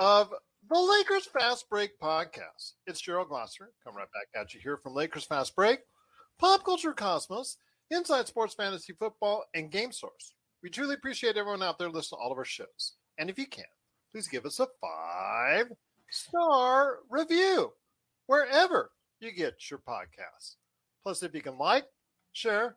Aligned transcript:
of 0.00 0.32
the 0.68 0.78
Lakers 0.78 1.26
Fast 1.26 1.68
Break 1.68 1.98
podcast. 2.00 2.72
It's 2.86 3.00
Gerald 3.00 3.28
Glasser 3.28 3.70
Come 3.84 3.96
right 3.96 4.06
back 4.12 4.40
at 4.40 4.54
you 4.54 4.60
here 4.60 4.76
from 4.76 4.94
Lakers 4.94 5.24
Fast 5.24 5.54
Break, 5.54 5.80
Pop 6.38 6.64
Culture 6.64 6.92
Cosmos, 6.92 7.58
Inside 7.90 8.26
Sports 8.26 8.54
Fantasy 8.54 8.92
Football, 8.92 9.44
and 9.54 9.70
Game 9.70 9.92
Source. 9.92 10.34
We 10.62 10.70
truly 10.70 10.94
appreciate 10.94 11.36
everyone 11.36 11.62
out 11.62 11.78
there 11.78 11.88
listening 11.88 12.18
to 12.18 12.22
all 12.24 12.32
of 12.32 12.38
our 12.38 12.44
shows. 12.44 12.94
And 13.18 13.30
if 13.30 13.38
you 13.38 13.46
can, 13.46 13.64
please 14.12 14.28
give 14.28 14.46
us 14.46 14.60
a 14.60 14.66
five 14.80 15.66
star 16.10 16.98
review 17.08 17.72
wherever 18.26 18.90
you 19.20 19.32
get 19.32 19.70
your 19.70 19.80
podcasts. 19.80 20.56
Plus, 21.02 21.22
if 21.22 21.34
you 21.34 21.42
can 21.42 21.58
like, 21.58 21.84
share, 22.32 22.76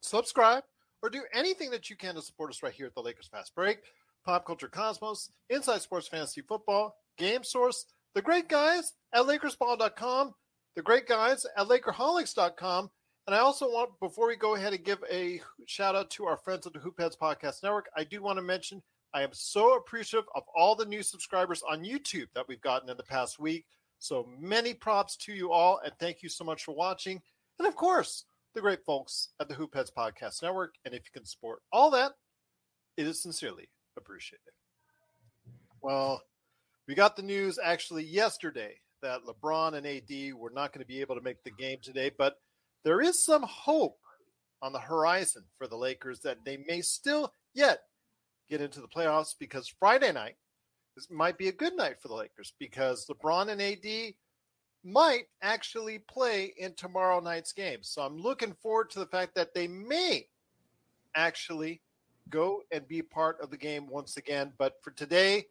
subscribe, 0.00 0.64
or 1.02 1.10
do 1.10 1.22
anything 1.34 1.70
that 1.70 1.90
you 1.90 1.96
can 1.96 2.14
to 2.14 2.22
support 2.22 2.50
us 2.50 2.62
right 2.62 2.72
here 2.72 2.86
at 2.86 2.94
the 2.94 3.02
Lakers 3.02 3.28
Fast 3.28 3.54
Break, 3.54 3.78
Pop 4.24 4.46
Culture 4.46 4.68
Cosmos, 4.68 5.30
Inside 5.48 5.82
Sports 5.82 6.08
Fantasy 6.08 6.42
Football, 6.42 6.96
Game 7.18 7.44
Source, 7.44 7.86
the 8.14 8.22
great 8.22 8.48
guys 8.48 8.92
at 9.12 9.22
LakersBall.com, 9.22 10.34
the 10.76 10.82
great 10.82 11.06
guys 11.06 11.46
at 11.56 11.66
Lakerholics.com. 11.66 12.90
And 13.26 13.36
I 13.36 13.40
also 13.40 13.66
want, 13.66 13.90
before 14.00 14.26
we 14.26 14.36
go 14.36 14.54
ahead 14.54 14.72
and 14.72 14.84
give 14.84 15.02
a 15.10 15.40
shout 15.66 15.94
out 15.94 16.10
to 16.10 16.24
our 16.24 16.36
friends 16.36 16.66
at 16.66 16.72
the 16.72 16.78
Hoopheads 16.78 17.18
Podcast 17.18 17.62
Network, 17.62 17.88
I 17.96 18.04
do 18.04 18.22
want 18.22 18.38
to 18.38 18.42
mention 18.42 18.82
I 19.12 19.22
am 19.22 19.30
so 19.32 19.76
appreciative 19.76 20.28
of 20.34 20.44
all 20.54 20.74
the 20.74 20.84
new 20.84 21.02
subscribers 21.02 21.62
on 21.68 21.84
YouTube 21.84 22.28
that 22.34 22.46
we've 22.48 22.60
gotten 22.60 22.88
in 22.88 22.96
the 22.96 23.02
past 23.02 23.38
week. 23.38 23.66
So 23.98 24.28
many 24.40 24.72
props 24.72 25.16
to 25.18 25.32
you 25.32 25.52
all, 25.52 25.80
and 25.84 25.92
thank 25.98 26.22
you 26.22 26.28
so 26.28 26.44
much 26.44 26.64
for 26.64 26.74
watching. 26.74 27.20
And 27.58 27.68
of 27.68 27.76
course, 27.76 28.24
the 28.54 28.60
great 28.60 28.84
folks 28.84 29.28
at 29.38 29.48
the 29.48 29.54
Hoopheads 29.54 29.92
Podcast 29.92 30.42
Network. 30.42 30.74
And 30.84 30.94
if 30.94 31.02
you 31.04 31.10
can 31.12 31.24
support 31.24 31.60
all 31.72 31.90
that, 31.90 32.12
it 32.96 33.06
is 33.06 33.22
sincerely 33.22 33.68
appreciated. 33.96 34.52
Well, 35.82 36.22
we 36.86 36.94
got 36.94 37.16
the 37.16 37.22
news 37.22 37.58
actually 37.62 38.04
yesterday 38.04 38.76
that 39.02 39.20
LeBron 39.24 39.74
and 39.74 39.86
AD 39.86 40.34
were 40.34 40.50
not 40.50 40.72
going 40.72 40.82
to 40.82 40.88
be 40.88 41.00
able 41.00 41.14
to 41.14 41.22
make 41.22 41.42
the 41.42 41.50
game 41.50 41.78
today, 41.82 42.10
but 42.16 42.36
there 42.84 43.00
is 43.00 43.24
some 43.24 43.42
hope 43.42 43.98
on 44.62 44.72
the 44.72 44.78
horizon 44.78 45.44
for 45.56 45.66
the 45.66 45.76
Lakers 45.76 46.20
that 46.20 46.38
they 46.44 46.58
may 46.68 46.82
still 46.82 47.32
yet 47.54 47.80
get 48.48 48.60
into 48.60 48.80
the 48.80 48.88
playoffs 48.88 49.34
because 49.38 49.72
Friday 49.78 50.12
night 50.12 50.34
this 50.96 51.10
might 51.10 51.38
be 51.38 51.48
a 51.48 51.52
good 51.52 51.76
night 51.76 52.00
for 52.00 52.08
the 52.08 52.14
Lakers 52.14 52.52
because 52.58 53.06
LeBron 53.06 53.48
and 53.48 53.62
AD 53.62 54.14
might 54.82 55.24
actually 55.42 55.98
play 55.98 56.52
in 56.58 56.74
tomorrow 56.74 57.20
night's 57.20 57.52
game. 57.52 57.78
So 57.82 58.02
I'm 58.02 58.18
looking 58.18 58.54
forward 58.54 58.90
to 58.90 58.98
the 58.98 59.06
fact 59.06 59.34
that 59.34 59.54
they 59.54 59.68
may 59.68 60.26
actually 61.14 61.80
go 62.30 62.62
and 62.70 62.86
be 62.88 63.02
part 63.02 63.40
of 63.40 63.50
the 63.50 63.56
game 63.56 63.88
once 63.88 64.16
again. 64.16 64.52
But 64.58 64.82
for 64.82 64.90
today, 64.92 65.46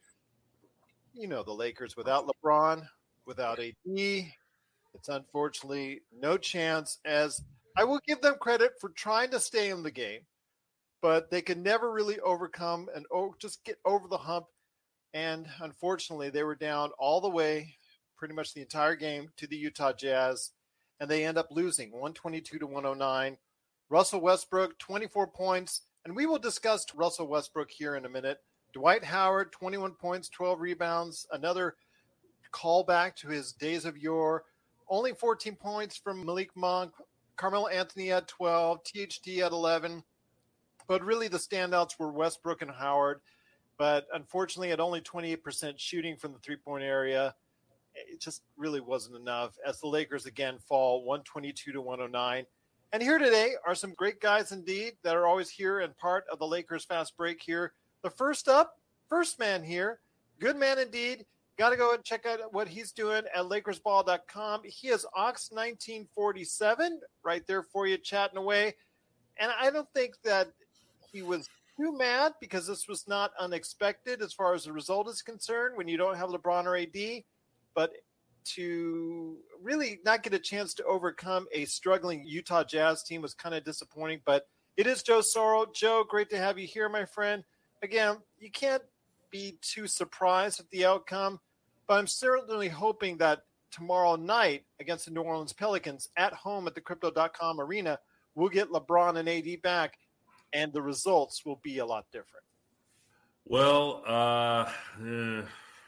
you 1.14 1.28
know, 1.28 1.44
the 1.44 1.52
Lakers 1.52 1.98
without 1.98 2.28
LeBron, 2.28 2.88
without 3.26 3.60
AD, 3.60 3.76
it's 3.86 5.10
unfortunately 5.10 6.02
no 6.18 6.38
chance. 6.38 7.00
As 7.06 7.42
I 7.78 7.84
will 7.84 8.00
give 8.08 8.22
them 8.22 8.36
credit 8.40 8.74
for 8.80 8.90
trying 8.90 9.32
to 9.32 9.40
stay 9.40 9.70
in 9.70 9.84
the 9.84 9.92
game, 9.92 10.22
but 11.02 11.30
they 11.30 11.42
can 11.42 11.64
never 11.64 11.92
really 11.92 12.20
overcome 12.20 12.90
and 12.96 13.06
oh, 13.12 13.36
just 13.40 13.64
get 13.64 13.80
over 13.86 14.08
the 14.08 14.18
hump. 14.18 14.48
And 15.14 15.48
unfortunately, 15.62 16.30
they 16.30 16.44
were 16.44 16.56
down 16.56 16.92
all 17.00 17.22
the 17.22 17.30
way, 17.30 17.76
pretty 18.16 18.34
much 18.34 18.54
the 18.54 18.62
entire 18.62 18.96
game 18.96 19.30
to 19.38 19.48
the 19.48 19.56
Utah 19.56 19.94
Jazz, 19.94 20.52
and 21.00 21.10
they 21.10 21.26
end 21.26 21.38
up 21.38 21.48
losing 21.52 21.92
122 21.92 22.60
to 22.60 22.68
109. 22.68 23.38
Russell 23.90 24.22
Westbrook, 24.22 24.78
24 24.78 25.28
points, 25.28 25.82
and 26.06 26.16
we 26.16 26.26
will 26.26 26.40
discuss 26.40 26.86
Russell 26.96 27.28
Westbrook 27.28 27.70
here 27.70 27.96
in 27.96 28.06
a 28.06 28.10
minute. 28.10 28.40
Dwight 28.74 29.04
Howard, 29.04 29.52
21 29.52 29.94
points, 29.94 30.30
12 30.30 30.60
rebounds, 30.60 31.28
another 31.32 31.76
callback 32.54 33.16
to 33.18 33.28
his 33.28 33.54
days 33.54 33.86
of 33.86 33.98
yore. 33.98 34.44
Only 34.88 35.14
14 35.14 35.56
points 35.56 35.98
from 35.98 36.26
Malik 36.26 36.50
Monk, 36.56 36.94
Carmelo 37.36 37.68
Anthony 37.68 38.12
at 38.12 38.28
12, 38.28 38.84
THT 38.84 39.28
at 39.40 39.52
11. 39.52 40.04
But 40.88 41.04
really, 41.04 41.28
the 41.28 41.38
standouts 41.38 42.00
were 42.00 42.12
Westbrook 42.12 42.62
and 42.62 42.72
Howard. 42.72 43.22
But 43.78 44.08
unfortunately, 44.14 44.72
at 44.72 44.80
only 44.80 45.02
28% 45.02 45.74
shooting 45.78 46.18
from 46.18 46.34
the 46.34 46.40
three 46.40 46.58
point 46.58 46.84
area, 46.84 47.34
it 47.96 48.20
just 48.20 48.44
really 48.58 48.81
wasn't 48.81 49.16
enough 49.16 49.58
as 49.66 49.80
the 49.80 49.88
Lakers 49.88 50.26
again 50.26 50.58
fall 50.60 51.04
122 51.06 51.72
to 51.72 51.81
109. 51.81 52.46
And 52.92 53.04
here 53.04 53.20
today 53.20 53.54
are 53.68 53.76
some 53.76 53.94
great 53.94 54.20
guys 54.20 54.52
indeed 54.52 54.94
that 55.04 55.16
are 55.16 55.28
always 55.28 55.48
here 55.48 55.82
and 55.82 55.96
part 55.98 56.24
of 56.32 56.40
the 56.40 56.48
Lakers 56.48 56.86
Fast 56.86 57.16
Break 57.16 57.40
here. 57.40 57.74
The 58.02 58.10
first 58.10 58.48
up, 58.48 58.80
first 59.08 59.38
man 59.38 59.64
here, 59.64 60.00
good 60.40 60.56
man 60.56 60.80
indeed. 60.80 61.24
Got 61.60 61.70
to 61.70 61.76
go 61.76 61.94
and 61.94 62.04
check 62.04 62.26
out 62.26 62.52
what 62.52 62.68
he's 62.68 62.92
doing 62.92 63.26
at 63.36 63.46
LakersBall.com. 63.46 64.62
He 64.66 64.88
is 64.88 65.06
Ox 65.16 65.52
1947 65.52 67.00
right 67.22 67.46
there 67.46 67.62
for 67.62 67.86
you, 67.86 67.96
chatting 67.98 68.40
away. 68.40 68.74
And 69.38 69.52
I 69.60 69.70
don't 69.70 69.88
think 69.94 70.16
that 70.24 70.48
he 71.12 71.22
was 71.22 71.48
too 71.78 71.96
mad 71.96 72.34
because 72.42 72.66
this 72.66 72.88
was 72.88 73.08
not 73.08 73.34
unexpected 73.40 74.24
as 74.24 74.34
far 74.34 74.56
as 74.56 74.64
the 74.64 74.74
result 74.74 75.08
is 75.10 75.22
concerned 75.22 75.78
when 75.78 75.88
you 75.88 75.98
don't 75.98 76.18
have 76.18 76.30
LeBron 76.30 76.66
or 76.66 76.76
AD. 76.76 77.24
But 77.76 77.92
to 78.56 79.38
really 79.62 80.00
not 80.06 80.24
get 80.24 80.34
a 80.34 80.40
chance 80.40 80.74
to 80.76 80.84
overcome 80.84 81.48
a 81.54 81.66
struggling 81.66 82.24
Utah 82.26 82.64
Jazz 82.64 83.04
team 83.04 83.22
was 83.22 83.34
kind 83.34 83.56
of 83.56 83.64
disappointing. 83.64 84.22
But 84.26 84.48
it 84.78 84.88
is 84.88 85.04
Joe 85.04 85.20
Sorrell. 85.20 85.74
Joe, 85.74 86.04
great 86.08 86.30
to 86.32 86.38
have 86.38 86.58
you 86.58 86.68
here, 86.68 86.90
my 86.90 87.06
friend. 87.06 87.44
Again, 87.82 88.18
you 88.40 88.52
can't 88.52 88.84
be 89.32 89.58
too 89.62 89.88
surprised 89.88 90.60
at 90.60 90.70
the 90.72 90.86
outcome, 90.86 91.40
but 91.88 92.00
I'm 92.00 92.07
certainly 92.07 92.68
hoping 92.68 93.18
that 93.18 93.44
tomorrow 93.72 94.16
night 94.16 94.63
against 94.80 95.06
the 95.06 95.12
New 95.12 95.22
Orleans 95.22 95.54
Pelicans 95.54 96.10
at 96.18 96.34
home 96.34 96.68
at 96.68 96.75
the 96.75 96.81
crypto.com 96.81 97.62
arena, 97.62 98.00
we'll 98.36 98.50
get 98.50 98.69
LeBron 98.69 99.18
and 99.18 99.30
AD 99.30 99.62
back 99.62 99.94
and 100.54 100.74
the 100.74 100.81
results 100.81 101.46
will 101.46 101.60
be 101.63 101.78
a 101.78 101.86
lot 101.86 102.06
different. 102.12 102.44
Well, 103.46 104.04
uh, 104.06 104.72
eh 105.04 105.42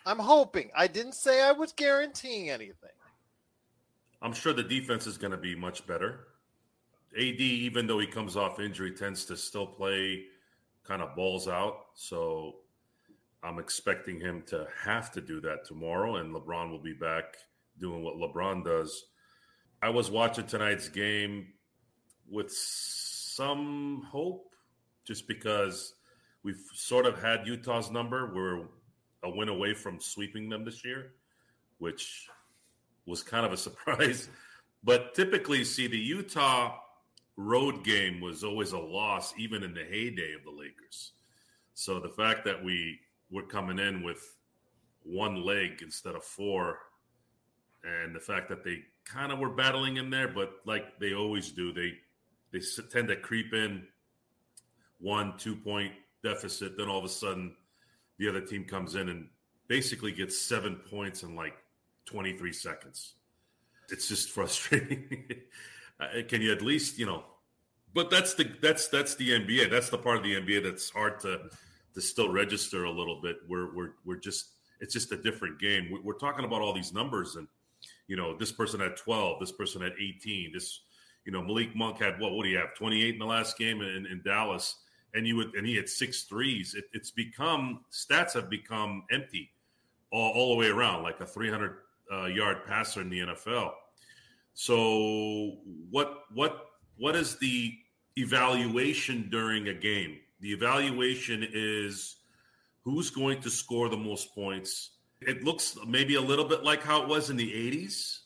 I'm 0.05 0.19
hoping. 0.19 0.69
I 0.75 0.87
didn't 0.87 1.15
say 1.15 1.43
I 1.43 1.51
was 1.51 1.73
guaranteeing 1.73 2.49
anything. 2.49 2.89
I'm 4.21 4.33
sure 4.33 4.53
the 4.53 4.63
defense 4.63 5.07
is 5.07 5.17
going 5.17 5.31
to 5.31 5.37
be 5.37 5.55
much 5.55 5.85
better. 5.87 6.27
AD, 7.17 7.41
even 7.41 7.87
though 7.87 7.99
he 7.99 8.07
comes 8.07 8.37
off 8.37 8.59
injury, 8.59 8.91
tends 8.91 9.25
to 9.25 9.35
still 9.35 9.67
play 9.67 10.25
kind 10.83 11.01
of 11.01 11.15
balls 11.15 11.47
out. 11.47 11.85
So 11.93 12.57
I'm 13.43 13.59
expecting 13.59 14.19
him 14.19 14.43
to 14.47 14.67
have 14.83 15.11
to 15.11 15.21
do 15.21 15.41
that 15.41 15.65
tomorrow, 15.65 16.17
and 16.17 16.33
LeBron 16.33 16.69
will 16.69 16.81
be 16.81 16.93
back 16.93 17.37
doing 17.79 18.03
what 18.03 18.15
LeBron 18.15 18.63
does. 18.63 19.05
I 19.81 19.89
was 19.89 20.11
watching 20.11 20.45
tonight's 20.45 20.87
game 20.89 21.47
with 22.29 22.51
some 22.51 24.07
hope 24.09 24.53
just 25.03 25.27
because 25.27 25.95
we've 26.43 26.61
sort 26.73 27.05
of 27.07 27.21
had 27.21 27.47
Utah's 27.47 27.89
number. 27.89 28.31
We're 28.33 28.67
a 29.23 29.29
win 29.29 29.49
away 29.49 29.73
from 29.73 29.99
sweeping 29.99 30.49
them 30.49 30.65
this 30.65 30.83
year, 30.83 31.13
which 31.77 32.27
was 33.05 33.23
kind 33.23 33.45
of 33.45 33.53
a 33.53 33.57
surprise. 33.67 34.29
But 34.83 35.13
typically, 35.13 35.63
see, 35.63 35.87
the 35.87 35.97
Utah 35.97 36.77
road 37.37 37.83
game 37.83 38.19
was 38.19 38.43
always 38.43 38.71
a 38.71 38.79
loss, 38.79 39.33
even 39.37 39.63
in 39.63 39.73
the 39.73 39.83
heyday 39.83 40.33
of 40.33 40.43
the 40.43 40.51
Lakers. 40.51 41.13
So 41.73 41.99
the 41.99 42.09
fact 42.09 42.45
that 42.45 42.63
we 42.63 42.99
were 43.29 43.43
coming 43.43 43.79
in 43.79 44.03
with 44.03 44.37
one 45.03 45.43
leg 45.43 45.81
instead 45.81 46.15
of 46.15 46.23
four, 46.23 46.77
and 47.83 48.15
the 48.15 48.19
fact 48.19 48.49
that 48.49 48.63
they 48.63 48.83
kind 49.05 49.31
of 49.31 49.39
were 49.39 49.49
battling 49.49 49.97
in 49.97 50.09
there, 50.09 50.27
but 50.27 50.53
like 50.65 50.99
they 50.99 51.13
always 51.13 51.51
do, 51.51 51.73
they 51.73 51.93
they 52.51 52.61
tend 52.91 53.07
to 53.07 53.15
creep 53.15 53.53
in 53.53 53.83
one 54.99 55.37
two 55.37 55.55
point 55.55 55.93
deficit, 56.23 56.77
then 56.77 56.89
all 56.89 56.99
of 56.99 57.05
a 57.05 57.09
sudden 57.09 57.55
the 58.21 58.29
other 58.29 58.41
team 58.41 58.63
comes 58.63 58.93
in 58.93 59.09
and 59.09 59.27
basically 59.67 60.11
gets 60.11 60.37
seven 60.37 60.75
points 60.91 61.23
in 61.23 61.35
like 61.35 61.55
23 62.05 62.53
seconds. 62.53 63.15
It's 63.89 64.07
just 64.07 64.29
frustrating. 64.37 65.25
Uh, 65.99 66.21
can 66.27 66.39
you 66.39 66.51
at 66.51 66.61
least, 66.61 66.99
you 66.99 67.07
know, 67.07 67.23
but 67.93 68.11
that's 68.11 68.35
the 68.35 68.49
that's 68.61 68.87
that's 68.87 69.15
the 69.15 69.31
NBA. 69.31 69.69
That's 69.71 69.89
the 69.89 69.97
part 69.97 70.17
of 70.17 70.23
the 70.23 70.35
NBA 70.35 70.63
that's 70.63 70.91
hard 70.91 71.19
to 71.21 71.49
to 71.93 72.01
still 72.01 72.31
register 72.31 72.85
a 72.85 72.91
little 72.91 73.19
bit. 73.21 73.37
We're 73.49 73.75
we're 73.75 73.89
we're 74.05 74.19
just 74.19 74.51
it's 74.79 74.93
just 74.93 75.11
a 75.11 75.17
different 75.17 75.59
game. 75.59 75.99
We're 76.03 76.13
talking 76.13 76.45
about 76.45 76.61
all 76.61 76.73
these 76.73 76.93
numbers, 76.93 77.35
and 77.35 77.47
you 78.07 78.15
know, 78.15 78.37
this 78.37 78.51
person 78.51 78.79
had 78.79 78.95
12, 78.95 79.39
this 79.39 79.51
person 79.51 79.81
had 79.81 79.93
18, 79.99 80.51
this 80.53 80.81
you 81.25 81.31
know, 81.31 81.41
Malik 81.41 81.75
Monk 81.75 81.99
had 81.99 82.19
what? 82.19 82.33
What 82.33 82.43
do 82.43 82.49
you 82.49 82.57
have? 82.57 82.73
28 82.75 83.13
in 83.13 83.19
the 83.19 83.25
last 83.25 83.57
game 83.57 83.81
in, 83.81 84.05
in 84.05 84.21
Dallas, 84.23 84.77
and 85.13 85.27
you 85.27 85.35
would 85.37 85.55
and 85.55 85.65
he 85.65 85.75
had 85.75 85.89
six 85.89 86.23
threes. 86.23 86.75
It, 86.75 86.85
it's 86.93 87.11
become 87.11 87.81
stats 87.91 88.33
have 88.33 88.49
become 88.49 89.03
empty 89.11 89.51
all, 90.11 90.31
all 90.31 90.49
the 90.51 90.55
way 90.55 90.67
around, 90.67 91.03
like 91.03 91.19
a 91.19 91.25
300 91.25 91.77
uh, 92.11 92.25
yard 92.25 92.65
passer 92.67 93.01
in 93.01 93.09
the 93.09 93.19
NFL. 93.19 93.71
So 94.53 95.57
what 95.89 96.23
what 96.33 96.67
what 96.97 97.15
is 97.15 97.37
the 97.37 97.73
evaluation 98.17 99.29
during 99.29 99.69
a 99.69 99.73
game? 99.73 100.17
The 100.41 100.51
evaluation 100.51 101.47
is 101.53 102.17
who's 102.83 103.09
going 103.09 103.41
to 103.41 103.49
score 103.49 103.89
the 103.89 103.97
most 103.97 104.33
points. 104.33 104.91
It 105.21 105.43
looks 105.43 105.77
maybe 105.87 106.15
a 106.15 106.21
little 106.21 106.45
bit 106.45 106.63
like 106.63 106.83
how 106.83 107.03
it 107.03 107.07
was 107.07 107.29
in 107.29 107.37
the 107.37 107.51
80s. 107.51 108.19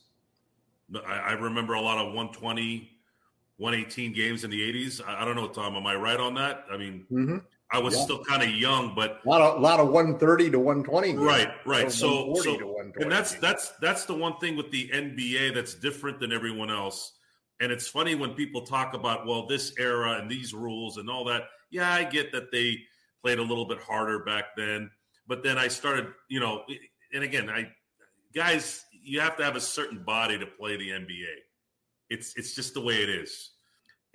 I, 1.06 1.18
I 1.18 1.32
remember 1.34 1.74
a 1.74 1.82
lot 1.82 1.98
of 1.98 2.14
120, 2.14 2.95
118 3.58 4.14
games 4.14 4.44
in 4.44 4.50
the 4.50 4.60
80s. 4.60 5.02
I, 5.06 5.22
I, 5.22 5.26
don't 5.26 5.36
know, 5.36 5.48
Tom. 5.48 5.76
Am 5.76 5.88
I 5.88 5.96
right 5.96 6.20
on 6.20 6.34
that? 6.36 6.66
I 6.72 6.78
mean, 6.78 7.06
mm-hmm. 7.12 7.38
I 7.72 7.80
was 7.80 7.96
yeah. 7.96 8.04
still 8.04 8.24
kind 8.24 8.44
of 8.44 8.50
young, 8.50 8.94
but 8.96 9.22
a 9.26 9.30
lot 9.30 9.42
of, 9.42 9.58
a 9.58 9.62
lot 9.62 9.80
of 9.80 9.90
130 9.90 10.52
to 10.52 10.60
120. 10.60 11.08
Games. 11.08 11.20
Right, 11.20 11.52
right. 11.66 11.92
So, 11.92 12.36
so 12.36 12.76
and 13.00 13.12
that's 13.12 13.36
that's 13.36 13.74
that's 13.82 14.06
the 14.06 14.14
one 14.14 14.38
thing 14.38 14.56
with 14.56 14.72
the 14.72 14.90
NBA 14.90 15.54
that's 15.54 15.74
different 15.74 16.20
than 16.20 16.32
everyone 16.32 16.70
else. 16.70 17.14
And 17.62 17.72
it's 17.72 17.88
funny 17.88 18.16
when 18.16 18.32
people 18.32 18.62
talk 18.62 18.94
about 18.94 19.26
well, 19.26 19.48
this 19.48 19.74
era 19.80 20.20
and 20.20 20.30
these 20.30 20.54
rules 20.54 20.98
and 20.98 21.10
all 21.10 21.26
that. 21.26 21.44
Yeah, 21.72 21.92
I 21.92 22.04
get 22.04 22.32
that 22.34 22.52
they 22.52 22.78
played 23.24 23.40
a 23.40 23.44
little 23.44 23.66
bit 23.66 23.80
harder 23.80 24.20
back 24.20 24.56
then, 24.56 24.92
but 25.28 25.44
then 25.44 25.58
I 25.58 25.68
started, 25.68 26.08
you 26.30 26.40
know, 26.40 26.64
and 27.14 27.24
again, 27.24 27.50
I 27.50 27.70
guys, 28.36 28.86
you 28.92 29.20
have 29.22 29.38
to 29.38 29.44
have 29.44 29.56
a 29.56 29.62
certain 29.62 30.04
body 30.04 30.38
to 30.38 30.46
play 30.46 30.78
the 30.78 30.90
NBA. 30.90 31.34
It's 32.10 32.34
it's 32.36 32.54
just 32.54 32.74
the 32.74 32.82
way 32.82 33.02
it 33.02 33.10
is 33.10 33.52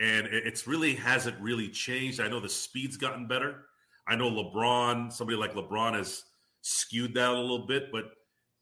and 0.00 0.26
it's 0.28 0.66
really 0.66 0.94
hasn't 0.94 1.38
really 1.40 1.68
changed. 1.68 2.20
I 2.20 2.28
know 2.28 2.40
the 2.40 2.48
speed's 2.48 2.96
gotten 2.96 3.26
better. 3.26 3.66
I 4.08 4.16
know 4.16 4.30
LeBron, 4.30 5.12
somebody 5.12 5.36
like 5.36 5.52
LeBron 5.52 5.94
has 5.94 6.24
skewed 6.62 7.14
that 7.14 7.28
a 7.28 7.38
little 7.38 7.66
bit, 7.66 7.92
but 7.92 8.06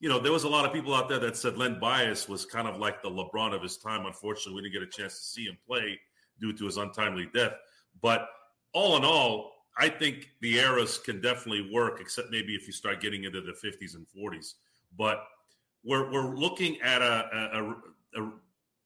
you 0.01 0.09
know, 0.09 0.19
there 0.19 0.33
was 0.33 0.45
a 0.45 0.49
lot 0.49 0.65
of 0.65 0.73
people 0.73 0.95
out 0.95 1.09
there 1.09 1.21
that 1.21 1.37
said 1.37 1.57
Len 1.57 1.79
Bias 1.81 2.29
was 2.29 2.45
kind 2.45 2.69
of 2.69 2.79
like 2.79 3.03
the 3.03 3.11
LeBron 3.11 3.55
of 3.55 3.63
his 3.63 3.79
time. 3.79 4.07
Unfortunately, 4.07 4.55
we 4.55 4.63
didn't 4.63 4.81
get 4.81 4.83
a 4.83 5.01
chance 5.01 5.19
to 5.19 5.25
see 5.25 5.45
him 5.45 5.57
play 5.67 5.99
due 6.41 6.53
to 6.53 6.65
his 6.67 6.77
untimely 6.77 7.29
death. 7.35 7.55
But 8.01 8.29
all 8.75 8.97
in 8.97 9.05
all, 9.05 9.53
I 9.77 9.89
think 9.89 10.29
the 10.41 10.59
eras 10.59 10.99
can 10.99 11.21
definitely 11.21 11.71
work, 11.73 12.01
except 12.01 12.31
maybe 12.31 12.55
if 12.55 12.67
you 12.67 12.73
start 12.73 13.01
getting 13.01 13.25
into 13.25 13.41
the 13.41 13.53
50s 13.53 13.95
and 13.95 14.07
40s. 14.17 14.55
But 14.97 15.25
we're 15.85 16.11
we're 16.13 16.35
looking 16.35 16.81
at 16.81 17.03
a, 17.03 17.77
a, 18.15 18.23
a 18.23 18.33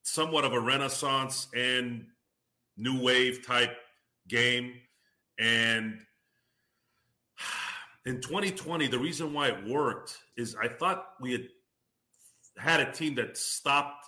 somewhat 0.03 0.45
of 0.45 0.53
a 0.53 0.61
renaissance 0.61 1.49
and 1.55 2.07
new 2.77 3.01
wave 3.03 3.47
type 3.47 3.77
game. 4.29 4.75
And 5.39 5.99
in 8.07 8.21
2020, 8.21 8.89
the 8.89 8.99
reason 8.99 9.33
why 9.33 9.49
it 9.49 9.67
worked 9.67 10.19
is 10.37 10.57
I 10.61 10.69
thought 10.69 11.07
we 11.21 11.33
had 11.33 11.49
had 12.59 12.81
a 12.81 12.93
team 12.93 13.15
that 13.15 13.37
stopped 13.37 14.05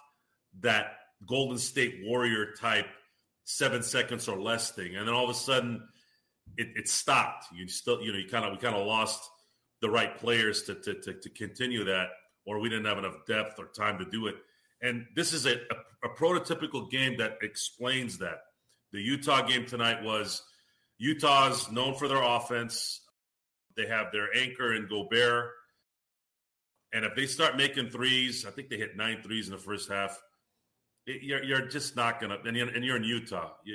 that 0.61 0.97
Golden 1.27 1.59
State 1.59 2.03
Warrior 2.05 2.53
type 2.53 2.87
seven 3.45 3.83
seconds 3.83 4.29
or 4.29 4.39
less 4.39 4.71
thing, 4.71 4.97
and 4.97 5.09
then 5.09 5.15
all 5.15 5.25
of 5.25 5.31
a 5.31 5.35
sudden 5.35 5.87
it, 6.57 6.69
it 6.77 6.89
stopped. 6.89 7.47
You 7.55 7.67
still, 7.69 8.03
you 8.03 8.13
know, 8.13 8.19
you 8.19 8.29
kind 8.29 8.45
of 8.45 8.53
we 8.53 8.59
kind 8.59 8.77
of 8.77 8.87
lost 8.87 9.29
the 9.81 9.91
right 9.91 10.17
players 10.17 10.63
to, 10.65 10.75
to 10.75 10.95
to 10.95 11.15
to 11.15 11.31
continue 11.31 11.85
that, 11.85 12.09
or 12.47 12.59
we 12.59 12.69
didn't 12.69 12.85
have 12.85 12.99
enough 12.99 13.25
depth 13.27 13.59
or 13.59 13.67
time 13.67 13.99
to 13.99 14.05
do 14.05 14.27
it. 14.27 14.37
And 14.85 15.07
this 15.17 15.33
is 15.33 15.47
a, 15.47 15.55
a, 15.55 16.09
a 16.09 16.09
prototypical 16.11 16.91
game 16.91 17.17
that 17.17 17.39
explains 17.43 18.19
that. 18.19 18.41
The 18.93 19.01
Utah 19.01 19.43
game 19.47 19.65
tonight 19.65 20.05
was 20.05 20.43
Utah's 20.99 21.73
known 21.73 21.95
for 21.95 22.07
their 22.07 22.23
offense. 22.23 23.01
They 23.77 23.87
have 23.87 24.13
their 24.13 24.29
anchor 24.37 24.75
in 24.75 24.87
Gobert. 24.87 25.51
And 26.93 27.05
if 27.05 27.17
they 27.17 27.27
start 27.27 27.57
making 27.57 27.89
threes, 27.89 28.45
I 28.47 28.51
think 28.51 28.69
they 28.69 28.77
hit 28.77 28.97
nine 28.97 29.23
threes 29.23 29.49
in 29.49 29.53
the 29.53 29.59
first 29.59 29.91
half. 29.91 30.21
It, 31.07 31.23
you're, 31.23 31.43
you're 31.43 31.67
just 31.67 31.97
not 31.97 32.21
going 32.21 32.31
to, 32.31 32.47
and 32.47 32.57
you're, 32.57 32.69
and 32.69 32.85
you're 32.85 32.97
in 32.97 33.05
Utah, 33.05 33.53
you, 33.65 33.75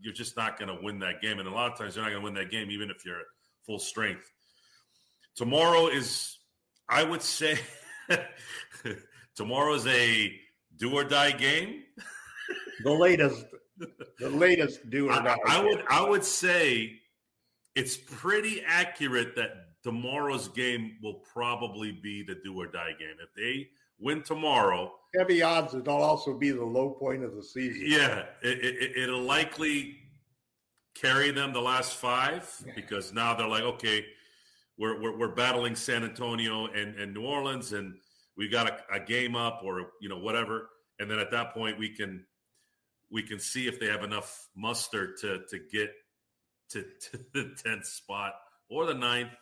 you're 0.00 0.14
just 0.14 0.36
not 0.36 0.58
going 0.58 0.68
to 0.68 0.78
win 0.82 0.98
that 1.00 1.20
game. 1.20 1.38
And 1.38 1.48
a 1.48 1.50
lot 1.50 1.72
of 1.72 1.78
times 1.78 1.96
you're 1.96 2.04
not 2.04 2.10
going 2.10 2.22
to 2.22 2.24
win 2.24 2.34
that 2.34 2.50
game, 2.50 2.70
even 2.70 2.90
if 2.90 3.04
you're 3.04 3.18
at 3.18 3.26
full 3.66 3.78
strength. 3.78 4.30
Tomorrow 5.34 5.88
is, 5.88 6.38
I 6.88 7.02
would 7.02 7.22
say, 7.22 7.58
tomorrow 9.34 9.74
is 9.74 9.86
a 9.86 10.38
do 10.80 10.94
or 10.94 11.04
die 11.04 11.30
game. 11.30 11.84
the 12.82 12.90
latest 12.90 13.44
the 14.18 14.30
latest 14.30 14.90
do 14.90 15.10
or 15.10 15.22
die. 15.22 15.36
I, 15.46 15.58
I 15.58 15.64
would 15.64 15.84
I 15.88 16.08
would 16.08 16.24
say 16.24 16.98
it's 17.76 17.96
pretty 17.96 18.62
accurate 18.66 19.36
that 19.36 19.66
tomorrow's 19.82 20.48
game 20.48 20.96
will 21.02 21.22
probably 21.32 21.92
be 21.92 22.22
the 22.22 22.36
do 22.42 22.58
or 22.60 22.66
die 22.66 22.92
game. 22.98 23.16
If 23.22 23.32
they 23.36 23.68
win 23.98 24.22
tomorrow, 24.22 24.92
heavy 25.16 25.42
odds 25.42 25.74
it'll 25.74 26.02
also 26.02 26.36
be 26.36 26.50
the 26.50 26.64
low 26.64 26.90
point 26.90 27.24
of 27.24 27.34
the 27.36 27.42
season. 27.42 27.82
Yeah, 27.84 28.24
it, 28.42 28.96
it, 28.96 29.10
will 29.10 29.22
likely 29.22 29.96
carry 30.94 31.30
them 31.30 31.52
the 31.52 31.60
last 31.60 31.96
five 31.96 32.50
because 32.74 33.12
now 33.12 33.34
they're 33.34 33.48
like, 33.48 33.62
okay, 33.62 34.04
we're 34.78 35.00
we're, 35.00 35.16
we're 35.16 35.34
battling 35.34 35.74
San 35.74 36.04
Antonio 36.04 36.66
and, 36.66 36.96
and 36.96 37.14
New 37.14 37.24
Orleans, 37.24 37.72
and 37.72 37.94
we 38.40 38.48
got 38.48 38.66
a, 38.66 38.94
a 38.94 38.98
game 38.98 39.36
up 39.36 39.60
or 39.62 39.90
you 40.00 40.08
know 40.08 40.18
whatever, 40.18 40.70
and 40.98 41.10
then 41.10 41.18
at 41.18 41.30
that 41.30 41.52
point 41.52 41.78
we 41.78 41.90
can 41.90 42.24
we 43.12 43.22
can 43.22 43.38
see 43.38 43.68
if 43.68 43.78
they 43.78 43.86
have 43.86 44.02
enough 44.02 44.48
muster 44.56 45.14
to 45.16 45.42
to 45.50 45.58
get 45.70 45.92
to, 46.70 46.82
to 47.10 47.20
the 47.34 47.54
tenth 47.62 47.86
spot 47.86 48.32
or 48.70 48.86
the 48.86 48.94
ninth 48.94 49.36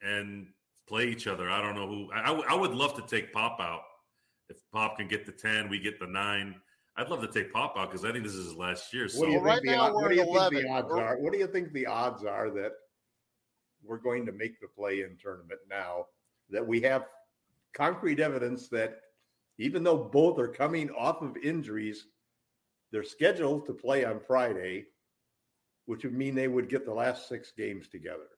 and 0.00 0.46
play 0.88 1.08
each 1.08 1.26
other. 1.26 1.50
I 1.50 1.60
don't 1.60 1.74
know 1.74 1.88
who. 1.88 2.12
I, 2.12 2.30
I 2.30 2.54
would 2.54 2.70
love 2.70 2.94
to 2.94 3.02
take 3.02 3.32
Pop 3.32 3.58
out. 3.60 3.80
If 4.48 4.58
Pop 4.72 4.96
can 4.96 5.08
get 5.08 5.26
the 5.26 5.32
ten, 5.32 5.68
we 5.68 5.80
get 5.80 5.98
the 5.98 6.06
nine. 6.06 6.54
I'd 6.96 7.08
love 7.08 7.20
to 7.22 7.26
take 7.26 7.52
Pop 7.52 7.76
out 7.76 7.90
because 7.90 8.04
I 8.04 8.12
think 8.12 8.22
this 8.22 8.34
is 8.34 8.46
his 8.46 8.54
last 8.54 8.94
year. 8.94 9.08
So 9.08 9.18
what 9.18 9.26
do 9.26 9.32
you 9.32 9.40
right 9.40 9.64
now 9.64 9.92
what 9.92 10.08
do 10.08 10.14
you 10.14 10.24
think 10.24 10.52
the 10.52 10.68
odds 10.68 10.92
are? 10.92 11.16
What 11.18 11.32
do 11.32 11.38
you 11.40 11.48
think 11.48 11.72
the 11.72 11.86
odds 11.86 12.24
are 12.24 12.48
that 12.50 12.70
we're 13.82 13.98
going 13.98 14.24
to 14.26 14.32
make 14.32 14.60
the 14.60 14.68
play-in 14.68 15.16
tournament 15.20 15.58
now? 15.68 16.06
That 16.50 16.64
we 16.64 16.80
have 16.82 17.06
concrete 17.74 18.20
evidence 18.20 18.68
that 18.68 19.00
even 19.58 19.82
though 19.82 19.98
both 19.98 20.38
are 20.38 20.48
coming 20.48 20.90
off 20.90 21.22
of 21.22 21.36
injuries, 21.36 22.06
they're 22.90 23.04
scheduled 23.04 23.66
to 23.66 23.72
play 23.72 24.04
on 24.04 24.20
Friday, 24.20 24.86
which 25.86 26.04
would 26.04 26.14
mean 26.14 26.34
they 26.34 26.48
would 26.48 26.68
get 26.68 26.84
the 26.84 26.94
last 26.94 27.28
six 27.28 27.52
games 27.56 27.88
together. 27.88 28.28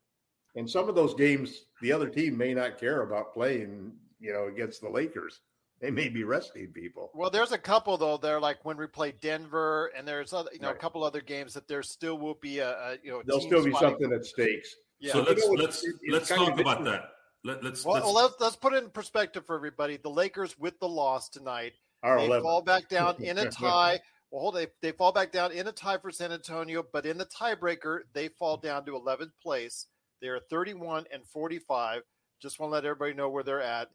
And 0.57 0.69
some 0.69 0.89
of 0.89 0.95
those 0.95 1.15
games, 1.15 1.67
the 1.83 1.93
other 1.93 2.09
team 2.09 2.37
may 2.37 2.55
not 2.55 2.81
care 2.81 3.03
about 3.03 3.35
playing, 3.35 3.93
you 4.19 4.33
know, 4.33 4.49
against 4.49 4.81
the 4.81 4.89
Lakers. 4.89 5.41
They 5.81 5.91
may 5.91 6.09
be 6.09 6.25
resting 6.25 6.69
people. 6.69 7.11
Well, 7.15 7.29
there's 7.29 7.53
a 7.53 7.59
couple 7.59 7.99
though. 7.99 8.17
There, 8.17 8.41
like 8.41 8.65
when 8.65 8.79
we 8.79 8.87
play 8.87 9.13
Denver, 9.21 9.93
and 9.95 10.09
there's 10.09 10.33
other, 10.33 10.49
you 10.55 10.61
know, 10.61 10.69
right. 10.69 10.77
a 10.77 10.79
couple 10.79 11.05
other 11.05 11.21
games 11.21 11.53
that 11.53 11.69
there 11.69 11.83
still 11.83 12.17
will 12.17 12.39
be 12.41 12.61
a, 12.61 12.71
a 12.71 12.97
you 13.03 13.11
know, 13.11 13.23
there'll 13.27 13.43
still 13.43 13.63
be 13.63 13.75
something 13.75 14.11
at 14.11 14.25
stakes. 14.25 14.75
Yeah. 14.99 15.13
So 15.13 15.23
let's 15.23 15.47
let's 15.47 15.85
it, 15.85 15.95
let's 16.11 16.29
talk 16.29 16.59
about 16.59 16.83
that. 16.85 17.11
Let, 17.47 17.65
us 17.65 17.85
well, 17.85 17.95
let's, 17.95 18.13
let's, 18.13 18.35
let's 18.41 18.57
put 18.57 18.75
it 18.75 18.83
in 18.83 18.91
perspective 18.91 19.47
for 19.47 19.55
everybody. 19.57 19.97
The 19.97 20.11
Lakers 20.11 20.59
with 20.59 20.79
the 20.81 20.89
loss 20.89 21.29
tonight, 21.29 21.75
they 22.03 22.27
11. 22.27 22.43
fall 22.43 22.63
back 22.63 22.89
down 22.89 23.17
in 23.23 23.39
a 23.39 23.51
tie 23.51 24.01
well, 24.31 24.41
hold 24.43 24.57
they 24.57 24.67
they 24.83 24.93
fall 24.93 25.13
back 25.13 25.33
down 25.33 25.53
in 25.53 25.69
a 25.69 25.73
tie 25.73 25.99
for 25.99 26.11
San 26.11 26.33
Antonio, 26.33 26.85
but 26.93 27.07
in 27.07 27.19
the 27.19 27.27
tiebreaker 27.27 28.01
they 28.13 28.29
fall 28.29 28.57
down 28.57 28.85
to 28.87 28.93
11th 28.93 29.31
place. 29.43 29.87
They 30.21 30.29
are 30.29 30.41
31 30.51 31.05
and 31.13 31.27
45. 31.27 32.03
Just 32.41 32.59
want 32.59 32.71
to 32.71 32.75
let 32.75 32.85
everybody 32.85 33.15
know 33.15 33.29
where 33.29 33.43
they're 33.43 33.63
at. 33.63 33.89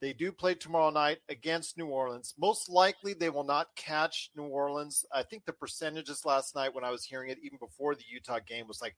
They 0.00 0.12
do 0.12 0.32
play 0.32 0.54
tomorrow 0.54 0.90
night 0.90 1.18
against 1.28 1.78
New 1.78 1.86
Orleans. 1.86 2.34
Most 2.38 2.68
likely, 2.68 3.14
they 3.14 3.30
will 3.30 3.44
not 3.44 3.68
catch 3.76 4.30
New 4.36 4.44
Orleans. 4.44 5.04
I 5.14 5.22
think 5.22 5.44
the 5.44 5.52
percentages 5.52 6.26
last 6.26 6.54
night, 6.54 6.74
when 6.74 6.84
I 6.84 6.90
was 6.90 7.04
hearing 7.04 7.30
it, 7.30 7.38
even 7.42 7.58
before 7.58 7.94
the 7.94 8.04
Utah 8.06 8.40
game, 8.46 8.68
was 8.68 8.82
like 8.82 8.96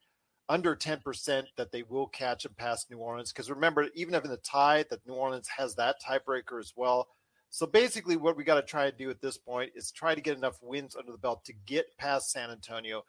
under 0.49 0.75
10% 0.75 1.45
that 1.57 1.73
they 1.73 1.83
will 1.83 2.07
catch 2.07 2.45
and 2.45 2.57
pass 2.57 2.87
New 2.91 2.99
Orleans. 2.99 3.33
Because 3.33 3.51
remember, 3.51 3.89
even 3.95 4.15
if 4.15 4.25
in 4.25 4.31
the 4.31 4.39
tie, 4.39 4.85
that 4.91 5.07
New 5.07 5.15
Orleans 5.15 5.49
has 5.49 5.75
that 5.75 5.97
tiebreaker 6.03 6.59
as 6.59 6.73
well. 6.75 7.09
So 7.51 7.67
basically, 7.67 8.17
what 8.17 8.37
we 8.37 8.45
got 8.45 8.57
to 8.57 8.63
try 8.63 8.91
to 8.91 8.97
do 8.97 9.11
at 9.11 9.21
this 9.21 9.39
point 9.39 9.73
is 9.75 9.91
try 9.91 10.15
to 10.15 10.21
get 10.21 10.37
enough 10.37 10.59
wins 10.63 10.97
under 10.97 11.13
the 11.13 11.19
belt 11.19 11.45
to 11.47 11.53
get 11.67 11.97
past 11.97 12.31
San 12.31 12.51
Antonio. 12.51 13.05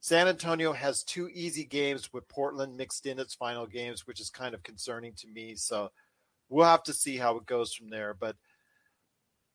San 0.00 0.28
Antonio 0.28 0.72
has 0.72 1.02
two 1.02 1.28
easy 1.32 1.64
games 1.64 2.12
with 2.12 2.28
Portland 2.28 2.76
mixed 2.76 3.06
in 3.06 3.18
its 3.18 3.34
final 3.34 3.66
games, 3.66 4.06
which 4.06 4.20
is 4.20 4.30
kind 4.30 4.54
of 4.54 4.62
concerning 4.62 5.12
to 5.14 5.28
me. 5.28 5.54
So 5.56 5.90
we'll 6.48 6.66
have 6.66 6.84
to 6.84 6.92
see 6.92 7.16
how 7.16 7.36
it 7.36 7.46
goes 7.46 7.72
from 7.72 7.90
there. 7.90 8.14
But 8.14 8.36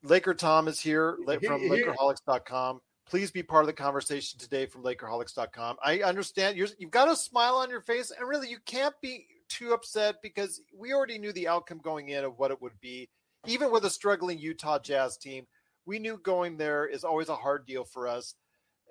Laker 0.03 0.33
Tom 0.33 0.67
is 0.67 0.79
here 0.79 1.17
from 1.25 1.61
Lakerholics.com. 1.61 2.81
Please 3.07 3.31
be 3.31 3.43
part 3.43 3.63
of 3.63 3.67
the 3.67 3.73
conversation 3.73 4.39
today 4.39 4.65
from 4.65 4.83
Lakerholics.com. 4.83 5.77
I 5.83 6.01
understand 6.01 6.57
you 6.57 6.65
have 6.65 6.91
got 6.91 7.11
a 7.11 7.15
smile 7.15 7.55
on 7.55 7.69
your 7.69 7.81
face, 7.81 8.11
and 8.11 8.27
really, 8.27 8.49
you 8.49 8.59
can't 8.65 8.95
be 9.01 9.25
too 9.49 9.73
upset 9.73 10.15
because 10.21 10.61
we 10.77 10.93
already 10.93 11.17
knew 11.17 11.33
the 11.33 11.47
outcome 11.47 11.79
going 11.83 12.09
in 12.09 12.23
of 12.23 12.39
what 12.39 12.51
it 12.51 12.61
would 12.61 12.79
be 12.79 13.09
even 13.47 13.71
with 13.71 13.85
a 13.85 13.89
struggling 13.89 14.39
Utah 14.39 14.79
Jazz 14.79 15.17
team, 15.17 15.47
we 15.85 15.99
knew 15.99 16.19
going 16.23 16.57
there 16.57 16.85
is 16.85 17.03
always 17.03 17.29
a 17.29 17.35
hard 17.35 17.65
deal 17.65 17.83
for 17.83 18.07
us. 18.07 18.35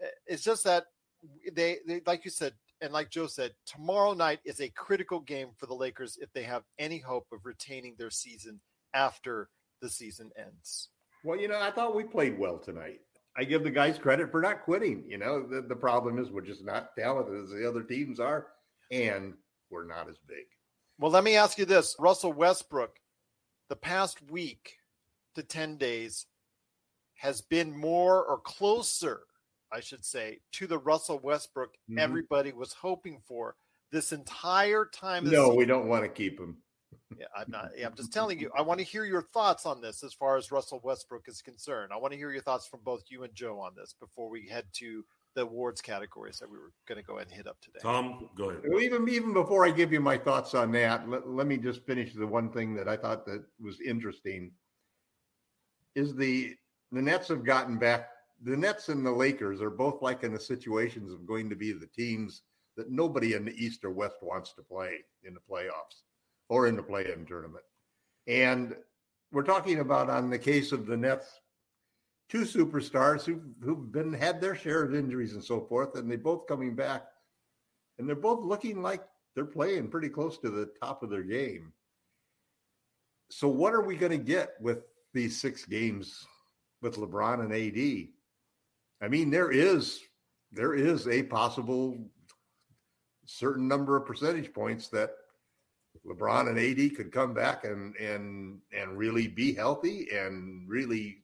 Eh, 0.03 0.09
it's 0.27 0.43
just 0.43 0.65
that 0.65 0.85
they, 1.53 1.79
they, 1.87 2.03
like 2.07 2.25
you 2.25 2.31
said, 2.31 2.55
and 2.81 2.93
like 2.93 3.11
Joe 3.11 3.27
said, 3.27 3.53
tomorrow 3.67 4.15
night 4.15 4.41
is 4.45 4.61
a 4.61 4.71
critical 4.71 5.21
game 5.21 5.49
for 5.57 5.67
the 5.67 5.75
Lakers 5.75 6.19
if 6.21 6.33
they 6.33 6.43
have 6.43 6.65
any 6.79 6.99
hope 6.99 7.27
of 7.33 7.45
retaining 7.45 7.95
their 7.99 8.11
season 8.11 8.61
after 8.95 9.49
the 9.83 9.89
season 9.89 10.31
ends. 10.37 10.89
Well, 11.23 11.39
you 11.39 11.49
know, 11.49 11.61
I 11.61 11.71
thought 11.71 11.95
we 11.95 12.05
played 12.05 12.39
well 12.39 12.59
tonight. 12.59 13.01
I 13.37 13.45
give 13.45 13.63
the 13.63 13.71
guys 13.71 13.99
credit 13.99 14.31
for 14.31 14.41
not 14.41 14.63
quitting. 14.63 15.05
You 15.09 15.19
know, 15.19 15.47
the, 15.47 15.63
the 15.63 15.77
problem 15.77 16.19
is 16.19 16.31
we're 16.31 16.41
just 16.41 16.65
not 16.65 16.97
talented 16.99 17.45
as 17.45 17.51
the 17.51 17.69
other 17.69 17.83
teams 17.83 18.21
are, 18.21 18.49
and 18.91 19.35
we're 19.71 19.87
not 19.87 20.09
as 20.09 20.17
big. 20.27 20.45
Well, 20.99 21.11
let 21.11 21.25
me 21.25 21.37
ask 21.37 21.59
you 21.59 21.65
this 21.65 21.97
Russell 21.99 22.33
Westbrook 22.33 22.97
the 23.69 23.77
past 23.77 24.19
week 24.31 24.77
to 25.35 25.43
10 25.43 25.77
days 25.77 26.27
has 27.15 27.41
been 27.41 27.77
more 27.77 28.25
or 28.25 28.39
closer, 28.39 29.21
I 29.73 29.81
should 29.81 30.05
say, 30.05 30.41
to 30.53 30.67
the 30.67 30.79
Russell 30.79 31.21
Westbrook 31.21 31.75
mm-hmm. 31.75 31.99
everybody 31.99 32.53
was 32.53 32.73
hoping 32.73 33.21
for 33.27 33.55
this 33.93 34.13
entire 34.13 34.85
time. 34.87 35.31
No, 35.31 35.55
we 35.55 35.67
don't 35.67 35.89
want 35.89 36.03
to 36.03 36.09
keep 36.09 36.39
him. 36.39 36.57
Yeah, 37.19 37.27
I'm 37.37 37.51
not. 37.51 37.71
Yeah, 37.77 37.87
I'm 37.87 37.95
just 37.95 38.13
telling 38.13 38.39
you. 38.39 38.51
I 38.57 38.63
want 38.63 38.79
to 38.79 38.85
hear 38.85 39.05
your 39.05 39.23
thoughts 39.23 39.67
on 39.67 39.81
this 39.81 40.03
as 40.03 40.13
far 40.13 40.37
as 40.37 40.53
Russell 40.53 40.81
Westbrook 40.83 41.29
is 41.29 41.43
concerned. 41.43 41.93
I 41.93 41.97
want 41.97 42.13
to 42.13 42.19
hear 42.19 42.31
your 42.31 42.43
thoughts 42.43 42.67
from 42.67 42.81
both 42.85 43.03
you 43.09 43.25
and 43.25 43.35
Joe 43.35 43.59
on 43.59 43.73
this 43.77 43.95
before 43.99 44.31
we 44.31 44.47
head 44.47 44.65
to 44.75 45.05
the 45.35 45.43
awards 45.43 45.81
categories 45.81 46.39
that 46.39 46.51
we 46.51 46.59
were 46.59 46.73
going 46.87 47.01
to 47.01 47.05
go 47.05 47.17
ahead 47.17 47.29
and 47.29 47.37
hit 47.37 47.47
up 47.47 47.61
today. 47.61 47.79
Tom, 47.83 48.29
go 48.37 48.51
ahead. 48.51 48.63
Even 48.81 49.09
even 49.09 49.33
before 49.33 49.67
I 49.67 49.71
give 49.71 49.93
you 49.93 50.01
my 50.01 50.19
thoughts 50.19 50.55
on 50.55 50.73
that, 50.73 51.09
let, 51.09 51.29
let 51.29 51.47
me 51.47 51.57
just 51.57 51.85
finish 51.85 52.15
the 52.15 52.27
one 52.27 52.51
thing 52.51 52.75
that 52.75 52.89
I 52.89 52.97
thought 52.97 53.27
that 53.27 53.45
was 53.61 53.81
interesting 53.81 54.53
is 55.95 56.15
the 56.15 56.55
the 56.93 57.03
Nets 57.03 57.29
have 57.29 57.45
gotten 57.45 57.79
back. 57.79 58.09
The 58.43 58.57
Nets 58.57 58.89
and 58.89 59.05
the 59.05 59.11
Lakers 59.11 59.61
are 59.61 59.71
both 59.71 60.01
like 60.01 60.23
in 60.23 60.33
the 60.33 60.41
situations 60.41 61.13
of 61.13 61.27
going 61.27 61.51
to 61.51 61.57
be 61.57 61.73
the 61.73 61.87
teams 61.87 62.43
that 62.77 62.91
nobody 62.91 63.35
in 63.35 63.45
the 63.45 63.55
East 63.55 63.85
or 63.85 63.91
West 63.91 64.17
wants 64.23 64.55
to 64.55 64.63
play 64.63 65.05
in 65.25 65.35
the 65.35 65.41
playoffs 65.41 66.03
or 66.51 66.67
in 66.67 66.77
the 66.77 66.83
play-in 66.83 67.25
tournament. 67.25 67.65
And 68.27 68.75
we're 69.33 69.45
talking 69.45 69.79
about 69.79 70.11
on 70.11 70.29
the 70.29 70.39
case 70.39 70.73
of 70.73 70.85
the 70.85 70.97
Nets 70.97 71.41
two 72.29 72.43
superstars 72.43 73.25
who've, 73.25 73.43
who've 73.63 73.91
been 73.91 74.13
had 74.13 74.41
their 74.41 74.55
share 74.55 74.83
of 74.83 74.95
injuries 74.95 75.33
and 75.35 75.43
so 75.43 75.61
forth, 75.61 75.97
and 75.97 76.11
they 76.11 76.17
both 76.17 76.47
coming 76.47 76.75
back, 76.75 77.07
and 77.99 78.09
they're 78.09 78.17
both 78.17 78.45
looking 78.45 78.83
like 78.83 79.03
they're 79.35 79.45
playing 79.45 79.89
pretty 79.89 80.09
close 80.09 80.39
to 80.39 80.51
the 80.51 80.69
top 80.83 81.03
of 81.03 81.11
their 81.11 81.23
game. 81.23 81.73
So, 83.31 83.49
what 83.49 83.73
are 83.73 83.83
we 83.83 83.97
going 83.97 84.13
to 84.13 84.19
get 84.19 84.55
with 84.61 84.81
these 85.15 85.41
six 85.41 85.65
games 85.65 86.27
with 86.83 86.97
LeBron 86.97 87.45
and 87.45 87.53
AD? 87.53 88.09
I 89.03 89.09
mean, 89.09 89.31
there 89.31 89.53
is 89.53 90.01
there 90.53 90.75
is 90.75 91.07
a 91.07 91.23
possible 91.23 91.97
certain 93.25 93.69
number 93.69 93.97
of 93.97 94.07
percentage 94.07 94.53
points 94.53 94.89
that 94.89 95.11
LeBron 96.07 96.49
and 96.49 96.59
AD 96.59 96.97
could 96.97 97.13
come 97.13 97.35
back 97.35 97.65
and 97.65 97.95
and 97.97 98.61
and 98.73 98.97
really 98.97 99.29
be 99.29 99.53
healthy 99.53 100.09
and 100.13 100.69
really 100.69 101.23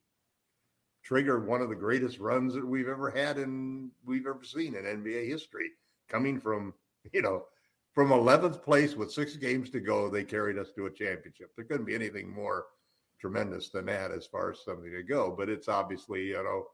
trigger 1.02 1.38
one 1.38 1.62
of 1.62 1.68
the 1.68 1.74
greatest 1.74 2.18
runs 2.18 2.52
that 2.54 2.66
we've 2.66 2.88
ever 2.88 3.10
had 3.10 3.38
and 3.38 3.90
we've 4.04 4.26
ever 4.26 4.42
seen 4.42 4.74
in 4.74 4.84
NBA 4.84 5.28
history. 5.28 5.70
Coming 6.08 6.40
from, 6.40 6.74
you 7.12 7.22
know, 7.22 7.44
from 7.94 8.10
11th 8.10 8.62
place 8.62 8.94
with 8.94 9.12
six 9.12 9.36
games 9.36 9.70
to 9.70 9.80
go, 9.80 10.08
they 10.08 10.24
carried 10.24 10.58
us 10.58 10.72
to 10.74 10.86
a 10.86 10.90
championship. 10.90 11.52
There 11.54 11.64
couldn't 11.64 11.86
be 11.86 11.94
anything 11.94 12.28
more 12.28 12.66
tremendous 13.20 13.70
than 13.70 13.86
that 13.86 14.10
as 14.10 14.26
far 14.26 14.50
as 14.50 14.64
something 14.64 14.90
to 14.90 15.02
go. 15.04 15.34
But 15.36 15.48
it's 15.48 15.68
obviously, 15.68 16.24
you 16.24 16.42
know, 16.42 16.66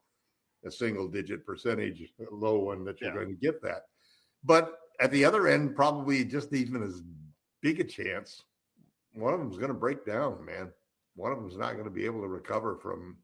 a 0.65 0.71
single 0.71 1.09
digit 1.09 1.45
percentage 1.45 2.03
low 2.31 2.59
one 2.59 2.85
that 2.85 3.01
you're 3.01 3.11
yeah. 3.11 3.17
going 3.17 3.29
to 3.29 3.41
get 3.41 3.63
that. 3.63 3.83
But 4.45 4.79
at 5.01 5.11
the 5.11 5.25
other 5.25 5.47
end, 5.47 5.77
probably 5.77 6.25
just 6.25 6.53
even 6.55 6.83
as 6.83 7.03
big 7.63 7.81
a 7.81 7.85
chance, 7.85 8.43
one 9.15 9.33
of 9.33 9.41
them 9.41 9.51
is 9.51 9.57
going 9.57 9.69
to 9.69 9.75
break 9.75 10.05
down, 10.05 10.45
man. 10.45 10.71
One 11.17 11.33
of 11.33 11.39
them 11.39 11.49
is 11.49 11.57
not 11.57 11.73
going 11.73 11.85
to 11.85 11.91
be 11.91 12.05
able 12.05 12.21
to 12.21 12.29
recover 12.29 12.77
from 12.77 13.17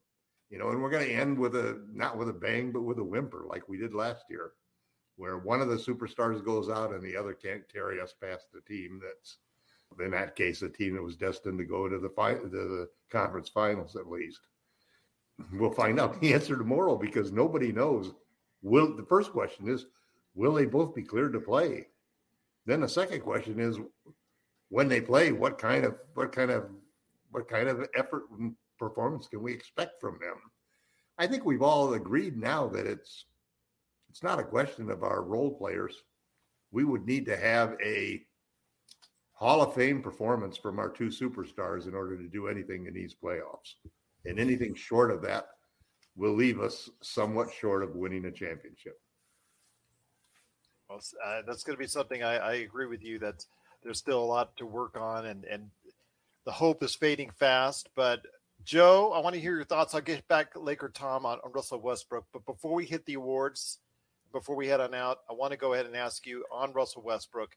you 0.50 0.58
know, 0.58 0.70
and 0.70 0.82
we're 0.82 0.90
going 0.90 1.06
to 1.06 1.14
end 1.14 1.38
with 1.38 1.56
a 1.56 1.80
not 1.92 2.16
with 2.16 2.28
a 2.28 2.32
bang, 2.32 2.72
but 2.72 2.82
with 2.82 2.98
a 2.98 3.04
whimper, 3.04 3.44
like 3.48 3.68
we 3.68 3.76
did 3.76 3.94
last 3.94 4.24
year, 4.30 4.52
where 5.16 5.38
one 5.38 5.60
of 5.60 5.68
the 5.68 5.76
superstars 5.76 6.44
goes 6.44 6.70
out 6.70 6.92
and 6.92 7.02
the 7.02 7.16
other 7.16 7.34
can't 7.34 7.70
carry 7.70 8.00
us 8.00 8.14
past 8.20 8.46
the 8.52 8.60
team. 8.62 9.00
That's 9.02 9.38
in 10.02 10.10
that 10.12 10.36
case 10.36 10.62
a 10.62 10.68
team 10.68 10.94
that 10.94 11.02
was 11.02 11.16
destined 11.16 11.58
to 11.58 11.64
go 11.64 11.88
to 11.88 11.98
the 11.98 12.10
fi- 12.10 12.34
to 12.34 12.48
the 12.48 12.88
conference 13.10 13.48
finals 13.48 13.96
at 13.96 14.08
least. 14.08 14.40
We'll 15.52 15.70
find 15.70 16.00
out 16.00 16.20
the 16.20 16.32
answer 16.32 16.56
tomorrow 16.56 16.96
because 16.96 17.30
nobody 17.30 17.70
knows. 17.70 18.12
Will 18.62 18.96
the 18.96 19.04
first 19.04 19.32
question 19.32 19.68
is, 19.68 19.86
will 20.34 20.54
they 20.54 20.66
both 20.66 20.94
be 20.94 21.02
cleared 21.02 21.32
to 21.34 21.40
play? 21.40 21.88
Then 22.66 22.80
the 22.80 22.88
second 22.88 23.20
question 23.20 23.60
is, 23.60 23.78
when 24.68 24.88
they 24.88 25.00
play, 25.00 25.32
what 25.32 25.58
kind 25.58 25.84
of 25.84 25.96
what 26.14 26.32
kind 26.32 26.50
of 26.50 26.66
what 27.30 27.48
kind 27.48 27.68
of 27.68 27.86
effort 27.94 28.24
performance 28.78 29.28
can 29.28 29.42
we 29.42 29.52
expect 29.52 30.00
from 30.00 30.18
them? 30.20 30.36
I 31.18 31.26
think 31.26 31.44
we've 31.44 31.62
all 31.62 31.94
agreed 31.94 32.36
now 32.36 32.68
that 32.68 32.86
it's 32.86 33.26
it's 34.10 34.22
not 34.22 34.38
a 34.38 34.44
question 34.44 34.90
of 34.90 35.02
our 35.02 35.22
role 35.22 35.56
players. 35.56 35.94
We 36.70 36.84
would 36.84 37.06
need 37.06 37.26
to 37.26 37.36
have 37.36 37.76
a 37.84 38.22
Hall 39.32 39.62
of 39.62 39.74
Fame 39.74 40.02
performance 40.02 40.56
from 40.56 40.78
our 40.78 40.88
two 40.88 41.08
superstars 41.08 41.86
in 41.86 41.94
order 41.94 42.16
to 42.16 42.28
do 42.28 42.48
anything 42.48 42.86
in 42.86 42.94
these 42.94 43.14
playoffs. 43.14 43.74
And 44.24 44.38
anything 44.38 44.74
short 44.74 45.12
of 45.12 45.22
that 45.22 45.46
will 46.16 46.34
leave 46.34 46.60
us 46.60 46.90
somewhat 47.02 47.48
short 47.52 47.84
of 47.84 47.94
winning 47.94 48.24
a 48.24 48.32
championship. 48.32 49.00
Well, 50.90 51.00
uh, 51.24 51.42
that's 51.46 51.62
going 51.62 51.76
to 51.76 51.80
be 51.80 51.86
something 51.86 52.24
I, 52.24 52.36
I, 52.36 52.52
agree 52.54 52.86
with 52.86 53.04
you 53.04 53.18
that 53.20 53.44
there's 53.82 53.98
still 53.98 54.22
a 54.22 54.24
lot 54.24 54.56
to 54.56 54.66
work 54.66 54.98
on, 54.98 55.26
and 55.26 55.44
and 55.44 55.70
the 56.44 56.52
hope 56.52 56.82
is 56.82 56.94
fading 56.94 57.30
fast. 57.30 57.88
But 57.94 58.22
Joe, 58.64 59.12
I 59.12 59.20
want 59.20 59.34
to 59.34 59.40
hear 59.40 59.54
your 59.54 59.64
thoughts. 59.64 59.94
I'll 59.94 60.00
get 60.00 60.26
back 60.28 60.52
Laker 60.56 60.88
Tom 60.88 61.24
on, 61.24 61.38
on 61.44 61.52
Russell 61.52 61.80
Westbrook. 61.80 62.26
But 62.32 62.44
before 62.44 62.74
we 62.74 62.84
hit 62.84 63.06
the 63.06 63.14
awards, 63.14 63.78
before 64.32 64.56
we 64.56 64.68
head 64.68 64.80
on 64.80 64.94
out, 64.94 65.18
I 65.28 65.32
want 65.32 65.52
to 65.52 65.58
go 65.58 65.72
ahead 65.72 65.86
and 65.86 65.96
ask 65.96 66.26
you 66.26 66.44
on 66.52 66.72
Russell 66.72 67.02
Westbrook. 67.02 67.56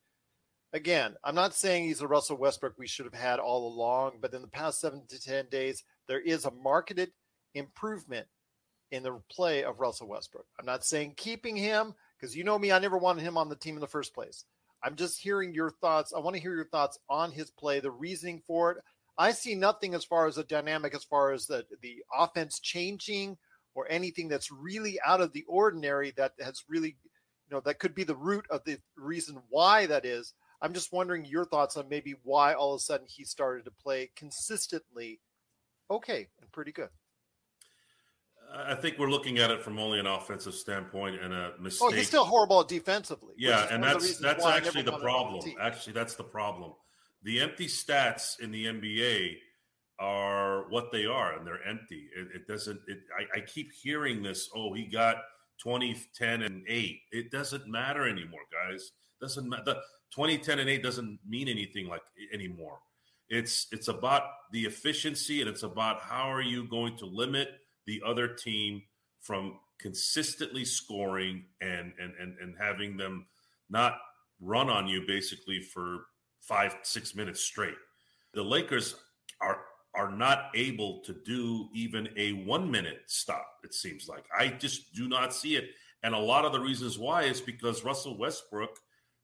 Again, 0.74 1.16
I'm 1.24 1.36
not 1.36 1.54
saying 1.54 1.84
he's 1.84 2.02
a 2.02 2.08
Russell 2.08 2.38
Westbrook 2.38 2.76
we 2.78 2.88
should 2.88 3.06
have 3.06 3.14
had 3.14 3.40
all 3.40 3.68
along, 3.68 4.20
but 4.22 4.34
in 4.34 4.42
the 4.42 4.48
past 4.48 4.80
seven 4.80 5.04
to 5.10 5.22
10 5.22 5.48
days, 5.52 5.84
there 6.08 6.22
is 6.22 6.46
a 6.46 6.52
marketed 6.52 7.12
improvement 7.56 8.28
in 8.92 9.04
the 9.04 9.20
play 9.30 9.64
of 9.64 9.80
Russell 9.80 10.08
Westbrook. 10.08 10.46
I'm 10.60 10.66
not 10.66 10.86
saying 10.86 11.14
keeping 11.18 11.56
him 11.56 11.94
because 12.18 12.36
you 12.36 12.44
know 12.44 12.58
me, 12.58 12.72
I 12.72 12.80
never 12.80 12.98
wanted 12.98 13.24
him 13.24 13.38
on 13.38 13.50
the 13.50 13.56
team 13.56 13.76
in 13.76 13.82
the 13.82 13.88
first 13.88 14.14
place. 14.14 14.46
I'm 14.84 14.96
just 14.96 15.20
hearing 15.20 15.54
your 15.54 15.72
thoughts. 15.72 16.14
I 16.16 16.20
want 16.20 16.36
to 16.36 16.42
hear 16.42 16.56
your 16.56 16.68
thoughts 16.70 16.98
on 17.10 17.32
his 17.32 17.52
play, 17.52 17.80
the 17.80 17.92
reasoning 17.92 18.42
for 18.46 18.72
it. 18.72 18.78
I 19.18 19.32
see 19.32 19.56
nothing 19.56 19.94
as 19.94 20.04
far 20.04 20.28
as 20.28 20.38
a 20.38 20.44
dynamic, 20.44 20.96
as 20.96 21.04
far 21.04 21.32
as 21.32 21.46
the, 21.46 21.66
the 21.82 22.04
offense 22.18 22.60
changing 22.60 23.38
or 23.76 23.86
anything 23.90 24.28
that's 24.28 24.52
really 24.52 25.00
out 25.06 25.22
of 25.22 25.34
the 25.34 25.44
ordinary 25.48 26.12
that 26.18 26.34
has 26.40 26.64
really, 26.68 26.90
you 26.90 27.52
know, 27.52 27.60
that 27.62 27.80
could 27.80 27.94
be 27.94 28.04
the 28.04 28.16
root 28.16 28.46
of 28.50 28.64
the 28.66 28.78
reason 28.98 29.42
why 29.50 29.86
that 29.86 30.06
is. 30.06 30.34
I'm 30.62 30.74
just 30.74 30.94
wondering 30.94 31.26
your 31.26 31.46
thoughts 31.46 31.78
on 31.78 31.90
maybe 31.90 32.16
why 32.24 32.54
all 32.54 32.74
of 32.74 32.80
a 32.80 32.84
sudden 32.84 33.08
he 33.10 33.24
started 33.24 33.66
to 33.66 33.72
play 33.72 34.12
consistently 34.16 35.20
okay 35.90 36.28
and 36.42 36.52
pretty 36.52 36.72
good. 36.72 36.90
I 38.54 38.76
think 38.76 38.98
we're 38.98 39.10
looking 39.10 39.40
at 39.40 39.50
it 39.52 39.62
from 39.62 39.80
only 39.80 40.00
an 40.00 40.08
offensive 40.08 40.54
standpoint 40.54 41.22
and 41.22 41.34
a 41.34 41.54
mistake. 41.60 41.90
Oh, 41.90 41.92
he's 41.92 42.08
still 42.08 42.26
horrible 42.26 42.64
defensively. 42.64 43.34
Yeah, 43.38 43.68
and 43.72 43.84
that's 43.84 44.18
that's 44.18 44.46
actually 44.46 44.84
the 44.84 44.98
problem. 44.98 45.42
The 45.44 45.56
actually, 45.62 45.94
that's 45.94 46.16
the 46.16 46.24
problem. 46.24 46.74
the 47.24 47.40
empty 47.40 47.68
stats 47.68 48.40
in 48.40 48.52
the 48.52 48.66
NBA 48.66 49.38
are 50.00 50.70
what 50.70 50.92
they 50.92 51.06
are, 51.06 51.38
and 51.38 51.46
they're 51.46 51.66
empty. 51.66 52.08
It, 52.16 52.28
it 52.36 52.48
doesn't. 52.48 52.80
It, 52.88 53.00
I, 53.18 53.40
I, 53.40 53.42
keep 53.42 53.72
hearing 53.72 54.24
this. 54.24 54.50
Oh, 54.56 54.74
he 54.74 54.86
got 54.86 55.18
20, 55.62 55.96
10, 56.16 56.42
and 56.42 56.64
eight. 56.68 57.02
It 57.12 57.32
doesn't 57.32 57.68
matter 57.68 58.08
anymore, 58.08 58.42
guys. 58.52 58.92
Doesn't 59.22 59.48
matter. 59.48 59.76
20, 60.16 60.40
10, 60.40 60.60
and 60.60 60.70
eight 60.70 60.84
doesn't 60.84 61.20
mean 61.28 61.48
anything 61.48 61.88
like 61.88 62.02
anymore. 62.34 62.80
It's 63.30 63.68
it's 63.72 63.88
about 63.88 64.24
the 64.52 64.66
efficiency, 64.66 65.40
and 65.40 65.50
it's 65.50 65.64
about 65.64 66.02
how 66.02 66.32
are 66.32 66.42
you 66.42 66.68
going 66.68 66.98
to 66.98 67.06
limit 67.06 67.61
the 67.86 68.02
other 68.06 68.28
team 68.28 68.82
from 69.20 69.60
consistently 69.80 70.66
scoring 70.66 71.44
and 71.62 71.94
and 72.00 72.14
and, 72.20 72.36
and 72.42 72.56
having 72.60 72.98
them 72.98 73.26
not 73.70 73.98
run 74.40 74.70
on 74.70 74.88
you 74.88 75.04
basically 75.08 75.62
for 75.62 76.06
five 76.42 76.76
six 76.84 77.16
minutes 77.16 77.42
straight. 77.42 77.76
The 78.34 78.44
Lakers 78.44 78.96
are 79.42 79.62
are 79.94 80.12
not 80.12 80.52
able 80.56 81.02
to 81.02 81.14
do 81.26 81.68
even 81.74 82.08
a 82.18 82.34
one 82.46 82.70
minute 82.70 83.02
stop. 83.08 83.46
It 83.64 83.74
seems 83.74 84.08
like 84.08 84.26
I 84.38 84.48
just 84.48 84.94
do 84.94 85.08
not 85.08 85.34
see 85.34 85.56
it, 85.56 85.70
and 86.04 86.14
a 86.14 86.20
lot 86.20 86.46
of 86.46 86.54
the 86.54 86.60
reasons 86.60 86.98
why 86.98 87.24
is 87.24 87.42
because 87.42 87.84
Russell 87.84 88.18
Westbrook 88.18 88.78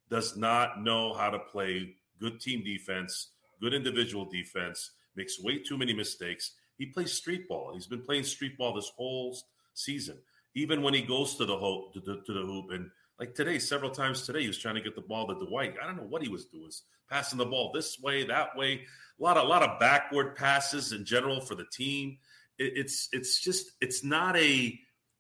does 0.10 0.38
not 0.38 0.82
know 0.82 1.14
how 1.14 1.30
to 1.30 1.40
play 1.40 1.96
good 2.20 2.40
team 2.40 2.64
defense, 2.64 3.30
good 3.62 3.74
individual 3.74 4.26
defense, 4.26 4.92
makes 5.16 5.42
way 5.42 5.60
too 5.60 5.78
many 5.78 5.94
mistakes. 5.94 6.54
He 6.78 6.86
plays 6.86 7.12
street 7.12 7.48
ball. 7.48 7.72
He's 7.74 7.88
been 7.88 8.04
playing 8.04 8.24
street 8.24 8.58
ball 8.58 8.74
this 8.74 8.92
whole 8.96 9.38
season. 9.74 10.18
Even 10.56 10.82
when 10.82 10.94
he 10.94 11.02
goes 11.02 11.36
to 11.36 11.46
the 11.46 11.58
hoop, 11.58 11.94
to 11.94 12.00
the, 12.00 12.22
to 12.26 12.34
the 12.34 12.42
hoop, 12.42 12.72
and 12.72 12.90
like 13.20 13.34
today, 13.34 13.60
several 13.60 13.90
times 13.90 14.24
today, 14.24 14.42
he 14.42 14.48
was 14.48 14.58
trying 14.58 14.76
to 14.76 14.82
get 14.82 14.96
the 14.96 15.02
ball 15.02 15.28
to 15.28 15.46
Dwight. 15.46 15.76
I 15.82 15.88
don't 15.88 15.98
know 15.98 16.04
what 16.04 16.22
he 16.22 16.30
was 16.30 16.46
doing, 16.46 16.70
passing 17.10 17.38
the 17.38 17.46
ball 17.46 17.72
this 17.74 18.00
way, 18.00 18.24
that 18.26 18.56
way. 18.56 18.82
A 19.20 19.24
lot 19.24 19.38
of 19.38 19.46
a 19.46 19.48
lot 19.48 19.64
of 19.64 19.80
backward 19.80 20.36
passes 20.36 20.92
in 20.92 21.04
general 21.04 21.42
for 21.42 21.56
the 21.56 21.66
team. 21.72 22.18
It, 22.60 22.74
it's 22.76 23.10
it's 23.12 23.40
just 23.40 23.72
it's 23.82 24.04
not 24.04 24.38
a. 24.38 24.80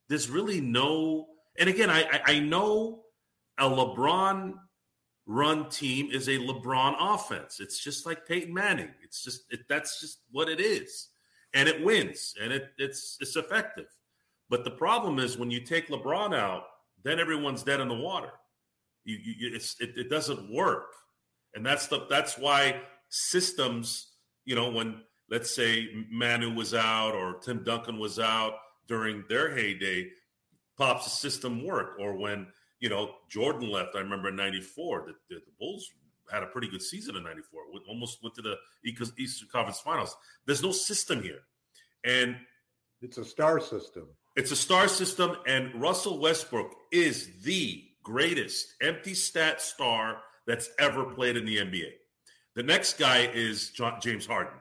There's 0.09 0.29
really 0.29 0.61
no. 0.61 1.27
And 1.59 1.69
again, 1.69 1.89
I 1.89 2.03
I, 2.03 2.21
I 2.27 2.39
know 2.39 3.03
a 3.57 3.67
LeBron 3.67 4.53
run 5.25 5.69
team 5.69 6.09
is 6.11 6.27
a 6.27 6.37
LeBron 6.37 6.95
offense. 6.99 7.59
It's 7.59 7.83
just 7.83 8.05
like 8.05 8.27
Peyton 8.27 8.53
Manning. 8.53 8.93
It's 9.03 9.23
just 9.23 9.41
it, 9.49 9.61
that's 9.67 9.99
just 9.99 10.19
what 10.31 10.49
it 10.49 10.59
is 10.59 11.09
and 11.57 11.67
it 11.67 11.83
wins 11.83 12.35
and 12.41 12.53
it, 12.53 12.69
it's 12.77 13.17
it's 13.19 13.35
effective. 13.35 13.87
But 14.49 14.63
the 14.63 14.71
problem 14.71 15.17
is 15.17 15.37
when 15.37 15.51
you 15.51 15.59
take 15.59 15.89
LeBron 15.89 16.37
out, 16.37 16.63
then 17.03 17.19
everyone's 17.19 17.63
dead 17.63 17.81
in 17.81 17.87
the 17.87 17.95
water. 17.95 18.31
You, 19.03 19.17
you 19.23 19.55
it, 19.55 19.97
it 19.97 20.09
doesn't 20.09 20.53
work, 20.53 20.93
and 21.55 21.65
that's 21.65 21.87
the 21.87 22.05
that's 22.09 22.37
why 22.37 22.81
systems. 23.09 24.11
You 24.45 24.55
know, 24.55 24.69
when 24.69 25.01
let's 25.29 25.53
say 25.53 25.87
Manu 26.11 26.53
was 26.53 26.73
out 26.73 27.15
or 27.15 27.39
Tim 27.39 27.63
Duncan 27.63 27.97
was 27.97 28.19
out 28.19 28.53
during 28.87 29.23
their 29.27 29.53
heyday, 29.53 30.09
Pop's 30.77 31.11
system 31.11 31.65
work. 31.65 31.97
Or 31.99 32.15
when 32.15 32.47
you 32.79 32.89
know 32.89 33.15
Jordan 33.31 33.69
left, 33.71 33.95
I 33.95 33.99
remember 33.99 34.29
in 34.29 34.35
'94, 34.35 35.05
the, 35.07 35.13
the, 35.29 35.41
the 35.41 35.51
Bulls 35.59 35.89
had 36.31 36.43
a 36.43 36.47
pretty 36.47 36.69
good 36.69 36.81
season 36.81 37.15
in 37.15 37.23
94 37.23 37.61
almost 37.87 38.21
went 38.21 38.35
to 38.35 38.41
the 38.41 38.55
eastern 38.85 39.47
conference 39.51 39.79
finals. 39.79 40.15
There's 40.45 40.63
no 40.63 40.71
system 40.71 41.21
here. 41.21 41.39
And 42.03 42.35
it's 43.01 43.17
a 43.17 43.25
star 43.25 43.59
system. 43.59 44.07
It's 44.35 44.51
a 44.51 44.55
star 44.55 44.87
system 44.87 45.37
and 45.47 45.73
russell 45.81 46.19
westbrook 46.19 46.73
is 46.91 47.41
the 47.43 47.83
greatest 48.03 48.75
empty 48.81 49.13
stat 49.13 49.61
star 49.61 50.19
that's 50.45 50.69
ever 50.79 51.03
played 51.03 51.35
in 51.35 51.45
the 51.45 51.57
nba 51.57 51.91
the 52.57 52.63
next 52.63 52.97
guy 52.97 53.29
is 53.33 53.69
John, 53.69 53.99
james 54.01 54.25
harden. 54.25 54.53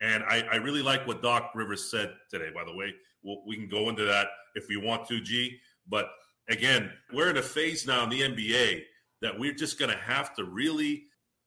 And 0.00 0.24
I, 0.24 0.42
I, 0.52 0.56
really 0.56 0.82
like 0.82 1.06
what 1.06 1.22
doc 1.22 1.52
rivers 1.54 1.90
said 1.90 2.12
today 2.28 2.50
by 2.52 2.64
the 2.64 2.74
way. 2.74 2.92
We'll, 3.22 3.42
we 3.46 3.56
can 3.56 3.68
go 3.68 3.88
into 3.88 4.04
that 4.04 4.26
if 4.54 4.68
we 4.68 4.76
want 4.76 5.06
to 5.08 5.20
g. 5.20 5.58
But 5.88 6.08
again 6.48 6.90
we're 7.12 7.30
in 7.30 7.36
a 7.36 7.42
phase 7.42 7.86
now 7.86 8.04
in 8.04 8.10
the 8.10 8.22
nba 8.22 8.82
that 9.26 9.38
we're 9.40 9.52
just 9.52 9.76
going 9.76 9.90
to 9.90 9.96
have 9.98 10.34
to 10.36 10.44
really 10.44 11.06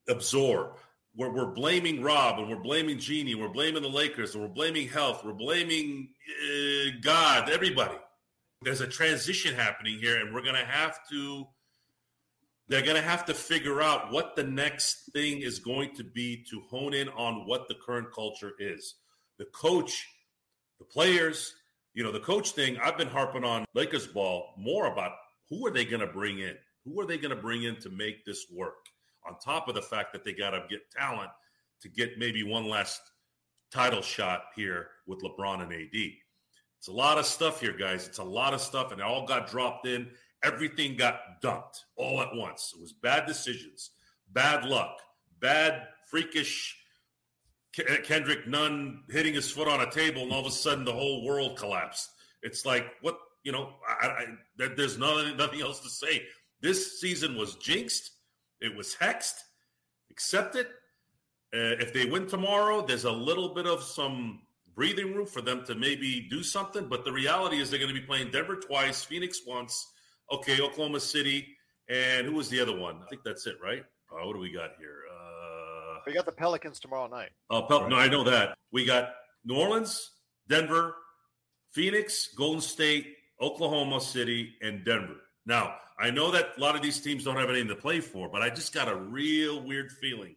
absorb. 0.09 0.75
We're, 1.15 1.33
we're 1.33 1.53
blaming 1.53 2.03
Rob 2.03 2.37
and 2.37 2.49
we're 2.49 2.61
blaming 2.61 2.99
Jeanie, 2.99 3.35
we're 3.35 3.47
blaming 3.47 3.81
the 3.81 3.89
Lakers, 3.89 4.35
and 4.35 4.43
we're 4.43 4.49
blaming 4.49 4.89
health, 4.89 5.23
we're 5.23 5.31
blaming 5.31 6.09
uh, 6.43 6.89
God, 7.01 7.49
everybody. 7.49 7.95
There's 8.61 8.81
a 8.81 8.87
transition 8.87 9.55
happening 9.55 9.97
here, 9.97 10.17
and 10.19 10.33
we're 10.33 10.41
going 10.41 10.55
to 10.55 10.65
have 10.65 10.99
to. 11.09 11.47
They're 12.67 12.83
going 12.83 12.97
to 12.97 13.01
have 13.01 13.25
to 13.25 13.33
figure 13.33 13.81
out 13.81 14.11
what 14.11 14.35
the 14.35 14.43
next 14.43 15.09
thing 15.13 15.41
is 15.41 15.57
going 15.57 15.95
to 15.95 16.03
be 16.03 16.45
to 16.51 16.61
hone 16.69 16.93
in 16.93 17.07
on 17.09 17.47
what 17.47 17.67
the 17.67 17.73
current 17.73 18.13
culture 18.13 18.51
is. 18.59 18.95
The 19.39 19.45
coach, 19.45 20.05
the 20.77 20.85
players, 20.85 21.55
you 21.95 22.03
know, 22.03 22.11
the 22.11 22.19
coach 22.19 22.51
thing, 22.51 22.77
I've 22.77 22.97
been 22.97 23.07
harping 23.07 23.43
on 23.43 23.65
Lakers 23.73 24.05
ball 24.05 24.53
more 24.55 24.85
about 24.85 25.13
who 25.49 25.65
are 25.65 25.71
they 25.71 25.85
going 25.85 26.01
to 26.01 26.07
bring 26.07 26.39
in? 26.39 26.57
Who 26.85 26.99
are 26.99 27.05
they 27.05 27.17
going 27.17 27.35
to 27.35 27.41
bring 27.41 27.63
in 27.63 27.75
to 27.77 27.89
make 27.89 28.25
this 28.25 28.45
work? 28.51 28.85
On 29.27 29.37
top 29.43 29.67
of 29.67 29.75
the 29.75 29.81
fact 29.81 30.13
that 30.13 30.23
they 30.23 30.33
got 30.33 30.51
to 30.51 30.63
get 30.69 30.89
talent 30.91 31.29
to 31.81 31.89
get 31.89 32.17
maybe 32.17 32.43
one 32.43 32.67
last 32.67 33.01
title 33.71 34.01
shot 34.01 34.43
here 34.55 34.87
with 35.07 35.21
LeBron 35.21 35.61
and 35.61 35.73
AD. 35.73 36.11
It's 36.77 36.87
a 36.87 36.93
lot 36.93 37.17
of 37.17 37.25
stuff 37.25 37.59
here, 37.59 37.75
guys. 37.77 38.07
It's 38.07 38.19
a 38.19 38.23
lot 38.23 38.53
of 38.53 38.61
stuff, 38.61 38.91
and 38.91 39.01
it 39.01 39.05
all 39.05 39.27
got 39.27 39.49
dropped 39.49 39.85
in. 39.85 40.09
Everything 40.43 40.95
got 40.95 41.41
dumped 41.41 41.85
all 41.97 42.21
at 42.21 42.33
once. 42.33 42.73
It 42.73 42.79
was 42.79 42.93
bad 42.93 43.25
decisions, 43.25 43.91
bad 44.31 44.63
luck, 44.63 44.97
bad 45.39 45.87
freakish 46.09 46.77
Kendrick 47.73 48.47
Nunn 48.47 49.03
hitting 49.09 49.33
his 49.33 49.51
foot 49.51 49.67
on 49.67 49.81
a 49.81 49.91
table, 49.91 50.23
and 50.23 50.31
all 50.31 50.39
of 50.39 50.45
a 50.45 50.51
sudden 50.51 50.85
the 50.85 50.93
whole 50.93 51.25
world 51.25 51.57
collapsed. 51.57 52.09
It's 52.41 52.65
like 52.65 52.85
what 53.01 53.19
you 53.43 53.51
know. 53.51 53.73
I, 53.87 54.07
I, 54.07 54.25
there's 54.57 54.97
nothing, 54.97 55.37
nothing 55.37 55.61
else 55.61 55.79
to 55.81 55.89
say. 55.89 56.23
This 56.61 56.99
season 56.99 57.37
was 57.37 57.55
jinxed. 57.55 58.11
It 58.61 58.75
was 58.75 58.95
hexed. 58.95 59.35
Accept 60.11 60.55
it. 60.55 60.67
Uh, 61.53 61.79
if 61.79 61.93
they 61.93 62.05
win 62.05 62.27
tomorrow, 62.27 62.85
there's 62.85 63.05
a 63.05 63.11
little 63.11 63.53
bit 63.53 63.65
of 63.65 63.81
some 63.83 64.41
breathing 64.75 65.13
room 65.15 65.25
for 65.25 65.41
them 65.41 65.63
to 65.65 65.75
maybe 65.75 66.27
do 66.29 66.43
something. 66.43 66.87
But 66.87 67.05
the 67.05 67.11
reality 67.11 67.59
is 67.59 67.69
they're 67.69 67.79
going 67.79 67.93
to 67.93 67.99
be 67.99 68.05
playing 68.05 68.31
Denver 68.31 68.55
twice, 68.55 69.03
Phoenix 69.03 69.41
once, 69.47 69.87
okay, 70.31 70.61
Oklahoma 70.61 70.99
City, 70.99 71.47
and 71.89 72.27
who 72.27 72.33
was 72.33 72.49
the 72.49 72.59
other 72.61 72.77
one? 72.77 72.99
I 73.03 73.07
think 73.09 73.23
that's 73.23 73.47
it, 73.47 73.55
right? 73.63 73.83
Uh, 74.11 74.25
what 74.25 74.33
do 74.33 74.39
we 74.39 74.51
got 74.51 74.71
here? 74.77 74.99
Uh, 75.11 75.99
we 76.05 76.13
got 76.13 76.25
the 76.25 76.31
Pelicans 76.31 76.79
tomorrow 76.79 77.07
night. 77.07 77.29
Oh, 77.49 77.63
Pel- 77.63 77.81
right. 77.81 77.89
no, 77.89 77.95
I 77.95 78.07
know 78.07 78.23
that. 78.25 78.57
We 78.71 78.85
got 78.85 79.09
New 79.43 79.55
Orleans, 79.55 80.11
Denver, 80.47 80.95
Phoenix, 81.71 82.29
Golden 82.35 82.61
State, 82.61 83.15
Oklahoma 83.41 84.01
City, 84.01 84.53
and 84.61 84.83
Denver. 84.85 85.15
Now, 85.49 85.77
I 85.97 86.11
know 86.11 86.29
that 86.29 86.51
a 86.55 86.61
lot 86.61 86.75
of 86.75 86.83
these 86.83 87.01
teams 87.01 87.23
don't 87.23 87.35
have 87.35 87.49
anything 87.49 87.67
to 87.69 87.75
play 87.75 88.01
for, 88.01 88.29
but 88.29 88.43
I 88.43 88.51
just 88.51 88.71
got 88.71 88.87
a 88.87 88.95
real 88.95 89.63
weird 89.63 89.91
feeling 89.91 90.35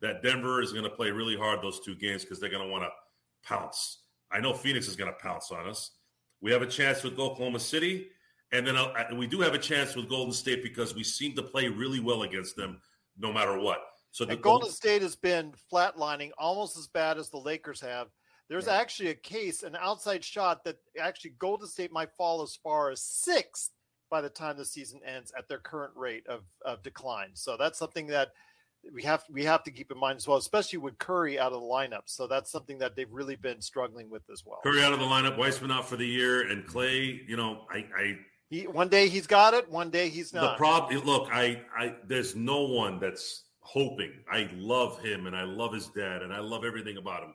that 0.00 0.22
Denver 0.22 0.62
is 0.62 0.72
going 0.72 0.84
to 0.84 0.90
play 0.90 1.10
really 1.10 1.36
hard 1.36 1.60
those 1.60 1.78
two 1.80 1.94
games 1.94 2.22
because 2.22 2.40
they're 2.40 2.50
going 2.50 2.64
to 2.66 2.72
want 2.72 2.82
to 2.82 2.88
pounce. 3.46 3.98
I 4.32 4.40
know 4.40 4.54
Phoenix 4.54 4.88
is 4.88 4.96
going 4.96 5.12
to 5.12 5.18
pounce 5.18 5.52
on 5.52 5.68
us. 5.68 5.90
We 6.40 6.52
have 6.52 6.62
a 6.62 6.66
chance 6.66 7.02
with 7.02 7.18
Oklahoma 7.18 7.60
City, 7.60 8.08
and 8.50 8.66
then 8.66 8.76
uh, 8.76 8.92
we 9.14 9.26
do 9.26 9.40
have 9.42 9.52
a 9.52 9.58
chance 9.58 9.94
with 9.94 10.08
Golden 10.08 10.32
State 10.32 10.62
because 10.62 10.94
we 10.94 11.04
seem 11.04 11.36
to 11.36 11.42
play 11.42 11.68
really 11.68 12.00
well 12.00 12.22
against 12.22 12.56
them 12.56 12.80
no 13.18 13.30
matter 13.30 13.58
what. 13.58 13.80
So 14.10 14.24
the 14.24 14.36
Golden 14.36 14.70
State 14.70 15.02
has 15.02 15.16
been 15.16 15.52
flatlining 15.70 16.30
almost 16.38 16.78
as 16.78 16.86
bad 16.86 17.18
as 17.18 17.28
the 17.28 17.36
Lakers 17.36 17.82
have. 17.82 18.08
There's 18.48 18.68
actually 18.68 19.10
a 19.10 19.14
case, 19.14 19.64
an 19.64 19.76
outside 19.78 20.24
shot 20.24 20.64
that 20.64 20.76
actually 20.98 21.34
Golden 21.38 21.68
State 21.68 21.92
might 21.92 22.12
fall 22.12 22.42
as 22.42 22.56
far 22.62 22.90
as 22.90 23.02
sixth 23.02 23.72
by 24.10 24.20
the 24.20 24.28
time 24.28 24.56
the 24.56 24.64
season 24.64 25.00
ends 25.04 25.32
at 25.36 25.48
their 25.48 25.58
current 25.58 25.92
rate 25.96 26.26
of, 26.26 26.42
of 26.64 26.82
decline. 26.82 27.30
So 27.34 27.56
that's 27.58 27.78
something 27.78 28.06
that 28.08 28.32
we 28.92 29.02
have 29.02 29.24
we 29.30 29.44
have 29.44 29.64
to 29.64 29.70
keep 29.70 29.90
in 29.90 29.98
mind 29.98 30.16
as 30.16 30.28
well, 30.28 30.36
especially 30.36 30.78
with 30.78 30.98
Curry 30.98 31.38
out 31.38 31.52
of 31.52 31.60
the 31.60 31.66
lineup. 31.66 32.02
So 32.06 32.26
that's 32.26 32.50
something 32.50 32.78
that 32.78 32.94
they've 32.94 33.10
really 33.10 33.36
been 33.36 33.60
struggling 33.60 34.10
with 34.10 34.22
as 34.32 34.44
well. 34.46 34.60
Curry 34.62 34.82
out 34.82 34.92
of 34.92 35.00
the 35.00 35.04
lineup, 35.04 35.36
Wiseman 35.36 35.70
out 35.70 35.88
for 35.88 35.96
the 35.96 36.06
year, 36.06 36.48
and 36.48 36.66
Clay. 36.66 37.20
You 37.26 37.36
know, 37.36 37.66
I, 37.70 37.86
I 37.96 38.18
he 38.48 38.66
one 38.66 38.88
day 38.88 39.08
he's 39.08 39.26
got 39.26 39.54
it, 39.54 39.68
one 39.70 39.90
day 39.90 40.08
he's 40.08 40.32
not. 40.32 40.52
The 40.52 40.56
problem, 40.56 41.04
look, 41.04 41.28
I, 41.32 41.62
I 41.76 41.96
there's 42.06 42.36
no 42.36 42.62
one 42.62 43.00
that's 43.00 43.44
hoping. 43.60 44.12
I 44.30 44.48
love 44.54 45.00
him, 45.00 45.26
and 45.26 45.34
I 45.34 45.42
love 45.44 45.72
his 45.72 45.88
dad, 45.88 46.22
and 46.22 46.32
I 46.32 46.38
love 46.38 46.64
everything 46.64 46.96
about 46.96 47.24
him. 47.24 47.34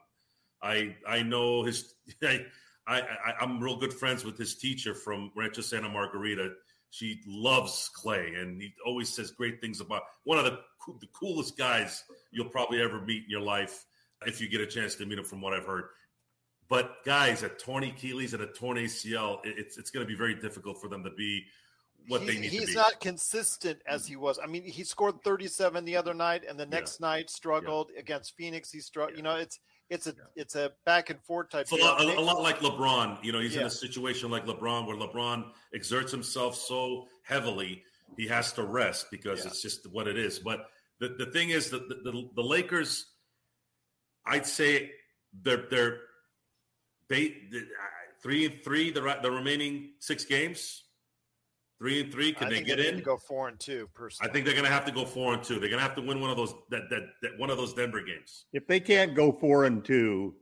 I 0.62 0.96
I 1.06 1.22
know 1.22 1.64
his. 1.64 1.94
I, 2.22 2.46
I, 2.86 3.00
I 3.00 3.44
am 3.44 3.62
real 3.62 3.76
good 3.76 3.92
friends 3.92 4.24
with 4.24 4.36
his 4.36 4.56
teacher 4.56 4.94
from 4.94 5.30
Rancho 5.36 5.62
Santa 5.62 5.88
Margarita. 5.88 6.52
She 6.90 7.20
loves 7.26 7.90
Clay, 7.94 8.34
and 8.36 8.60
he 8.60 8.74
always 8.84 9.08
says 9.08 9.30
great 9.30 9.60
things 9.60 9.80
about 9.80 10.02
one 10.24 10.38
of 10.38 10.44
the 10.44 10.58
the 11.00 11.06
coolest 11.12 11.56
guys 11.56 12.04
you'll 12.32 12.48
probably 12.48 12.82
ever 12.82 13.00
meet 13.00 13.24
in 13.24 13.30
your 13.30 13.40
life 13.40 13.84
if 14.26 14.40
you 14.40 14.48
get 14.48 14.60
a 14.60 14.66
chance 14.66 14.96
to 14.96 15.06
meet 15.06 15.18
him. 15.18 15.24
From 15.24 15.40
what 15.40 15.54
I've 15.54 15.64
heard, 15.64 15.84
but 16.68 17.04
guys, 17.04 17.42
at 17.42 17.58
torn 17.58 17.84
Achilles 17.84 18.34
and 18.34 18.42
a 18.42 18.46
torn 18.46 18.76
ACL, 18.78 19.38
it's 19.44 19.78
it's 19.78 19.90
going 19.90 20.04
to 20.04 20.08
be 20.08 20.16
very 20.16 20.34
difficult 20.34 20.80
for 20.80 20.88
them 20.88 21.04
to 21.04 21.10
be 21.10 21.44
what 22.08 22.26
they 22.26 22.38
need 22.38 22.50
he's 22.50 22.74
not 22.74 23.00
consistent 23.00 23.80
as 23.86 24.06
he 24.06 24.16
was. 24.16 24.38
I 24.42 24.46
mean, 24.46 24.64
he 24.64 24.84
scored 24.84 25.22
37 25.22 25.84
the 25.84 25.96
other 25.96 26.14
night, 26.14 26.42
and 26.48 26.58
the 26.58 26.66
next 26.66 26.98
yeah. 27.00 27.08
night 27.08 27.30
struggled 27.30 27.90
yeah. 27.94 28.00
against 28.00 28.36
Phoenix. 28.36 28.70
He 28.70 28.80
struggled. 28.80 29.12
Yeah. 29.12 29.18
You 29.18 29.22
know, 29.22 29.36
it's 29.36 29.60
it's 29.92 30.06
a 30.06 30.14
it's 30.34 30.54
a 30.54 30.72
back 30.86 31.10
and 31.10 31.22
forth 31.22 31.50
type. 31.50 31.62
It's 31.62 31.72
a 31.72 31.76
lot, 31.76 32.00
a, 32.00 32.20
lot 32.20 32.40
like 32.42 32.60
LeBron. 32.60 33.22
You 33.22 33.32
know, 33.32 33.40
he's 33.40 33.56
in 33.56 33.66
a 33.66 33.70
situation 33.70 34.30
like 34.30 34.46
LeBron 34.46 34.86
where 34.86 34.96
LeBron 34.96 35.44
exerts 35.74 36.10
himself 36.10 36.56
so 36.56 37.06
heavily 37.22 37.82
he 38.16 38.26
has 38.26 38.52
to 38.54 38.62
rest 38.62 39.06
because 39.10 39.44
it's 39.44 39.60
just 39.60 39.86
what 39.92 40.08
it 40.08 40.18
is. 40.18 40.38
But 40.38 40.66
the, 40.98 41.08
the 41.18 41.26
thing 41.26 41.50
is 41.50 41.70
that 41.70 41.88
the, 41.88 42.10
the, 42.10 42.28
the 42.34 42.42
Lakers, 42.42 43.06
I'd 44.24 44.46
say 44.46 44.92
they're 45.42 45.66
they're 45.70 45.98
they, 47.08 47.26
uh, 47.26 47.60
three 48.22 48.46
and 48.46 48.64
three 48.64 48.90
the 48.90 49.18
the 49.22 49.30
remaining 49.30 49.90
six 49.98 50.24
games 50.24 50.84
Three 51.82 52.00
and 52.00 52.12
three. 52.12 52.32
Can 52.32 52.46
I 52.46 52.50
they 52.50 52.62
get 52.62 52.78
they 52.78 52.90
in? 52.90 53.00
go 53.00 53.16
four 53.16 53.48
and 53.48 53.58
two. 53.58 53.88
Personally, 53.92 54.30
I 54.30 54.32
think 54.32 54.44
they're 54.44 54.54
going 54.54 54.66
to 54.66 54.70
have 54.70 54.84
to 54.84 54.92
go 54.92 55.04
four 55.04 55.34
and 55.34 55.42
two. 55.42 55.58
They're 55.58 55.68
going 55.68 55.82
to 55.82 55.84
have 55.84 55.96
to 55.96 56.00
win 56.00 56.20
one 56.20 56.30
of 56.30 56.36
those 56.36 56.54
that, 56.70 56.88
that 56.90 57.08
that 57.22 57.36
one 57.38 57.50
of 57.50 57.56
those 57.56 57.74
Denver 57.74 58.00
games. 58.02 58.46
If 58.52 58.68
they 58.68 58.78
can't 58.78 59.16
go 59.16 59.32
four 59.32 59.64
and 59.64 59.84
two 59.84 60.36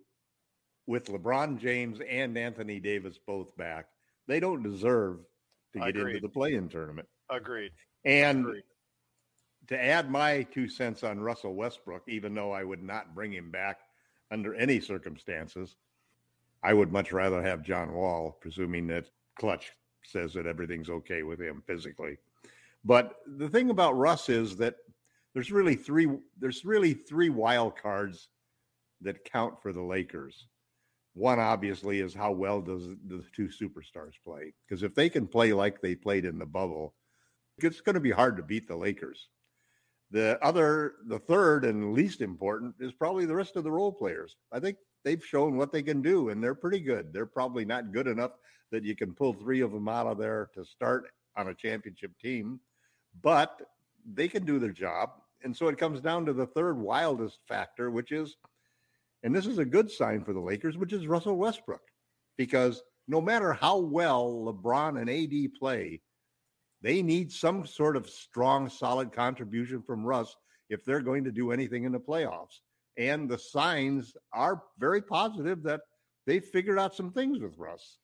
with 0.86 1.06
LeBron 1.06 1.58
James 1.58 1.98
and 2.06 2.36
Anthony 2.36 2.78
Davis 2.78 3.18
both 3.26 3.56
back, 3.56 3.86
they 4.28 4.38
don't 4.38 4.62
deserve 4.62 5.20
to 5.72 5.78
get 5.78 5.88
Agreed. 5.88 6.16
into 6.16 6.20
the 6.20 6.28
play-in 6.28 6.68
tournament. 6.68 7.08
Agreed. 7.30 7.72
And 8.04 8.40
Agreed. 8.40 8.64
to 9.68 9.82
add 9.82 10.10
my 10.10 10.42
two 10.42 10.68
cents 10.68 11.02
on 11.04 11.20
Russell 11.20 11.54
Westbrook, 11.54 12.02
even 12.06 12.34
though 12.34 12.52
I 12.52 12.64
would 12.64 12.82
not 12.82 13.14
bring 13.14 13.32
him 13.32 13.50
back 13.50 13.78
under 14.30 14.54
any 14.56 14.78
circumstances, 14.78 15.76
I 16.62 16.74
would 16.74 16.92
much 16.92 17.12
rather 17.12 17.40
have 17.42 17.62
John 17.62 17.94
Wall, 17.94 18.36
presuming 18.42 18.88
that 18.88 19.06
Klutch 19.38 19.72
says 20.04 20.34
that 20.34 20.46
everything's 20.46 20.90
okay 20.90 21.22
with 21.22 21.40
him 21.40 21.62
physically. 21.66 22.18
But 22.84 23.16
the 23.26 23.48
thing 23.48 23.70
about 23.70 23.96
Russ 23.96 24.28
is 24.28 24.56
that 24.56 24.76
there's 25.34 25.52
really 25.52 25.76
three 25.76 26.08
there's 26.38 26.64
really 26.64 26.94
three 26.94 27.30
wild 27.30 27.76
cards 27.76 28.28
that 29.02 29.24
count 29.24 29.60
for 29.62 29.72
the 29.72 29.82
Lakers. 29.82 30.46
One 31.14 31.38
obviously 31.38 32.00
is 32.00 32.14
how 32.14 32.32
well 32.32 32.60
does 32.60 32.84
the 33.06 33.22
two 33.34 33.48
superstars 33.48 34.14
play? 34.24 34.54
Because 34.66 34.82
if 34.82 34.94
they 34.94 35.08
can 35.08 35.26
play 35.26 35.52
like 35.52 35.80
they 35.80 35.94
played 35.94 36.24
in 36.24 36.38
the 36.38 36.46
bubble, 36.46 36.94
it's 37.58 37.80
going 37.80 37.94
to 37.94 38.00
be 38.00 38.10
hard 38.10 38.36
to 38.36 38.42
beat 38.42 38.68
the 38.68 38.76
Lakers. 38.76 39.28
The 40.12 40.38
other, 40.42 40.94
the 41.06 41.18
third 41.18 41.64
and 41.64 41.92
least 41.92 42.20
important 42.20 42.74
is 42.80 42.92
probably 42.92 43.26
the 43.26 43.34
rest 43.34 43.56
of 43.56 43.64
the 43.64 43.70
role 43.70 43.92
players. 43.92 44.36
I 44.52 44.58
think 44.58 44.76
they've 45.04 45.24
shown 45.24 45.56
what 45.56 45.72
they 45.72 45.82
can 45.82 46.02
do, 46.02 46.30
and 46.30 46.42
they're 46.42 46.54
pretty 46.54 46.80
good. 46.80 47.12
They're 47.12 47.26
probably 47.26 47.64
not 47.64 47.92
good 47.92 48.08
enough 48.08 48.32
that 48.70 48.84
you 48.84 48.94
can 48.94 49.12
pull 49.12 49.32
three 49.32 49.60
of 49.60 49.72
them 49.72 49.88
out 49.88 50.06
of 50.06 50.18
there 50.18 50.50
to 50.54 50.64
start 50.64 51.10
on 51.36 51.48
a 51.48 51.54
championship 51.54 52.12
team, 52.18 52.60
but 53.22 53.60
they 54.14 54.28
can 54.28 54.44
do 54.44 54.58
their 54.58 54.72
job. 54.72 55.10
And 55.42 55.56
so 55.56 55.68
it 55.68 55.78
comes 55.78 56.00
down 56.00 56.26
to 56.26 56.32
the 56.32 56.46
third 56.46 56.78
wildest 56.78 57.38
factor, 57.48 57.90
which 57.90 58.12
is, 58.12 58.36
and 59.22 59.34
this 59.34 59.46
is 59.46 59.58
a 59.58 59.64
good 59.64 59.90
sign 59.90 60.24
for 60.24 60.32
the 60.32 60.40
Lakers, 60.40 60.76
which 60.76 60.92
is 60.92 61.06
Russell 61.06 61.36
Westbrook, 61.36 61.82
because 62.36 62.82
no 63.08 63.20
matter 63.20 63.52
how 63.52 63.78
well 63.78 64.44
LeBron 64.46 65.00
and 65.00 65.10
AD 65.10 65.54
play, 65.58 66.00
they 66.82 67.02
need 67.02 67.30
some 67.30 67.66
sort 67.66 67.96
of 67.96 68.08
strong, 68.08 68.68
solid 68.68 69.12
contribution 69.12 69.82
from 69.82 70.04
Russ 70.04 70.36
if 70.70 70.84
they're 70.84 71.00
going 71.00 71.24
to 71.24 71.32
do 71.32 71.52
anything 71.52 71.84
in 71.84 71.92
the 71.92 72.00
playoffs. 72.00 72.60
And 72.96 73.28
the 73.28 73.38
signs 73.38 74.14
are 74.32 74.62
very 74.78 75.02
positive 75.02 75.62
that 75.64 75.80
they 76.26 76.40
figured 76.40 76.78
out 76.78 76.94
some 76.94 77.12
things 77.12 77.40
with 77.40 77.58
Russ 77.58 77.98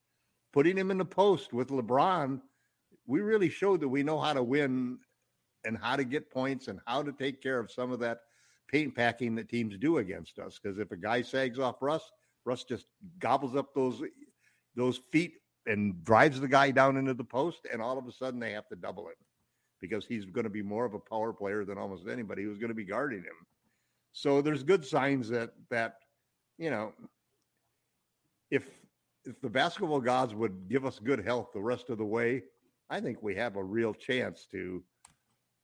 putting 0.56 0.78
him 0.78 0.90
in 0.90 0.96
the 0.96 1.04
post 1.04 1.52
with 1.52 1.68
LeBron, 1.68 2.40
we 3.06 3.20
really 3.20 3.50
showed 3.50 3.78
that 3.78 3.88
we 3.88 4.02
know 4.02 4.18
how 4.18 4.32
to 4.32 4.42
win 4.42 4.96
and 5.66 5.76
how 5.76 5.96
to 5.96 6.02
get 6.02 6.30
points 6.30 6.68
and 6.68 6.80
how 6.86 7.02
to 7.02 7.12
take 7.12 7.42
care 7.42 7.58
of 7.58 7.70
some 7.70 7.92
of 7.92 8.00
that 8.00 8.20
paint 8.66 8.94
packing 8.94 9.34
that 9.34 9.50
teams 9.50 9.76
do 9.76 9.98
against 9.98 10.38
us. 10.38 10.58
Because 10.58 10.78
if 10.78 10.90
a 10.92 10.96
guy 10.96 11.20
sags 11.20 11.58
off 11.58 11.82
Russ, 11.82 12.10
Russ 12.46 12.64
just 12.64 12.86
gobbles 13.18 13.54
up 13.54 13.74
those 13.74 14.02
those 14.74 14.96
feet 15.12 15.34
and 15.66 16.02
drives 16.02 16.40
the 16.40 16.48
guy 16.48 16.70
down 16.70 16.96
into 16.96 17.12
the 17.12 17.22
post, 17.22 17.66
and 17.70 17.82
all 17.82 17.98
of 17.98 18.06
a 18.06 18.12
sudden 18.12 18.40
they 18.40 18.52
have 18.52 18.68
to 18.68 18.76
double 18.76 19.08
him 19.08 19.14
because 19.82 20.06
he's 20.06 20.24
going 20.24 20.44
to 20.44 20.50
be 20.50 20.62
more 20.62 20.86
of 20.86 20.94
a 20.94 20.98
power 20.98 21.34
player 21.34 21.66
than 21.66 21.76
almost 21.76 22.08
anybody 22.08 22.44
who's 22.44 22.56
going 22.56 22.70
to 22.70 22.74
be 22.74 22.84
guarding 22.86 23.18
him. 23.18 23.46
So 24.14 24.40
there's 24.40 24.62
good 24.62 24.86
signs 24.86 25.28
that 25.28 25.50
that 25.68 25.96
you 26.56 26.70
know 26.70 26.94
if 28.50 28.85
if 29.26 29.40
the 29.40 29.50
basketball 29.50 30.00
gods 30.00 30.34
would 30.34 30.68
give 30.68 30.84
us 30.84 30.98
good 30.98 31.24
health 31.24 31.48
the 31.52 31.60
rest 31.60 31.90
of 31.90 31.98
the 31.98 32.04
way, 32.04 32.42
I 32.90 33.00
think 33.00 33.22
we 33.22 33.34
have 33.36 33.56
a 33.56 33.64
real 33.64 33.92
chance 33.92 34.46
to 34.52 34.82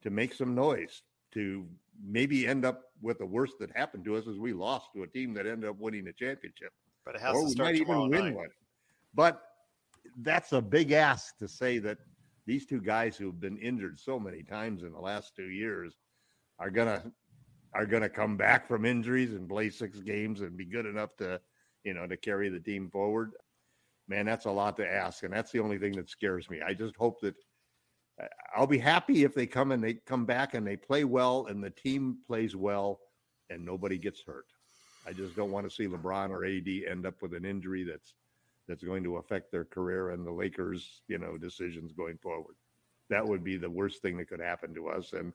to 0.02 0.10
make 0.10 0.34
some 0.34 0.54
noise, 0.54 1.02
to 1.32 1.64
maybe 2.04 2.46
end 2.46 2.64
up 2.64 2.82
with 3.00 3.18
the 3.18 3.26
worst 3.26 3.54
that 3.60 3.70
happened 3.76 4.04
to 4.04 4.16
us 4.16 4.26
as 4.26 4.36
we 4.36 4.52
lost 4.52 4.88
to 4.94 5.04
a 5.04 5.06
team 5.06 5.32
that 5.34 5.46
ended 5.46 5.70
up 5.70 5.78
winning 5.78 6.08
a 6.08 6.12
championship. 6.12 6.72
But 7.04 7.14
it 7.14 7.20
has 7.20 7.36
or 7.36 7.44
to 7.44 7.50
start 7.50 7.72
we 7.74 7.80
might 7.80 7.80
even 7.80 8.10
win 8.10 8.24
night. 8.24 8.34
one. 8.34 8.48
But 9.14 9.42
that's 10.22 10.52
a 10.52 10.60
big 10.60 10.90
ask 10.90 11.36
to 11.38 11.46
say 11.46 11.78
that 11.78 11.98
these 12.46 12.66
two 12.66 12.80
guys 12.80 13.16
who've 13.16 13.40
been 13.40 13.58
injured 13.58 14.00
so 14.00 14.18
many 14.18 14.42
times 14.42 14.82
in 14.82 14.92
the 14.92 15.00
last 15.00 15.36
two 15.36 15.50
years 15.50 15.94
are 16.58 16.70
gonna 16.70 17.12
are 17.74 17.86
gonna 17.86 18.08
come 18.08 18.36
back 18.36 18.66
from 18.66 18.84
injuries 18.84 19.32
and 19.34 19.48
play 19.48 19.70
six 19.70 20.00
games 20.00 20.40
and 20.40 20.56
be 20.56 20.64
good 20.64 20.86
enough 20.86 21.16
to 21.18 21.40
you 21.84 21.94
know 21.94 22.06
to 22.06 22.16
carry 22.16 22.48
the 22.48 22.60
team 22.60 22.90
forward 22.90 23.32
man, 24.08 24.26
that's 24.26 24.46
a 24.46 24.50
lot 24.50 24.76
to 24.76 24.90
ask. 24.90 25.22
And 25.22 25.32
that's 25.32 25.52
the 25.52 25.60
only 25.60 25.78
thing 25.78 25.92
that 25.92 26.10
scares 26.10 26.50
me. 26.50 26.60
I 26.60 26.74
just 26.74 26.96
hope 26.96 27.20
that 27.20 27.34
uh, 28.20 28.26
I'll 28.54 28.66
be 28.66 28.78
happy 28.78 29.24
if 29.24 29.34
they 29.34 29.46
come 29.46 29.72
and 29.72 29.82
they 29.82 29.94
come 29.94 30.24
back 30.24 30.54
and 30.54 30.66
they 30.66 30.76
play 30.76 31.04
well 31.04 31.46
and 31.46 31.62
the 31.62 31.70
team 31.70 32.18
plays 32.26 32.54
well 32.56 33.00
and 33.50 33.64
nobody 33.64 33.98
gets 33.98 34.22
hurt. 34.22 34.46
I 35.06 35.12
just 35.12 35.34
don't 35.34 35.50
want 35.50 35.68
to 35.68 35.74
see 35.74 35.86
LeBron 35.86 36.30
or 36.30 36.44
AD 36.44 36.90
end 36.90 37.06
up 37.06 37.22
with 37.22 37.34
an 37.34 37.44
injury 37.44 37.84
that's 37.84 38.14
that's 38.68 38.84
going 38.84 39.02
to 39.02 39.16
affect 39.16 39.50
their 39.50 39.64
career 39.64 40.10
and 40.10 40.24
the 40.24 40.30
Lakers, 40.30 41.02
you 41.08 41.18
know, 41.18 41.36
decisions 41.36 41.92
going 41.92 42.16
forward. 42.18 42.54
That 43.10 43.26
would 43.26 43.42
be 43.42 43.56
the 43.56 43.68
worst 43.68 44.00
thing 44.00 44.16
that 44.18 44.28
could 44.28 44.40
happen 44.40 44.72
to 44.74 44.88
us. 44.88 45.12
And 45.12 45.32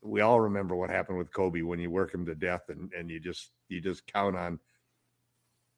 we 0.00 0.22
all 0.22 0.40
remember 0.40 0.74
what 0.74 0.88
happened 0.88 1.18
with 1.18 1.32
Kobe 1.32 1.60
when 1.60 1.78
you 1.78 1.90
work 1.90 2.14
him 2.14 2.24
to 2.26 2.34
death 2.34 2.62
and, 2.68 2.90
and 2.96 3.10
you 3.10 3.20
just 3.20 3.50
you 3.68 3.80
just 3.80 4.06
count 4.06 4.36
on 4.36 4.58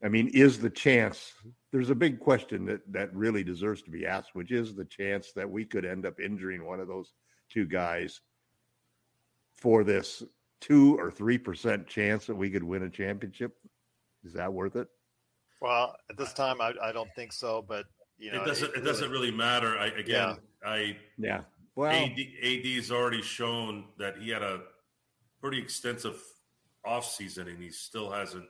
I 0.04 0.08
mean, 0.08 0.28
is 0.28 0.58
the 0.58 0.70
chance 0.70 1.32
there's 1.72 1.90
a 1.90 1.94
big 1.94 2.20
question 2.20 2.66
that 2.66 2.80
that 2.92 3.12
really 3.14 3.42
deserves 3.42 3.82
to 3.82 3.90
be 3.90 4.06
asked, 4.06 4.34
which 4.34 4.52
is 4.52 4.74
the 4.74 4.84
chance 4.84 5.32
that 5.32 5.48
we 5.48 5.64
could 5.64 5.84
end 5.84 6.04
up 6.04 6.20
injuring 6.20 6.64
one 6.64 6.78
of 6.78 6.88
those 6.88 7.14
two 7.48 7.64
guys 7.64 8.20
for 9.56 9.82
this 9.82 10.22
two 10.60 10.98
or 10.98 11.10
three 11.10 11.38
percent 11.38 11.86
chance 11.86 12.26
that 12.26 12.34
we 12.34 12.50
could 12.50 12.62
win 12.62 12.82
a 12.82 12.90
championship. 12.90 13.56
Is 14.24 14.34
that 14.34 14.52
worth 14.52 14.76
it? 14.76 14.88
Well, 15.62 15.96
at 16.10 16.18
this 16.18 16.34
time, 16.34 16.60
I, 16.60 16.74
I 16.82 16.92
don't 16.92 17.10
think 17.16 17.32
so. 17.32 17.64
But 17.66 17.86
you 18.18 18.30
know, 18.30 18.42
it 18.42 18.46
doesn't. 18.46 18.74
It, 18.74 18.78
it 18.80 18.84
doesn't 18.84 19.10
really 19.10 19.30
matter. 19.30 19.78
I 19.78 19.86
again, 19.86 20.04
yeah. 20.06 20.34
I 20.64 20.96
yeah. 21.16 21.40
Well, 21.76 21.90
AD, 21.90 22.18
AD's 22.42 22.92
already 22.92 23.22
shown 23.22 23.86
that 23.98 24.18
he 24.18 24.30
had 24.30 24.42
a 24.42 24.60
pretty 25.40 25.58
extensive 25.58 26.22
off 26.84 27.10
season, 27.10 27.48
and 27.48 27.60
he 27.60 27.70
still 27.70 28.10
hasn't 28.10 28.44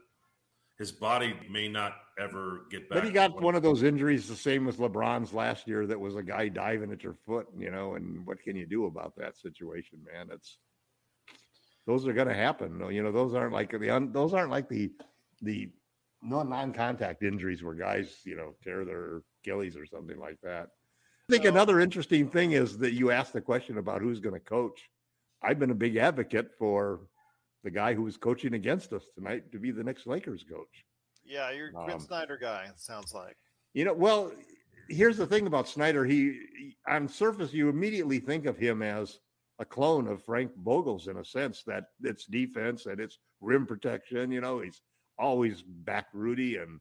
his 0.79 0.93
body 0.93 1.35
may 1.51 1.69
not 1.69 1.95
ever 2.19 2.63
get 2.71 2.89
back. 2.89 2.99
But 2.99 3.05
he 3.05 3.13
got 3.13 3.41
one 3.41 3.55
of 3.55 3.63
those 3.63 3.83
injuries, 3.83 4.29
the 4.29 4.37
same 4.37 4.69
as 4.69 4.77
LeBron's 4.77 5.33
last 5.33 5.69
year. 5.69 5.87
That 5.87 6.01
was 6.01 6.17
a 6.17 6.23
guy 6.23 6.49
diving 6.49 6.93
at 6.93 7.03
your 7.03 7.15
foot, 7.27 7.47
you 7.57 7.71
know. 7.71 7.95
And 7.95 8.27
what 8.27 8.43
can 8.43 8.57
you 8.57 8.67
do 8.67 8.87
about 8.87 9.15
that 9.17 9.37
situation, 9.37 9.99
man? 10.13 10.29
It's 10.33 10.59
those 11.87 12.07
are 12.07 12.13
going 12.13 12.29
to 12.29 12.35
happen. 12.35 12.81
You 12.91 13.03
know, 13.03 13.13
those 13.13 13.35
aren't 13.35 13.53
like 13.53 13.71
the 13.71 14.11
those 14.13 14.35
aren't 14.35 14.51
like 14.51 14.69
the 14.69 14.91
the 15.43 15.71
non-contact 16.23 17.23
injuries 17.23 17.63
where 17.63 17.75
guys, 17.75 18.17
you 18.25 18.37
know, 18.37 18.55
tear 18.65 18.85
their 18.85 19.23
Achilles 19.43 19.77
or 19.77 19.87
something 19.87 20.19
like 20.19 20.39
that. 20.43 20.69
I 21.29 21.33
think 21.33 21.45
another 21.45 21.81
interesting 21.81 22.29
thing 22.29 22.53
is 22.53 22.79
that 22.79 22.95
you 22.95 23.11
asked 23.11 23.33
the 23.33 23.41
question 23.41 23.79
about 23.79 24.03
who's 24.03 24.21
going 24.21 24.35
to 24.35 24.41
coach. 24.41 24.89
I've 25.43 25.59
been 25.59 25.71
a 25.71 25.75
big 25.75 25.97
advocate 25.97 26.53
for 26.59 27.01
the 27.65 27.71
guy 27.71 27.95
who 27.95 28.03
was 28.03 28.17
coaching 28.17 28.55
against 28.55 28.93
us 28.93 29.07
tonight 29.15 29.51
to 29.51 29.59
be 29.59 29.71
the 29.71 29.83
next 29.83 30.07
Lakers 30.07 30.45
coach. 30.49 30.85
Yeah, 31.25 31.51
you're 31.51 31.71
a 31.75 31.95
um, 31.95 32.01
Snyder 32.01 32.39
guy. 32.41 32.67
It 32.69 32.79
sounds 32.79 33.15
like. 33.15 33.37
You 33.73 33.87
know, 33.87 33.95
well, 33.95 34.31
here's 34.89 35.17
the 35.17 35.27
thing 35.27 35.47
about 35.47 35.67
Snyder. 35.67 36.05
He, 36.05 36.39
he, 36.57 36.77
on 36.87 37.09
surface, 37.09 37.53
you 37.53 37.71
immediately 37.71 38.21
think 38.21 38.45
of 38.45 38.59
him 38.59 38.83
as 38.83 39.19
a 39.59 39.65
clone 39.65 40.07
of 40.07 40.23
Frank 40.23 40.53
Vogel's 40.63 41.09
in 41.09 41.17
a 41.17 41.25
sense 41.25 41.63
that 41.67 41.85
it's 42.03 42.27
defense 42.27 42.87
and 42.87 43.01
it's 43.01 43.19
rim 43.41 43.67
protection. 43.67 44.31
You 44.31 44.43
know, 44.43 44.61
he's 44.61 44.83
always 45.19 45.63
back 45.63 46.07
Rudy 46.13 46.57
and 46.57 46.81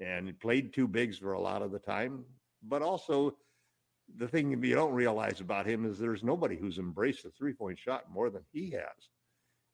and 0.00 0.38
played 0.40 0.74
two 0.74 0.88
bigs 0.88 1.16
for 1.16 1.32
a 1.32 1.40
lot 1.40 1.62
of 1.62 1.70
the 1.70 1.78
time. 1.78 2.24
But 2.62 2.82
also, 2.82 3.36
the 4.18 4.28
thing 4.28 4.62
you 4.62 4.74
don't 4.74 4.92
realize 4.92 5.40
about 5.40 5.66
him 5.66 5.86
is 5.86 5.98
there's 5.98 6.24
nobody 6.24 6.56
who's 6.56 6.78
embraced 6.78 7.22
the 7.22 7.30
three 7.30 7.54
point 7.54 7.78
shot 7.78 8.10
more 8.10 8.28
than 8.28 8.42
he 8.52 8.70
has. 8.70 9.08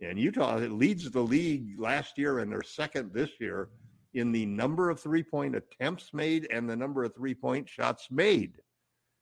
And 0.02 0.18
Utah 0.18 0.56
leads 0.56 1.10
the 1.10 1.20
league 1.20 1.78
last 1.78 2.18
year 2.18 2.40
and 2.40 2.50
they're 2.50 2.62
second 2.62 3.12
this 3.12 3.30
year 3.40 3.68
in 4.14 4.32
the 4.32 4.44
number 4.46 4.90
of 4.90 5.00
three 5.00 5.22
point 5.22 5.56
attempts 5.56 6.12
made 6.12 6.46
and 6.50 6.68
the 6.68 6.76
number 6.76 7.04
of 7.04 7.14
three 7.14 7.34
point 7.34 7.68
shots 7.68 8.08
made. 8.10 8.54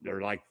They're 0.01 0.23
like 0.23 0.43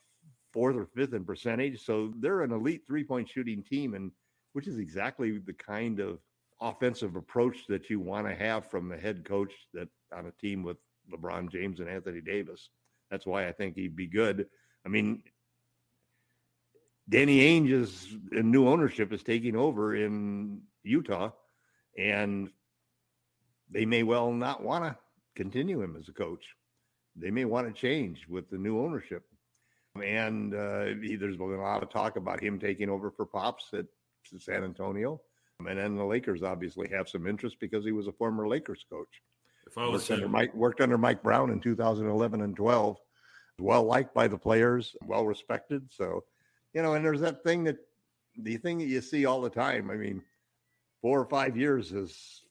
fourth 0.53 0.75
or 0.75 0.85
fifth 0.85 1.13
in 1.13 1.25
percentage. 1.25 1.83
So 1.83 2.13
they're 2.19 2.41
an 2.41 2.51
elite 2.51 2.83
three 2.87 3.03
point 3.03 3.29
shooting 3.29 3.63
team, 3.63 3.93
and 3.95 4.11
which 4.53 4.67
is 4.67 4.77
exactly 4.77 5.37
the 5.37 5.53
kind 5.53 5.99
of 5.99 6.19
offensive 6.61 7.15
approach 7.15 7.67
that 7.67 7.89
you 7.89 7.99
want 7.99 8.27
to 8.27 8.35
have 8.35 8.69
from 8.69 8.89
the 8.89 8.97
head 8.97 9.25
coach 9.25 9.53
that 9.73 9.87
on 10.15 10.27
a 10.27 10.31
team 10.31 10.63
with 10.63 10.77
LeBron 11.11 11.51
James 11.51 11.79
and 11.79 11.89
Anthony 11.89 12.21
Davis. 12.21 12.69
That's 13.09 13.25
why 13.25 13.47
I 13.47 13.51
think 13.51 13.75
he'd 13.75 13.95
be 13.95 14.07
good. 14.07 14.47
I 14.85 14.89
mean, 14.89 15.23
Danny 17.09 17.39
Ainge 17.39 17.71
is 17.71 18.07
in 18.31 18.51
new 18.51 18.67
ownership 18.67 19.11
is 19.11 19.23
taking 19.23 19.55
over 19.55 19.95
in 19.95 20.61
Utah, 20.83 21.31
and 21.97 22.49
they 23.69 23.85
may 23.85 24.03
well 24.03 24.31
not 24.31 24.63
want 24.63 24.85
to 24.85 24.95
continue 25.35 25.81
him 25.81 25.95
as 25.99 26.07
a 26.07 26.13
coach. 26.13 26.45
They 27.15 27.31
may 27.31 27.45
want 27.45 27.67
to 27.67 27.73
change 27.73 28.27
with 28.27 28.49
the 28.49 28.57
new 28.57 28.79
ownership. 28.79 29.23
And 30.01 30.53
uh, 30.53 30.93
there's 31.19 31.37
been 31.37 31.53
a 31.53 31.61
lot 31.61 31.83
of 31.83 31.89
talk 31.89 32.15
about 32.15 32.41
him 32.41 32.59
taking 32.59 32.89
over 32.89 33.09
for 33.09 33.25
Pops 33.25 33.65
at 33.73 33.85
San 34.37 34.63
Antonio. 34.63 35.19
And 35.67 35.77
then 35.77 35.95
the 35.95 36.05
Lakers 36.05 36.43
obviously 36.43 36.87
have 36.89 37.09
some 37.09 37.27
interest 37.27 37.57
because 37.59 37.83
he 37.83 37.91
was 37.91 38.07
a 38.07 38.13
former 38.13 38.47
Lakers 38.47 38.85
coach. 38.89 39.21
If 39.67 39.77
I 39.77 39.87
was 39.87 40.09
worked 40.09 40.11
under 40.11 40.29
Mike, 40.29 40.53
worked 40.55 40.81
under 40.81 40.97
Mike 40.97 41.21
Brown 41.21 41.49
in 41.49 41.59
2011 41.59 42.41
and 42.41 42.55
12, 42.55 42.97
well 43.59 43.83
liked 43.83 44.13
by 44.13 44.27
the 44.27 44.37
players, 44.37 44.95
well 45.05 45.25
respected. 45.25 45.83
So, 45.91 46.23
you 46.73 46.81
know, 46.81 46.93
and 46.93 47.03
there's 47.03 47.21
that 47.21 47.43
thing 47.43 47.63
that 47.65 47.77
the 48.37 48.57
thing 48.57 48.77
that 48.79 48.85
you 48.85 49.01
see 49.01 49.25
all 49.25 49.41
the 49.41 49.49
time. 49.49 49.89
I 49.89 49.95
mean, 49.95 50.21
four 51.01 51.19
or 51.19 51.25
five 51.25 51.57
years 51.57 51.93
as 51.93 52.41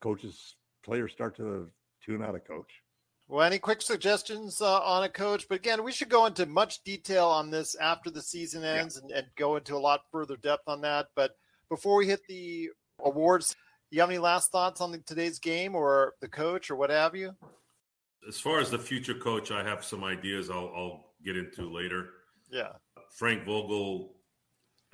coaches, 0.00 0.56
players 0.84 1.12
start 1.12 1.36
to 1.36 1.70
tune 2.04 2.22
out 2.22 2.34
a 2.34 2.40
coach. 2.40 2.82
Well, 3.28 3.44
any 3.44 3.58
quick 3.58 3.82
suggestions 3.82 4.62
uh, 4.62 4.80
on 4.80 5.02
a 5.02 5.08
coach? 5.08 5.46
But 5.48 5.56
again, 5.56 5.82
we 5.82 5.90
should 5.90 6.08
go 6.08 6.26
into 6.26 6.46
much 6.46 6.84
detail 6.84 7.26
on 7.26 7.50
this 7.50 7.74
after 7.74 8.08
the 8.08 8.22
season 8.22 8.62
ends 8.62 8.96
yeah. 8.96 9.02
and, 9.02 9.12
and, 9.24 9.26
go 9.36 9.56
into 9.56 9.74
a 9.74 9.78
lot 9.78 10.02
further 10.12 10.36
depth 10.36 10.68
on 10.68 10.80
that. 10.82 11.08
But 11.16 11.32
before 11.68 11.96
we 11.96 12.06
hit 12.06 12.20
the 12.28 12.68
awards, 13.04 13.56
you 13.90 14.00
have 14.00 14.10
any 14.10 14.18
last 14.18 14.52
thoughts 14.52 14.80
on 14.80 14.92
the, 14.92 14.98
today's 14.98 15.40
game 15.40 15.74
or 15.74 16.14
the 16.20 16.28
coach 16.28 16.70
or 16.70 16.76
what 16.76 16.90
have 16.90 17.16
you? 17.16 17.32
As 18.28 18.38
far 18.38 18.60
as 18.60 18.70
the 18.70 18.78
future 18.78 19.14
coach, 19.14 19.50
I 19.50 19.64
have 19.64 19.84
some 19.84 20.04
ideas 20.04 20.48
I'll, 20.48 20.72
I'll 20.76 21.06
get 21.24 21.36
into 21.36 21.72
later. 21.72 22.10
Yeah. 22.50 22.72
Frank 23.16 23.44
Vogel. 23.44 24.12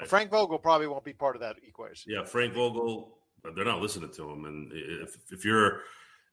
Frank 0.07 0.31
Vogel 0.31 0.59
probably 0.59 0.87
won't 0.87 1.05
be 1.05 1.13
part 1.13 1.37
of 1.37 1.43
that 1.43 1.57
equation. 1.67 2.13
Yeah, 2.13 2.25
Frank 2.25 2.55
Vogel. 2.55 3.19
They're 3.55 3.65
not 3.65 3.83
listening 3.83 4.11
to 4.13 4.31
him, 4.31 4.45
and 4.45 4.71
if 4.73 5.17
if 5.31 5.45
you're 5.45 5.81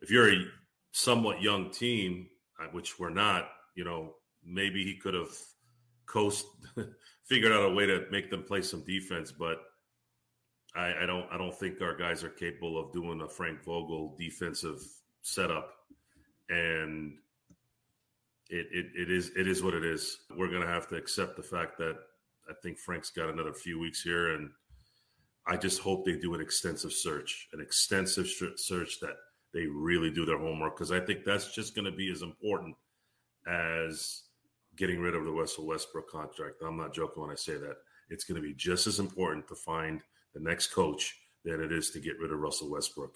if 0.02 0.12
you're 0.12 0.32
a 0.32 0.46
somewhat 0.92 1.42
young 1.42 1.72
team, 1.72 2.28
uh, 2.62 2.68
which 2.72 3.00
we're 3.00 3.10
not, 3.10 3.50
you 3.76 3.84
know, 3.84 4.14
maybe 4.46 4.84
he 4.84 4.96
could 4.96 5.16
have 5.16 5.36
coast 6.06 6.46
figured 7.26 7.52
out 7.52 7.64
a 7.64 7.74
way 7.74 7.88
to 7.88 8.06
make 8.12 8.30
them 8.30 8.44
play 8.44 8.62
some 8.62 8.84
defense, 8.86 9.32
but 9.32 9.58
I, 10.76 11.04
I, 11.04 11.06
don't 11.06 11.26
I 11.32 11.38
don't 11.38 11.54
think 11.54 11.82
our 11.82 11.96
guys 11.96 12.24
are 12.24 12.30
capable 12.30 12.80
of 12.80 12.94
doing 12.94 13.22
a 13.22 13.28
Frank 13.28 13.64
Vogel 13.64 14.16
defensive 14.18 14.82
setup. 15.22 15.74
And 16.50 17.18
it, 18.50 18.68
it, 18.72 18.86
it 18.96 19.12
is 19.12 19.32
it 19.36 19.48
is 19.48 19.64
what 19.64 19.74
it 19.74 19.86
is. 19.86 20.18
We're 20.36 20.52
gonna 20.52 20.68
have 20.68 20.88
to 20.90 20.96
accept 20.96 21.38
the 21.38 21.44
fact 21.44 21.78
that 21.78 21.96
I 22.50 22.54
think 22.64 22.80
Frank's 22.80 23.12
got 23.12 23.30
another 23.30 23.54
few 23.54 23.80
weeks 23.80 24.02
here 24.02 24.34
and 24.34 24.50
I 25.48 25.58
just 25.58 25.82
hope 25.82 26.06
they 26.06 26.16
do 26.16 26.36
an 26.36 26.42
extensive 26.42 26.94
search, 26.94 27.48
an 27.54 27.62
extensive 27.62 28.28
search 28.56 29.00
that 29.00 29.16
they 29.54 29.66
really 29.66 30.12
do 30.12 30.26
their 30.26 30.38
homework 30.38 30.76
because 30.76 30.92
I 30.92 31.00
think 31.00 31.24
that's 31.24 31.54
just 31.54 31.74
to 31.86 31.96
be 31.96 32.12
as 32.12 32.22
important 32.22 32.76
as 33.48 34.24
getting 34.76 35.00
rid 35.00 35.16
of 35.16 35.26
the 35.26 35.32
Russell 35.32 35.66
Westbrook 35.66 36.10
contract. 36.10 36.62
I'm 36.66 36.78
not 36.78 36.94
joking 36.94 37.22
when 37.22 37.32
I 37.32 37.36
say 37.36 37.54
that. 37.54 37.78
It's 38.10 38.26
to 38.42 38.48
be 38.48 38.54
just 38.54 38.88
as 38.88 39.00
important 39.00 39.48
to 39.48 39.56
find 39.56 40.02
the 40.34 40.40
next 40.40 40.68
coach 40.68 41.16
than 41.44 41.62
it 41.62 41.72
is 41.72 41.92
to 41.92 42.00
get 42.00 42.20
rid 42.20 42.32
of 42.32 42.40
Russell 42.40 42.70
Westbrook. 42.70 43.16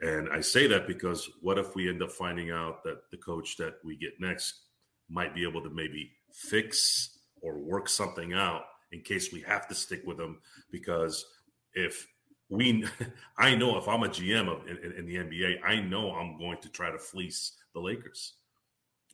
And 0.00 0.28
I 0.30 0.40
say 0.40 0.66
that 0.66 0.86
because 0.86 1.28
what 1.40 1.58
if 1.58 1.74
we 1.74 1.88
end 1.88 2.02
up 2.02 2.12
finding 2.12 2.50
out 2.50 2.84
that 2.84 3.10
the 3.10 3.16
coach 3.16 3.56
that 3.56 3.76
we 3.82 3.96
get 3.96 4.20
next 4.20 4.60
might 5.08 5.34
be 5.34 5.42
able 5.42 5.62
to 5.62 5.70
maybe 5.70 6.10
fix 6.32 7.18
or 7.40 7.58
work 7.58 7.88
something 7.88 8.34
out 8.34 8.62
in 8.92 9.00
case 9.00 9.32
we 9.32 9.40
have 9.42 9.66
to 9.68 9.74
stick 9.74 10.02
with 10.06 10.18
them? 10.18 10.40
Because 10.70 11.24
if 11.72 12.06
we 12.50 12.84
I 13.38 13.54
know 13.54 13.78
if 13.78 13.88
I'm 13.88 14.02
a 14.02 14.08
GM 14.08 14.48
of, 14.48 14.66
in, 14.68 14.92
in, 14.92 15.06
the 15.06 15.16
NBA, 15.16 15.58
I 15.64 15.80
know 15.80 16.12
I'm 16.12 16.38
going 16.38 16.58
to 16.60 16.68
try 16.68 16.90
to 16.90 16.98
fleece 16.98 17.52
the 17.74 17.80
Lakers. 17.80 18.34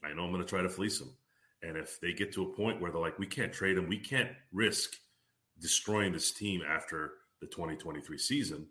I 0.03 0.13
know 0.13 0.25
I'm 0.25 0.31
going 0.31 0.43
to 0.43 0.49
try 0.49 0.61
to 0.61 0.69
fleece 0.69 0.99
them. 0.99 1.15
And 1.61 1.77
if 1.77 1.99
they 2.01 2.11
get 2.11 2.33
to 2.33 2.43
a 2.43 2.55
point 2.55 2.81
where 2.81 2.91
they're 2.91 2.99
like, 2.99 3.17
we 3.17 3.25
can't 3.25 3.53
trade 3.53 3.77
them, 3.77 3.87
we 3.87 3.97
can't 3.97 4.31
risk 4.51 4.95
destroying 5.59 6.11
this 6.11 6.31
team 6.31 6.61
after 6.67 7.13
the 7.39 7.47
2023 7.47 8.17
season. 8.17 8.67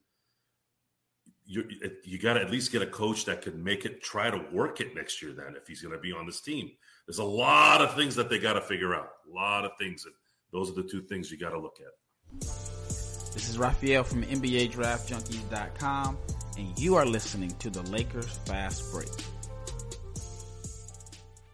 You 1.44 1.68
you 2.04 2.18
got 2.18 2.34
to 2.34 2.40
at 2.40 2.50
least 2.50 2.72
get 2.72 2.82
a 2.82 2.86
coach 2.86 3.24
that 3.24 3.42
can 3.42 3.62
make 3.62 3.84
it, 3.84 4.02
try 4.02 4.30
to 4.30 4.44
work 4.52 4.80
it 4.80 4.94
next 4.94 5.20
year. 5.20 5.32
Then, 5.32 5.54
if 5.56 5.66
he's 5.66 5.82
going 5.82 5.94
to 5.94 6.00
be 6.00 6.12
on 6.12 6.26
this 6.26 6.40
team, 6.40 6.70
there's 7.06 7.18
a 7.18 7.24
lot 7.24 7.80
of 7.80 7.94
things 7.96 8.14
that 8.16 8.30
they 8.30 8.38
got 8.38 8.54
to 8.54 8.60
figure 8.60 8.94
out. 8.94 9.08
A 9.30 9.34
lot 9.34 9.64
of 9.64 9.72
things, 9.78 10.04
and 10.04 10.14
those 10.52 10.70
are 10.70 10.74
the 10.74 10.88
two 10.88 11.02
things 11.02 11.30
you 11.30 11.38
got 11.38 11.50
to 11.50 11.60
look 11.60 11.78
at. 11.80 12.40
This 12.40 13.48
is 13.48 13.58
Raphael 13.58 14.04
from 14.04 14.22
NBA 14.24 14.72
Draft 14.72 15.10
Junkies.com, 15.10 16.18
and 16.58 16.78
you 16.78 16.94
are 16.94 17.06
listening 17.06 17.50
to 17.58 17.70
the 17.70 17.82
Lakers 17.90 18.38
Fast 18.44 18.92
Break. 18.92 19.08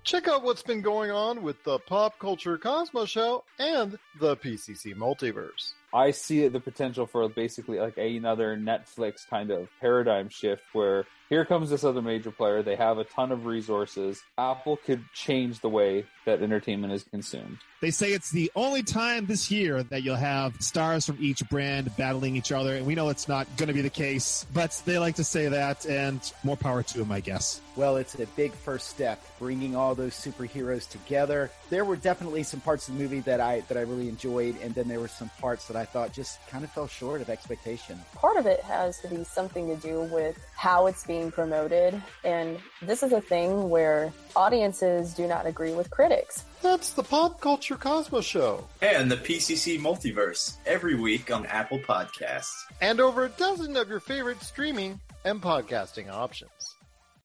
Check 0.09 0.27
out 0.27 0.43
what's 0.43 0.63
been 0.63 0.81
going 0.81 1.11
on 1.11 1.43
with 1.43 1.63
the 1.65 1.79
Pop 1.81 2.19
Culture 2.19 2.57
Cosmos 2.57 3.11
Show 3.11 3.45
and 3.59 3.99
the 4.19 4.37
PCC 4.39 4.95
Multiverse. 4.95 5.75
I 5.93 6.11
see 6.11 6.47
the 6.49 6.61
potential 6.61 7.07
for 7.07 7.29
basically 7.29 7.79
like 7.79 7.97
another 7.97 8.57
Netflix 8.57 9.27
kind 9.29 9.51
of 9.51 9.69
paradigm 9.81 10.29
shift 10.29 10.63
where 10.73 11.07
here 11.29 11.45
comes 11.45 11.71
this 11.71 11.85
other 11.85 12.01
major 12.01 12.31
player. 12.31 12.63
They 12.63 12.77
have 12.77 12.99
a 12.99 13.05
ton 13.05 13.33
of 13.33 13.45
resources. 13.45 14.23
Apple 14.39 14.79
could 14.79 15.05
change 15.13 15.61
the 15.61 15.69
way 15.69 16.07
that 16.25 16.43
entertainment 16.43 16.93
is 16.93 17.05
consumed. 17.05 17.59
They 17.81 17.91
say 17.91 18.13
it's 18.13 18.31
the 18.31 18.51
only 18.57 18.83
time 18.83 19.27
this 19.27 19.51
year 19.51 19.83
that 19.85 20.03
you'll 20.03 20.17
have 20.17 20.61
stars 20.61 21.07
from 21.07 21.19
each 21.21 21.49
brand 21.49 21.95
battling 21.97 22.35
each 22.35 22.51
other, 22.51 22.75
and 22.75 22.87
we 22.87 22.95
know 22.95 23.09
it's 23.09 23.29
not 23.29 23.47
going 23.57 23.69
to 23.69 23.75
be 23.75 23.83
the 23.83 23.91
case, 23.91 24.47
but 24.53 24.83
they 24.85 24.99
like 24.99 25.15
to 25.17 25.25
say 25.25 25.49
that, 25.49 25.87
and 25.87 26.33
more 26.43 26.57
power 26.57 26.83
to 26.83 26.99
them, 26.99 27.13
I 27.13 27.21
guess. 27.21 27.61
Well, 27.77 27.97
it's 27.97 28.17
a 28.17 28.27
big 28.29 28.53
first 28.53 28.89
step, 28.89 29.25
bringing 29.39 29.77
all 29.77 29.95
those 29.95 30.15
superheroes 30.15 30.89
together. 30.89 31.51
There 31.71 31.85
were 31.85 31.95
definitely 31.95 32.43
some 32.43 32.61
parts 32.61 32.89
of 32.89 32.95
the 32.95 33.01
movie 33.01 33.21
that 33.21 33.41
I 33.41 33.61
that 33.69 33.77
I 33.77 33.83
really 33.83 34.09
enjoyed, 34.09 34.57
and 34.61 34.75
then 34.75 34.89
there 34.89 34.99
were 34.99 35.07
some 35.07 35.31
parts 35.41 35.69
that 35.69 35.77
I 35.79 35.85
thought 35.85 36.13
just 36.13 36.47
kind 36.49 36.65
of 36.65 36.71
fell 36.71 36.87
short 36.87 37.21
of 37.21 37.31
expectation. 37.31 37.99
Part 38.15 38.37
of 38.37 38.47
it 38.47 38.61
has 38.61 38.99
to 39.01 39.09
be 39.09 39.25
something 39.25 39.67
to 39.69 39.77
do 39.77 40.01
with 40.13 40.39
how 40.55 40.87
it's 40.87 41.07
being 41.07 41.31
promoted, 41.31 42.01
and 42.25 42.59
this 42.83 43.03
is 43.03 43.13
a 43.13 43.21
thing 43.21 43.71
where 43.71 44.13
audiences 44.37 45.15
do 45.15 45.27
not 45.27 45.47
agree 45.47 45.73
with 45.73 45.91
critics. 45.91 46.45
That's 46.63 46.91
the 46.91 47.03
Pop 47.03 47.41
Culture 47.41 47.77
Cosmos 47.77 48.25
Show. 48.25 48.67
And 48.83 49.11
the 49.11 49.17
PCC 49.17 49.79
Multiverse, 49.79 50.57
every 50.67 50.97
week 50.97 51.31
on 51.31 51.47
Apple 51.47 51.79
Podcasts. 51.79 52.65
And 52.81 53.01
over 53.01 53.25
a 53.25 53.31
dozen 53.31 53.77
of 53.77 53.89
your 53.89 54.01
favorite 54.01 54.43
streaming 54.43 55.01
and 55.25 55.41
podcasting 55.41 56.11
options. 56.11 56.75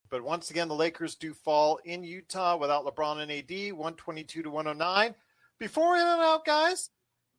But 0.09 0.23
once 0.23 0.51
again, 0.51 0.67
the 0.67 0.75
Lakers 0.75 1.15
do 1.15 1.33
fall 1.33 1.79
in 1.85 2.03
Utah 2.03 2.55
without 2.57 2.85
LeBron 2.85 3.21
and 3.23 3.31
AD, 3.31 3.73
122 3.73 4.43
to 4.43 4.49
109. 4.49 5.15
Before 5.57 5.93
we 5.93 5.97
head 5.97 6.19
out, 6.19 6.45
guys, 6.45 6.91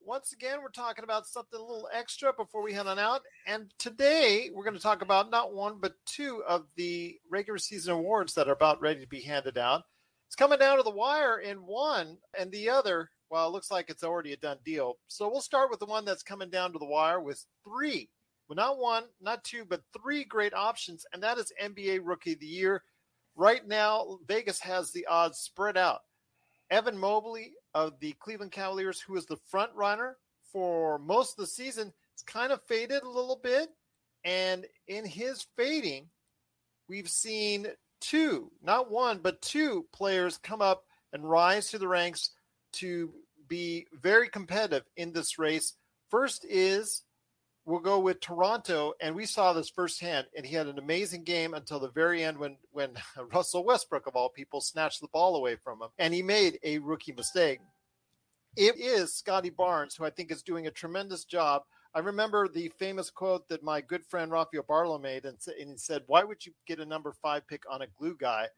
once 0.06 0.32
again, 0.32 0.60
we're 0.62 0.68
talking 0.68 1.04
about 1.04 1.26
something 1.26 1.58
a 1.58 1.62
little 1.62 1.88
extra 1.92 2.32
before 2.32 2.62
we 2.62 2.72
head 2.72 2.86
on 2.86 2.98
out. 2.98 3.22
And 3.46 3.72
today, 3.78 4.50
we're 4.52 4.64
going 4.64 4.76
to 4.76 4.82
talk 4.82 5.02
about 5.02 5.30
not 5.30 5.54
one, 5.54 5.78
but 5.80 5.94
two 6.06 6.42
of 6.46 6.66
the 6.76 7.18
regular 7.30 7.58
season 7.58 7.94
awards 7.94 8.34
that 8.34 8.48
are 8.48 8.52
about 8.52 8.80
ready 8.80 9.00
to 9.00 9.08
be 9.08 9.22
handed 9.22 9.58
out. 9.58 9.82
It's 10.26 10.36
coming 10.36 10.58
down 10.58 10.76
to 10.76 10.82
the 10.82 10.90
wire 10.90 11.38
in 11.38 11.58
one, 11.58 12.18
and 12.38 12.50
the 12.50 12.68
other, 12.68 13.10
well, 13.30 13.48
it 13.48 13.52
looks 13.52 13.70
like 13.70 13.88
it's 13.88 14.04
already 14.04 14.32
a 14.32 14.36
done 14.36 14.58
deal. 14.64 14.98
So 15.06 15.28
we'll 15.28 15.40
start 15.40 15.70
with 15.70 15.80
the 15.80 15.86
one 15.86 16.04
that's 16.04 16.22
coming 16.22 16.50
down 16.50 16.72
to 16.72 16.78
the 16.78 16.86
wire 16.86 17.20
with 17.20 17.44
three, 17.64 18.08
well, 18.48 18.56
not 18.56 18.78
one, 18.78 19.04
not 19.20 19.44
two, 19.44 19.64
but 19.64 19.82
three 19.96 20.24
great 20.24 20.54
options, 20.54 21.06
and 21.12 21.22
that 21.22 21.38
is 21.38 21.52
NBA 21.62 22.00
Rookie 22.02 22.34
of 22.34 22.40
the 22.40 22.46
Year. 22.46 22.82
Right 23.36 23.66
now, 23.66 24.18
Vegas 24.26 24.60
has 24.60 24.90
the 24.90 25.06
odds 25.06 25.38
spread 25.38 25.76
out. 25.76 26.00
Evan 26.70 26.98
Mobley 26.98 27.52
of 27.74 27.98
the 28.00 28.12
Cleveland 28.20 28.52
Cavaliers, 28.52 29.00
who 29.00 29.16
is 29.16 29.26
the 29.26 29.38
front 29.48 29.70
runner 29.74 30.16
for 30.52 30.98
most 30.98 31.32
of 31.32 31.36
the 31.38 31.46
season, 31.46 31.92
it's 32.12 32.22
kind 32.22 32.52
of 32.52 32.62
faded 32.62 33.02
a 33.02 33.08
little 33.08 33.40
bit. 33.42 33.70
And 34.24 34.66
in 34.86 35.04
his 35.04 35.46
fading, 35.56 36.06
we've 36.88 37.08
seen 37.08 37.66
two, 38.00 38.50
not 38.62 38.90
one, 38.90 39.18
but 39.18 39.42
two 39.42 39.86
players 39.92 40.38
come 40.38 40.62
up 40.62 40.84
and 41.12 41.28
rise 41.28 41.70
to 41.70 41.78
the 41.78 41.88
ranks 41.88 42.30
to 42.74 43.12
be 43.48 43.86
very 43.92 44.28
competitive 44.28 44.84
in 44.96 45.12
this 45.12 45.38
race. 45.38 45.74
First 46.10 46.46
is 46.48 47.02
we'll 47.64 47.80
go 47.80 47.98
with 47.98 48.20
Toronto, 48.20 48.92
and 49.00 49.14
we 49.14 49.26
saw 49.26 49.52
this 49.52 49.70
firsthand. 49.70 50.26
And 50.36 50.44
he 50.44 50.54
had 50.54 50.66
an 50.66 50.78
amazing 50.78 51.24
game 51.24 51.54
until 51.54 51.80
the 51.80 51.90
very 51.90 52.22
end 52.22 52.38
when 52.38 52.56
when 52.72 52.94
Russell 53.32 53.64
Westbrook 53.64 54.06
of 54.06 54.16
all 54.16 54.28
people 54.28 54.60
snatched 54.60 55.00
the 55.00 55.08
ball 55.08 55.36
away 55.36 55.56
from 55.56 55.80
him, 55.82 55.88
and 55.98 56.12
he 56.12 56.22
made 56.22 56.58
a 56.62 56.78
rookie 56.78 57.12
mistake. 57.12 57.60
it 58.56 58.76
is 58.78 59.14
Scottie 59.14 59.50
Barnes, 59.50 59.94
who 59.96 60.04
I 60.04 60.10
think 60.10 60.30
is 60.30 60.42
doing 60.42 60.66
a 60.66 60.70
tremendous 60.70 61.24
job. 61.24 61.62
I 61.94 62.00
remember 62.00 62.48
the 62.48 62.68
famous 62.76 63.08
quote 63.08 63.48
that 63.48 63.62
my 63.62 63.80
good 63.80 64.04
friend 64.04 64.32
Rafael 64.32 64.64
Barlow 64.66 64.98
made, 64.98 65.24
and, 65.24 65.38
and 65.60 65.70
he 65.70 65.76
said, 65.76 66.02
Why 66.06 66.24
would 66.24 66.44
you 66.44 66.52
get 66.66 66.80
a 66.80 66.84
number 66.84 67.12
five 67.22 67.46
pick 67.46 67.62
on 67.70 67.82
a 67.82 67.86
glue 67.98 68.16
guy? 68.18 68.48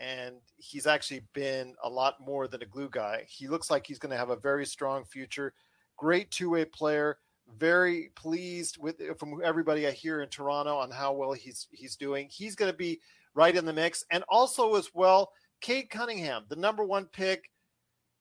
And 0.00 0.36
he's 0.56 0.86
actually 0.86 1.22
been 1.34 1.74
a 1.82 1.88
lot 1.88 2.20
more 2.20 2.46
than 2.46 2.62
a 2.62 2.66
glue 2.66 2.88
guy. 2.88 3.24
He 3.28 3.48
looks 3.48 3.68
like 3.68 3.86
he's 3.86 3.98
going 3.98 4.12
to 4.12 4.16
have 4.16 4.30
a 4.30 4.36
very 4.36 4.64
strong 4.64 5.04
future. 5.04 5.52
Great 5.96 6.30
two 6.30 6.50
way 6.50 6.64
player. 6.64 7.18
Very 7.56 8.10
pleased 8.14 8.78
with 8.78 9.00
uh, 9.00 9.14
from 9.14 9.40
everybody 9.44 9.86
I 9.86 9.90
hear 9.90 10.22
in 10.22 10.28
Toronto 10.28 10.76
on 10.76 10.90
how 10.90 11.12
well 11.12 11.32
he's 11.32 11.66
he's 11.70 11.96
doing. 11.96 12.28
He's 12.30 12.54
going 12.54 12.70
to 12.70 12.76
be 12.76 13.00
right 13.34 13.56
in 13.56 13.64
the 13.64 13.72
mix, 13.72 14.04
and 14.10 14.24
also 14.28 14.74
as 14.74 14.90
well, 14.94 15.32
Cade 15.60 15.90
Cunningham, 15.90 16.44
the 16.48 16.56
number 16.56 16.84
one 16.84 17.06
pick 17.06 17.50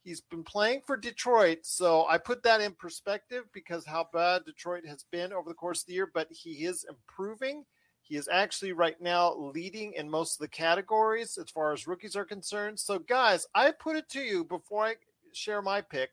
He's 0.07 0.21
been 0.21 0.45
playing 0.45 0.83
for 0.87 0.95
Detroit, 0.95 1.59
so 1.63 2.05
I 2.07 2.17
put 2.17 2.41
that 2.43 2.61
in 2.61 2.71
perspective 2.71 3.43
because 3.51 3.85
how 3.85 4.07
bad 4.13 4.45
Detroit 4.45 4.85
has 4.85 5.03
been 5.11 5.33
over 5.33 5.49
the 5.49 5.53
course 5.53 5.81
of 5.81 5.87
the 5.87 5.95
year, 5.95 6.09
but 6.13 6.29
he 6.31 6.63
is 6.63 6.85
improving. 6.89 7.65
He 8.03 8.15
is 8.15 8.29
actually 8.31 8.71
right 8.71 8.95
now 9.01 9.35
leading 9.35 9.91
in 9.97 10.09
most 10.09 10.35
of 10.35 10.39
the 10.39 10.47
categories 10.47 11.37
as 11.37 11.49
far 11.49 11.73
as 11.73 11.87
rookies 11.87 12.15
are 12.15 12.23
concerned. 12.23 12.79
So, 12.79 12.99
guys, 12.99 13.45
I 13.53 13.71
put 13.71 13.97
it 13.97 14.07
to 14.11 14.21
you 14.21 14.45
before 14.45 14.85
I 14.85 14.95
share 15.33 15.61
my 15.61 15.81
pick. 15.81 16.11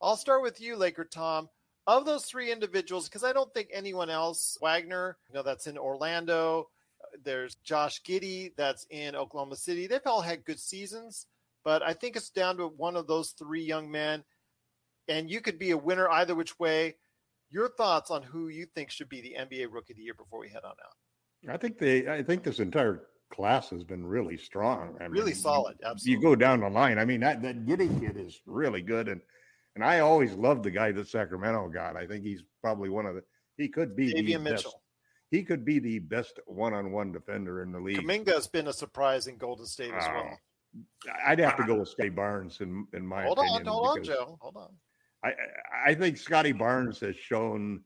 I'll 0.00 0.14
start 0.14 0.42
with 0.42 0.60
you, 0.60 0.76
Laker 0.76 1.04
Tom. 1.04 1.48
Of 1.86 2.04
those 2.04 2.24
three 2.24 2.52
individuals, 2.52 3.08
because 3.08 3.24
I 3.24 3.32
don't 3.32 3.52
think 3.52 3.68
anyone 3.72 4.08
else, 4.08 4.56
Wagner, 4.60 5.16
you 5.28 5.34
know, 5.34 5.42
that's 5.42 5.66
in 5.66 5.76
Orlando. 5.76 6.68
Uh, 7.02 7.18
there's 7.24 7.56
Josh 7.64 8.00
Giddey, 8.02 8.52
that's 8.56 8.86
in 8.90 9.16
Oklahoma 9.16 9.56
City. 9.56 9.86
They've 9.86 10.00
all 10.06 10.20
had 10.20 10.44
good 10.44 10.60
seasons. 10.60 11.26
But 11.64 11.82
I 11.82 11.92
think 11.92 12.16
it's 12.16 12.30
down 12.30 12.56
to 12.56 12.68
one 12.68 12.96
of 12.96 13.06
those 13.06 13.30
three 13.30 13.62
young 13.62 13.90
men, 13.90 14.24
and 15.08 15.30
you 15.30 15.40
could 15.40 15.58
be 15.58 15.70
a 15.70 15.76
winner 15.76 16.08
either 16.08 16.34
which 16.34 16.58
way. 16.58 16.96
Your 17.50 17.68
thoughts 17.68 18.10
on 18.10 18.22
who 18.22 18.48
you 18.48 18.66
think 18.74 18.90
should 18.90 19.08
be 19.08 19.20
the 19.20 19.36
NBA 19.38 19.66
Rookie 19.70 19.92
of 19.92 19.98
the 19.98 20.02
Year 20.02 20.14
before 20.14 20.40
we 20.40 20.48
head 20.48 20.64
on 20.64 20.70
out? 20.70 21.54
I 21.54 21.56
think 21.56 21.78
they. 21.78 22.08
I 22.08 22.22
think 22.22 22.42
this 22.42 22.60
entire 22.60 23.02
class 23.32 23.70
has 23.70 23.84
been 23.84 24.06
really 24.06 24.36
strong. 24.36 24.96
I 25.00 25.04
really 25.04 25.32
mean, 25.32 25.34
solid. 25.34 25.76
Absolutely. 25.84 26.12
You 26.12 26.20
go 26.20 26.36
down 26.36 26.60
the 26.60 26.68
line. 26.68 26.98
I 26.98 27.04
mean, 27.04 27.20
that 27.20 27.42
that 27.42 27.66
Giddey 27.66 28.00
kid 28.00 28.16
is 28.16 28.40
really 28.46 28.82
good, 28.82 29.08
and 29.08 29.20
and 29.74 29.84
I 29.84 30.00
always 30.00 30.32
loved 30.34 30.64
the 30.64 30.70
guy 30.70 30.92
that 30.92 31.08
Sacramento 31.08 31.68
got. 31.68 31.96
I 31.96 32.06
think 32.06 32.24
he's 32.24 32.42
probably 32.60 32.88
one 32.88 33.06
of 33.06 33.14
the. 33.14 33.22
He 33.56 33.68
could 33.68 33.96
be 33.96 34.12
Davion 34.12 34.26
the 34.26 34.38
Mitchell. 34.38 34.70
Best, 34.72 34.76
he 35.30 35.42
could 35.42 35.64
be 35.64 35.78
the 35.78 35.98
best 35.98 36.40
one-on-one 36.46 37.12
defender 37.12 37.62
in 37.62 37.72
the 37.72 37.80
league. 37.80 37.98
Kuminga 37.98 38.34
has 38.34 38.46
been 38.48 38.68
a 38.68 38.72
surprise 38.72 39.26
in 39.26 39.36
Golden 39.38 39.66
State 39.66 39.92
as 39.94 40.06
well. 40.06 40.28
Oh, 40.30 41.12
I'd 41.26 41.38
have 41.38 41.56
to 41.56 41.64
go 41.64 41.76
with 41.76 41.88
Scottie 41.90 42.10
Barnes 42.10 42.60
in 42.60 42.86
in 42.92 43.06
my 43.06 43.24
hold 43.24 43.38
opinion. 43.38 43.66
on, 43.68 43.72
hold 43.72 43.98
on, 43.98 44.04
Joe. 44.04 44.38
Hold 44.40 44.56
on. 44.56 44.70
I 45.24 45.32
I 45.86 45.94
think 45.94 46.16
Scottie 46.16 46.52
Barnes 46.52 47.00
has 47.00 47.16
shown 47.16 47.82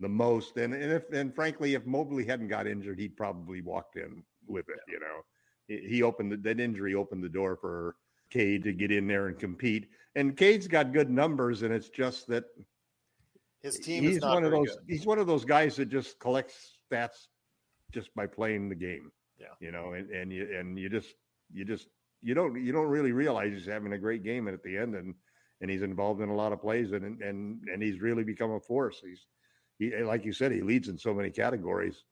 the 0.00 0.08
most, 0.08 0.56
and 0.56 0.74
and 0.74 0.92
if 0.92 1.10
and 1.12 1.34
frankly, 1.34 1.74
if 1.74 1.86
Mobley 1.86 2.26
hadn't 2.26 2.48
got 2.48 2.66
injured, 2.66 2.98
he'd 2.98 3.16
probably 3.16 3.62
walked 3.62 3.96
in 3.96 4.22
with 4.46 4.68
it. 4.68 4.80
You 4.88 5.00
know, 5.00 5.24
he, 5.68 5.88
he 5.88 6.02
opened 6.02 6.32
the, 6.32 6.36
that 6.38 6.60
injury 6.60 6.94
opened 6.94 7.24
the 7.24 7.28
door 7.28 7.56
for 7.56 7.96
Cade 8.30 8.64
to 8.64 8.72
get 8.72 8.90
in 8.90 9.06
there 9.06 9.28
and 9.28 9.38
compete. 9.38 9.88
And 10.14 10.36
Cade's 10.36 10.68
got 10.68 10.92
good 10.92 11.10
numbers, 11.10 11.62
and 11.62 11.72
it's 11.72 11.88
just 11.88 12.26
that 12.28 12.44
his 13.62 13.78
team 13.78 14.02
he's 14.02 14.16
is 14.16 14.22
not 14.22 14.34
one 14.34 14.44
of 14.44 14.50
those. 14.50 14.68
good. 14.68 14.78
He's 14.88 15.06
one 15.06 15.18
of 15.18 15.26
those 15.26 15.44
guys 15.44 15.76
that 15.76 15.88
just 15.88 16.18
collects 16.18 16.76
stats 16.90 17.28
just 17.92 18.14
by 18.14 18.26
playing 18.26 18.68
the 18.68 18.74
game. 18.74 19.12
Yeah. 19.38 19.46
You 19.60 19.72
know, 19.72 19.92
and, 19.92 20.10
and 20.10 20.32
you 20.32 20.48
and 20.58 20.78
you 20.78 20.88
just 20.88 21.14
you 21.52 21.64
just 21.64 21.86
you 22.20 22.34
don't 22.34 22.62
you 22.62 22.72
don't 22.72 22.88
really 22.88 23.12
realize 23.12 23.52
he's 23.52 23.66
having 23.66 23.92
a 23.92 23.98
great 23.98 24.22
game 24.22 24.48
at 24.48 24.62
the 24.62 24.76
end 24.76 24.94
and 24.94 25.14
and 25.60 25.70
he's 25.70 25.82
involved 25.82 26.20
in 26.20 26.28
a 26.28 26.34
lot 26.34 26.52
of 26.52 26.60
plays 26.60 26.92
and 26.92 27.20
and 27.22 27.60
and 27.72 27.82
he's 27.82 28.00
really 28.00 28.24
become 28.24 28.52
a 28.52 28.60
force. 28.60 29.00
He's 29.02 29.26
he 29.78 29.96
like 30.02 30.24
you 30.24 30.32
said 30.32 30.52
he 30.52 30.62
leads 30.62 30.88
in 30.88 30.98
so 30.98 31.14
many 31.14 31.30
categories 31.30 32.04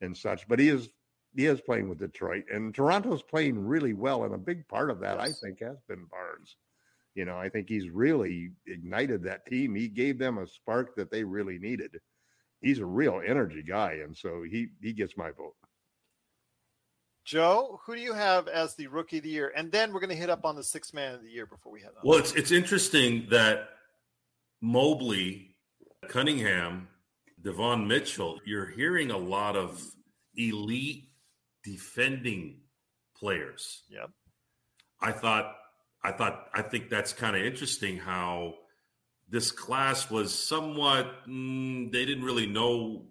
and 0.00 0.16
such, 0.16 0.46
but 0.48 0.58
he 0.58 0.68
is 0.68 0.88
he 1.34 1.46
is 1.46 1.60
playing 1.60 1.88
with 1.88 1.98
Detroit 1.98 2.44
and 2.52 2.74
Toronto's 2.74 3.22
playing 3.22 3.58
really 3.58 3.94
well 3.94 4.24
and 4.24 4.34
a 4.34 4.38
big 4.38 4.68
part 4.68 4.90
of 4.90 5.00
that 5.00 5.18
I 5.18 5.30
think 5.42 5.60
has 5.60 5.78
been 5.88 6.06
Barnes. 6.10 6.56
You 7.14 7.24
know, 7.24 7.36
I 7.36 7.48
think 7.48 7.68
he's 7.68 7.90
really 7.90 8.52
ignited 8.66 9.22
that 9.24 9.46
team. 9.46 9.74
He 9.74 9.88
gave 9.88 10.18
them 10.18 10.38
a 10.38 10.46
spark 10.46 10.96
that 10.96 11.10
they 11.10 11.24
really 11.24 11.58
needed. 11.58 11.98
He's 12.60 12.78
a 12.78 12.86
real 12.86 13.20
energy 13.24 13.62
guy 13.62 14.00
and 14.04 14.16
so 14.16 14.42
he 14.42 14.68
he 14.80 14.92
gets 14.92 15.16
my 15.16 15.30
vote. 15.32 15.54
Joe, 17.24 17.80
who 17.84 17.94
do 17.94 18.00
you 18.00 18.14
have 18.14 18.48
as 18.48 18.74
the 18.74 18.88
Rookie 18.88 19.18
of 19.18 19.24
the 19.24 19.30
Year? 19.30 19.52
And 19.56 19.70
then 19.70 19.92
we're 19.92 20.00
going 20.00 20.10
to 20.10 20.16
hit 20.16 20.30
up 20.30 20.44
on 20.44 20.56
the 20.56 20.64
Sixth 20.64 20.92
Man 20.92 21.14
of 21.14 21.22
the 21.22 21.30
Year 21.30 21.46
before 21.46 21.72
we 21.72 21.80
head 21.80 21.90
on. 21.96 22.02
Well, 22.04 22.18
it's 22.18 22.32
it's 22.32 22.50
interesting 22.50 23.26
that 23.30 23.68
Mobley, 24.60 25.56
Cunningham, 26.08 26.88
Devon 27.40 27.86
Mitchell, 27.86 28.40
you're 28.44 28.66
hearing 28.66 29.10
a 29.10 29.18
lot 29.18 29.56
of 29.56 29.84
elite 30.36 31.10
defending 31.62 32.60
players. 33.16 33.82
Yep. 33.88 34.10
I 35.00 35.12
thought 35.12 35.56
I 36.04 36.12
thought 36.12 36.48
I 36.52 36.62
think 36.62 36.88
that's 36.88 37.12
kind 37.12 37.36
of 37.36 37.42
interesting 37.42 37.98
how 37.98 38.54
this 39.28 39.50
class 39.50 40.10
was 40.10 40.34
somewhat 40.34 41.26
mm, 41.28 41.90
they 41.92 42.04
didn't 42.04 42.24
really 42.24 42.46
know 42.46 43.06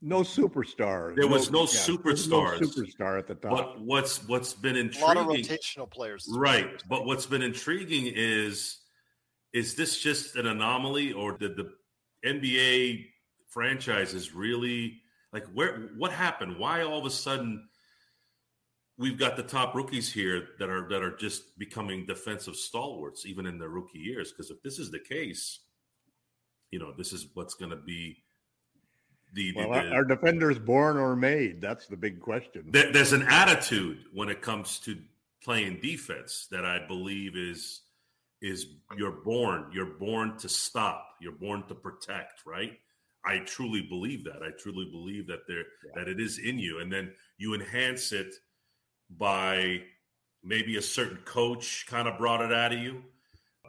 No 0.00 0.20
superstar. 0.20 1.14
There 1.14 1.28
was 1.28 1.50
no 1.50 1.60
there's 1.60 1.86
superstars. 1.86 2.60
No 2.60 2.66
superstar 2.66 3.18
at 3.18 3.26
the 3.26 3.34
top. 3.34 3.52
But 3.52 3.80
what's 3.80 4.26
what's 4.26 4.54
been 4.54 4.76
a 4.76 4.80
intriguing, 4.80 5.06
lot 5.06 5.16
of 5.16 5.26
rotational 5.26 5.90
players. 5.90 6.26
right? 6.30 6.82
But 6.88 7.06
what's 7.06 7.26
been 7.26 7.42
intriguing 7.42 8.12
is 8.14 8.78
is 9.52 9.76
this 9.76 10.00
just 10.00 10.36
an 10.36 10.46
anomaly, 10.46 11.12
or 11.12 11.38
did 11.38 11.56
the 11.56 11.70
NBA 12.26 13.06
franchises 13.48 14.34
really 14.34 15.00
like 15.32 15.46
where? 15.54 15.90
What 15.96 16.12
happened? 16.12 16.58
Why 16.58 16.82
all 16.82 16.98
of 16.98 17.06
a 17.06 17.10
sudden 17.10 17.68
we've 18.98 19.18
got 19.18 19.36
the 19.36 19.42
top 19.42 19.74
rookies 19.74 20.12
here 20.12 20.48
that 20.58 20.68
are 20.68 20.88
that 20.88 21.02
are 21.02 21.16
just 21.16 21.58
becoming 21.58 22.06
defensive 22.06 22.56
stalwarts, 22.56 23.26
even 23.26 23.46
in 23.46 23.58
their 23.58 23.68
rookie 23.70 23.98
years? 23.98 24.32
Because 24.32 24.50
if 24.50 24.62
this 24.62 24.78
is 24.78 24.90
the 24.90 24.98
case, 25.00 25.60
you 26.70 26.78
know 26.78 26.92
this 26.96 27.12
is 27.12 27.28
what's 27.34 27.54
going 27.54 27.70
to 27.70 27.76
be. 27.76 28.22
The, 29.32 29.50
the- 29.52 29.66
well, 29.66 29.82
the- 29.82 29.90
are 29.92 30.04
defenders 30.04 30.58
born 30.58 30.96
or 30.96 31.16
made? 31.16 31.60
That's 31.60 31.86
the 31.86 31.96
big 31.96 32.20
question. 32.20 32.64
there, 32.68 32.92
there's 32.92 33.12
an 33.12 33.22
attitude 33.22 34.04
when 34.12 34.28
it 34.28 34.40
comes 34.42 34.78
to 34.80 34.96
playing 35.42 35.80
defense 35.82 36.46
that 36.50 36.64
I 36.64 36.86
believe 36.86 37.36
is 37.36 37.82
is 38.40 38.66
you're 38.96 39.10
born 39.24 39.66
you're 39.72 39.94
born 39.98 40.36
to 40.38 40.48
stop 40.48 41.06
you're 41.20 41.32
born 41.32 41.62
to 41.68 41.74
protect 41.74 42.44
right 42.46 42.72
I 43.26 43.38
truly 43.40 43.82
believe 43.82 44.24
that 44.24 44.42
I 44.42 44.50
truly 44.58 44.86
believe 44.90 45.26
that 45.28 45.46
there 45.48 45.64
that 45.94 46.08
it 46.08 46.18
is 46.20 46.38
in 46.38 46.58
you 46.58 46.80
and 46.80 46.90
then 46.92 47.12
you 47.38 47.54
enhance 47.54 48.12
it 48.12 48.34
by 49.18 49.82
maybe 50.42 50.76
a 50.76 50.82
certain 50.82 51.18
coach 51.24 51.86
kind 51.88 52.08
of 52.08 52.18
brought 52.18 52.40
it 52.40 52.52
out 52.52 52.72
of 52.72 52.78
you 52.78 53.02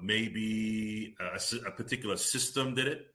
maybe 0.01 1.15
a, 1.19 1.39
a 1.67 1.71
particular 1.71 2.17
system 2.17 2.73
did 2.75 2.87
it 2.87 3.07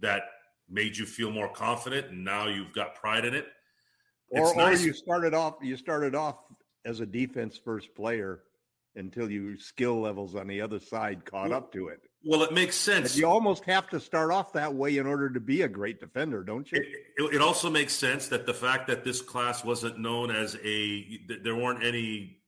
that 0.00 0.22
made 0.68 0.96
you 0.96 1.06
feel 1.06 1.30
more 1.30 1.48
confident 1.48 2.08
and 2.10 2.24
now 2.24 2.46
you've 2.48 2.72
got 2.72 2.94
pride 2.94 3.24
in 3.24 3.34
it 3.34 3.46
or, 4.30 4.40
It's 4.42 4.50
or 4.52 4.56
nice- 4.56 4.84
you 4.84 4.92
started 4.92 5.32
off 5.34 5.54
you 5.62 5.76
started 5.76 6.14
off 6.14 6.38
as 6.84 7.00
a 7.00 7.06
defense 7.06 7.56
first 7.56 7.94
player 7.94 8.42
until 8.96 9.30
your 9.30 9.56
skill 9.58 10.00
levels 10.00 10.34
on 10.34 10.46
the 10.46 10.60
other 10.60 10.80
side 10.80 11.24
caught 11.24 11.52
up 11.52 11.70
to 11.72 11.88
it. 11.88 12.00
Well, 12.26 12.42
it 12.42 12.52
makes 12.52 12.74
sense. 12.76 13.16
you 13.16 13.26
almost 13.26 13.64
have 13.64 13.88
to 13.90 14.00
start 14.00 14.32
off 14.32 14.52
that 14.54 14.74
way 14.74 14.98
in 14.98 15.06
order 15.06 15.30
to 15.30 15.38
be 15.40 15.62
a 15.62 15.68
great 15.68 16.00
defender, 16.00 16.42
don't 16.42 16.70
you? 16.72 16.78
It, 16.80 16.86
it- 17.18 17.34
it 17.36 17.40
also 17.40 17.70
makes 17.70 17.92
sense 17.94 18.28
that 18.28 18.44
the 18.46 18.52
fact 18.54 18.88
that 18.88 19.04
this 19.04 19.22
class 19.22 19.64
wasn't 19.64 19.98
known 19.98 20.30
as 20.30 20.56
a, 20.64 21.20
there 21.42 21.54
weren't 21.56 21.82
any 21.84 22.38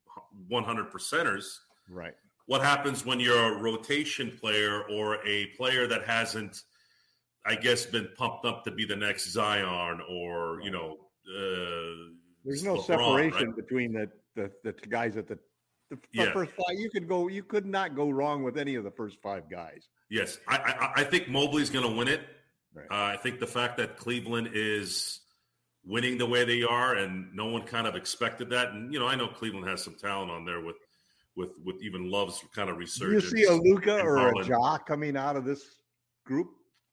100 0.49 0.91
percenters. 0.91 1.59
Right. 1.89 2.13
What 2.47 2.63
happens 2.63 3.05
when 3.05 3.21
you're 3.21 3.55
a 3.59 3.63
rotation 3.63 4.37
player 4.41 4.83
or 4.91 5.25
a 5.27 5.47
player 5.57 5.87
that 5.87 6.05
hasn't, 6.05 6.63
I 7.47 7.55
guess, 7.55 7.87
been 7.87 8.09
pumped 8.17 8.45
up 8.47 8.65
to 8.65 8.71
be 8.71 8.85
the 8.85 8.97
next 8.97 9.31
Zion 9.31 10.01
or, 10.09 10.61
you 10.63 10.71
know, 10.71 10.97
uh, 11.29 12.13
There's 12.45 12.65
no 12.65 12.77
LeBron, 12.77 12.85
separation 12.85 13.47
right? 13.49 13.57
between 13.57 13.93
the, 13.93 14.11
the 14.35 14.51
the 14.65 14.73
guys 14.89 15.17
at 15.19 15.29
the 15.29 15.39
the, 15.91 15.99
Yeah. 16.13 16.33
first 16.33 16.53
five. 16.53 16.79
You 16.79 16.91
could 16.91 17.09
go. 17.09 17.29
You 17.29 17.43
could 17.43 17.67
not 17.67 17.95
go 17.95 18.11
wrong 18.11 18.43
with 18.43 18.57
any 18.59 18.75
of 18.75 18.85
the 18.85 18.91
first 18.91 19.19
five 19.23 19.51
guys. 19.51 19.89
Yes, 20.11 20.39
I, 20.49 20.57
I, 20.57 20.93
I 21.01 21.05
think 21.05 21.29
Mobley's 21.29 21.71
going 21.71 21.89
to 21.89 21.95
win 21.97 22.09
it. 22.09 22.21
Right. 22.75 22.87
Uh, 22.91 23.13
I 23.15 23.17
think 23.17 23.41
the 23.41 23.47
fact 23.47 23.77
that 23.79 23.97
Cleveland 23.97 24.51
is 24.53 25.21
winning 25.85 26.19
the 26.19 26.27
way 26.27 26.45
they 26.45 26.63
are, 26.63 26.95
and 26.95 27.35
no 27.35 27.47
one 27.47 27.63
kind 27.63 27.87
of 27.87 27.97
expected 27.97 28.51
that. 28.51 28.73
And 28.73 28.93
you 28.93 28.99
know, 28.99 29.07
I 29.07 29.15
know 29.17 29.29
Cleveland 29.29 29.67
has 29.69 29.83
some 29.83 29.95
talent 29.95 30.31
on 30.31 30.45
there 30.45 30.61
with 30.61 30.77
with 31.37 31.53
with 31.65 31.77
even 31.83 32.11
Love's 32.11 32.43
kind 32.55 32.69
of 32.69 32.77
Do 32.77 33.11
you 33.11 33.21
see 33.21 33.45
a 33.45 33.53
Luka 33.53 34.01
or 34.01 34.17
a 34.19 34.33
Garland. 34.33 34.49
Ja 34.49 34.79
coming 34.79 35.17
out 35.17 35.37
of 35.37 35.45
this 35.45 35.63
group? 36.25 36.51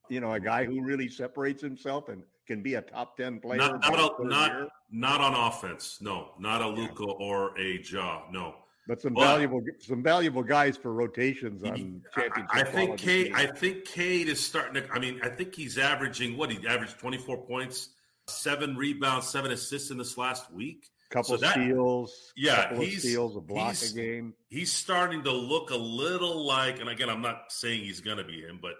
You 0.08 0.20
know, 0.20 0.32
a 0.32 0.40
guy 0.40 0.64
who 0.64 0.82
really 0.84 1.08
separates 1.08 1.60
himself 1.60 2.08
and 2.08 2.22
can 2.46 2.62
be 2.62 2.74
a 2.74 2.82
top 2.82 3.16
ten 3.16 3.40
player. 3.40 3.58
Not 3.58 3.80
not 3.80 4.20
a, 4.20 4.24
not 4.26 4.68
not 4.90 5.20
on 5.20 5.34
offense. 5.34 5.98
No, 6.00 6.30
not 6.38 6.62
a 6.62 6.68
Luka 6.68 7.04
or 7.04 7.58
a 7.58 7.80
Ja. 7.82 8.22
No, 8.30 8.54
But 8.86 9.00
some 9.00 9.14
well, 9.14 9.26
valuable 9.26 9.62
some 9.80 10.02
valuable 10.02 10.44
guys 10.44 10.76
for 10.76 10.92
rotations 10.92 11.64
on 11.64 12.02
championship. 12.14 12.50
I, 12.54 12.60
I 12.60 12.64
think 12.64 12.98
Cade. 12.98 13.32
I 13.34 13.46
think 13.46 13.84
Cade 13.84 14.28
is 14.28 14.44
starting 14.44 14.82
to. 14.82 14.92
I 14.92 15.00
mean, 15.00 15.20
I 15.22 15.28
think 15.28 15.54
he's 15.54 15.76
averaging 15.76 16.36
what 16.36 16.52
he 16.52 16.66
averaged 16.66 16.98
twenty 16.98 17.18
four 17.18 17.36
points, 17.36 17.90
seven 18.28 18.76
rebounds, 18.76 19.26
seven 19.28 19.50
assists 19.50 19.90
in 19.90 19.98
this 19.98 20.16
last 20.16 20.52
week. 20.52 20.88
Couple 21.10 21.36
so 21.36 21.36
that, 21.38 21.52
steals, 21.52 22.32
yeah, 22.36 22.68
couple 22.68 22.84
he's 22.84 23.00
steals, 23.00 23.36
a 23.36 23.40
block 23.40 23.76
a 23.82 23.94
game. 23.94 24.34
He's 24.48 24.72
starting 24.72 25.22
to 25.22 25.32
look 25.32 25.70
a 25.70 25.76
little 25.76 26.44
like, 26.44 26.80
and 26.80 26.88
again, 26.88 27.08
I'm 27.08 27.22
not 27.22 27.52
saying 27.52 27.84
he's 27.84 28.00
going 28.00 28.16
to 28.18 28.24
be 28.24 28.40
him, 28.40 28.58
but 28.60 28.74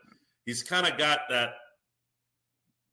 he's 0.44 0.64
kind 0.64 0.86
of 0.86 0.98
got 0.98 1.20
that 1.30 1.50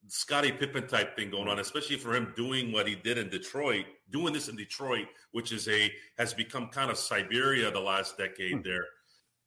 Scottie 0.08 0.52
Pippen 0.52 0.86
type 0.86 1.16
thing 1.16 1.30
going 1.30 1.48
on, 1.48 1.58
especially 1.58 1.96
for 1.96 2.14
him 2.14 2.32
doing 2.36 2.72
what 2.72 2.86
he 2.86 2.94
did 2.94 3.18
in 3.18 3.28
Detroit, 3.28 3.86
doing 4.10 4.32
this 4.32 4.48
in 4.48 4.56
Detroit, 4.56 5.06
which 5.32 5.52
is 5.52 5.68
a 5.68 5.90
has 6.18 6.34
become 6.34 6.68
kind 6.68 6.90
of 6.90 6.98
Siberia 6.98 7.70
the 7.70 7.80
last 7.80 8.18
decade. 8.18 8.52
Hmm. 8.52 8.62
There, 8.62 8.84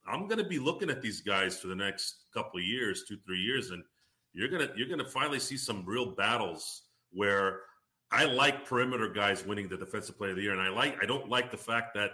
I'm 0.08 0.28
going 0.28 0.40
to 0.40 0.48
be 0.48 0.60
looking 0.60 0.90
at 0.90 1.02
these 1.02 1.22
guys 1.22 1.60
for 1.60 1.68
the 1.68 1.76
next 1.76 2.26
couple 2.34 2.60
of 2.60 2.66
years, 2.66 3.04
two 3.08 3.18
three 3.26 3.40
years, 3.40 3.72
and 3.72 3.84
you're 4.34 4.50
gonna 4.50 4.70
you're 4.76 4.90
gonna 4.90 5.10
finally 5.10 5.40
see 5.40 5.58
some 5.58 5.86
real 5.86 6.16
battles 6.16 6.84
where 7.12 7.62
I 8.12 8.26
like 8.26 8.66
perimeter 8.66 9.10
guys 9.10 9.46
winning 9.46 9.68
the 9.68 9.78
Defensive 9.78 10.18
Player 10.18 10.32
of 10.32 10.38
the 10.38 10.44
Year, 10.44 10.54
and 10.54 10.62
I 10.62 10.70
like 10.70 10.98
I 11.02 11.06
don't 11.06 11.30
like 11.30 11.52
the 11.52 11.58
fact 11.58 11.94
that 11.96 12.12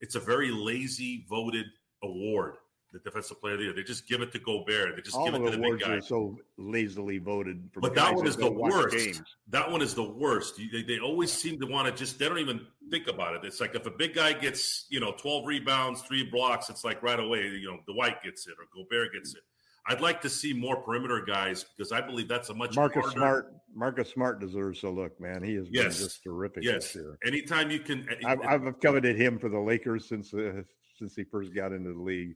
it's 0.00 0.14
a 0.14 0.20
very 0.20 0.50
lazy 0.50 1.26
voted 1.28 1.66
award 2.02 2.56
the 2.94 3.00
defensive 3.00 3.40
player 3.40 3.54
of 3.54 3.58
the 3.58 3.64
year. 3.66 3.74
They 3.74 3.82
just 3.82 4.06
give 4.06 4.22
it 4.22 4.32
to 4.32 4.38
Gobert. 4.38 4.94
They 4.94 5.02
just 5.02 5.16
All 5.16 5.24
give 5.24 5.34
it 5.34 5.50
to 5.50 5.50
the 5.50 5.58
big 5.58 5.80
guy. 5.80 5.98
so 5.98 6.38
lazily 6.56 7.18
voted. 7.18 7.68
For 7.72 7.80
but 7.80 7.94
that 7.96 8.14
one 8.14 8.26
is 8.26 8.36
the 8.36 8.50
worst. 8.50 8.96
Games. 8.96 9.22
That 9.48 9.70
one 9.70 9.82
is 9.82 9.94
the 9.94 10.08
worst. 10.08 10.60
They, 10.72 10.82
they 10.82 11.00
always 11.00 11.32
seem 11.32 11.58
to 11.60 11.66
want 11.66 11.88
to 11.88 11.92
just. 11.92 12.18
They 12.18 12.28
don't 12.28 12.38
even 12.38 12.64
think 12.90 13.08
about 13.08 13.34
it. 13.34 13.44
It's 13.44 13.60
like 13.60 13.74
if 13.74 13.84
a 13.86 13.90
big 13.90 14.14
guy 14.14 14.32
gets 14.32 14.86
you 14.88 15.00
know 15.00 15.12
twelve 15.18 15.46
rebounds, 15.46 16.02
three 16.02 16.24
blocks, 16.24 16.70
it's 16.70 16.84
like 16.84 17.02
right 17.02 17.18
away. 17.18 17.42
You 17.42 17.72
know, 17.72 17.92
Dwight 17.92 18.22
gets 18.22 18.46
it 18.46 18.54
or 18.58 18.66
Gobert 18.72 19.12
gets 19.12 19.34
it. 19.34 19.42
I'd 19.86 20.00
like 20.00 20.22
to 20.22 20.30
see 20.30 20.54
more 20.54 20.76
perimeter 20.76 21.22
guys 21.26 21.64
because 21.64 21.92
I 21.92 22.00
believe 22.00 22.26
that's 22.26 22.48
a 22.48 22.54
much 22.54 22.74
Marcus 22.74 23.02
harder... 23.02 23.18
Smart. 23.18 23.54
Marcus 23.74 24.10
Smart 24.10 24.40
deserves 24.40 24.82
a 24.82 24.88
look, 24.88 25.20
man. 25.20 25.42
He 25.42 25.56
has 25.56 25.66
yes. 25.70 25.98
been 25.98 26.06
just 26.06 26.22
terrific 26.22 26.64
yes. 26.64 26.84
this 26.84 26.94
year. 26.94 27.18
Anytime 27.26 27.70
you 27.70 27.80
can, 27.80 28.08
I've, 28.24 28.40
I've 28.46 28.80
coveted 28.80 29.20
him 29.20 29.38
for 29.38 29.50
the 29.50 29.58
Lakers 29.58 30.08
since 30.08 30.32
uh, 30.32 30.62
since 30.96 31.14
he 31.14 31.24
first 31.24 31.54
got 31.54 31.72
into 31.72 31.92
the 31.92 32.00
league. 32.00 32.34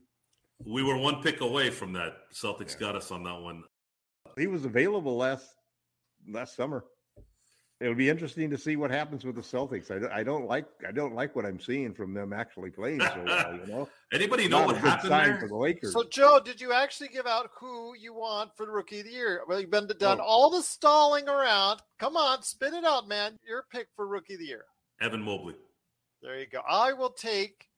We 0.65 0.83
were 0.83 0.97
one 0.97 1.21
pick 1.21 1.41
away 1.41 1.69
from 1.69 1.93
that. 1.93 2.31
Celtics 2.33 2.73
yeah. 2.73 2.79
got 2.79 2.95
us 2.95 3.11
on 3.11 3.23
that 3.23 3.39
one. 3.39 3.63
He 4.37 4.47
was 4.47 4.65
available 4.65 5.17
last 5.17 5.47
last 6.27 6.55
summer. 6.55 6.85
It'll 7.79 7.95
be 7.95 8.09
interesting 8.09 8.49
to 8.49 8.57
see 8.57 8.75
what 8.75 8.91
happens 8.91 9.23
with 9.23 9.35
the 9.35 9.41
Celtics. 9.41 9.89
I, 9.89 10.19
I 10.19 10.23
don't 10.23 10.45
like 10.45 10.65
I 10.85 10.91
don't 10.91 11.15
like 11.15 11.33
what 11.33 11.45
I'm 11.45 11.61
seeing 11.61 11.93
from 11.93 12.13
them 12.13 12.33
actually 12.33 12.71
playing 12.71 12.99
so 12.99 13.23
well. 13.25 13.55
You 13.55 13.67
know, 13.67 13.89
anybody 14.13 14.49
know 14.49 14.65
what 14.65 14.75
happened 14.75 15.13
there? 15.13 15.39
for 15.39 15.47
the 15.47 15.55
Lakers? 15.55 15.93
So, 15.93 16.03
Joe, 16.11 16.41
did 16.43 16.59
you 16.59 16.73
actually 16.73 17.07
give 17.07 17.25
out 17.25 17.49
who 17.57 17.95
you 17.95 18.13
want 18.13 18.51
for 18.57 18.65
the 18.65 18.71
Rookie 18.73 18.99
of 18.99 19.05
the 19.05 19.11
Year? 19.11 19.41
Well, 19.47 19.61
you've 19.61 19.71
been 19.71 19.89
done 19.97 20.19
oh. 20.19 20.25
all 20.25 20.49
the 20.49 20.61
stalling 20.61 21.29
around. 21.29 21.81
Come 21.99 22.17
on, 22.17 22.43
spit 22.43 22.73
it 22.73 22.83
out, 22.83 23.07
man. 23.07 23.37
Your 23.47 23.63
pick 23.71 23.87
for 23.95 24.05
Rookie 24.05 24.33
of 24.33 24.39
the 24.41 24.47
Year. 24.47 24.65
Evan 24.99 25.21
Mobley. 25.21 25.55
There 26.21 26.37
you 26.37 26.47
go. 26.47 26.59
I 26.69 26.91
will 26.91 27.11
take 27.11 27.68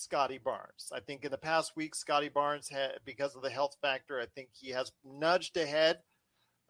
Scottie 0.00 0.40
Barnes. 0.42 0.90
I 0.92 1.00
think 1.00 1.24
in 1.24 1.30
the 1.30 1.38
past 1.38 1.72
week, 1.76 1.94
Scottie 1.94 2.28
Barnes 2.28 2.68
had, 2.68 2.92
because 3.04 3.36
of 3.36 3.42
the 3.42 3.50
health 3.50 3.76
factor, 3.82 4.20
I 4.20 4.26
think 4.34 4.48
he 4.52 4.70
has 4.70 4.92
nudged 5.04 5.56
ahead 5.56 5.98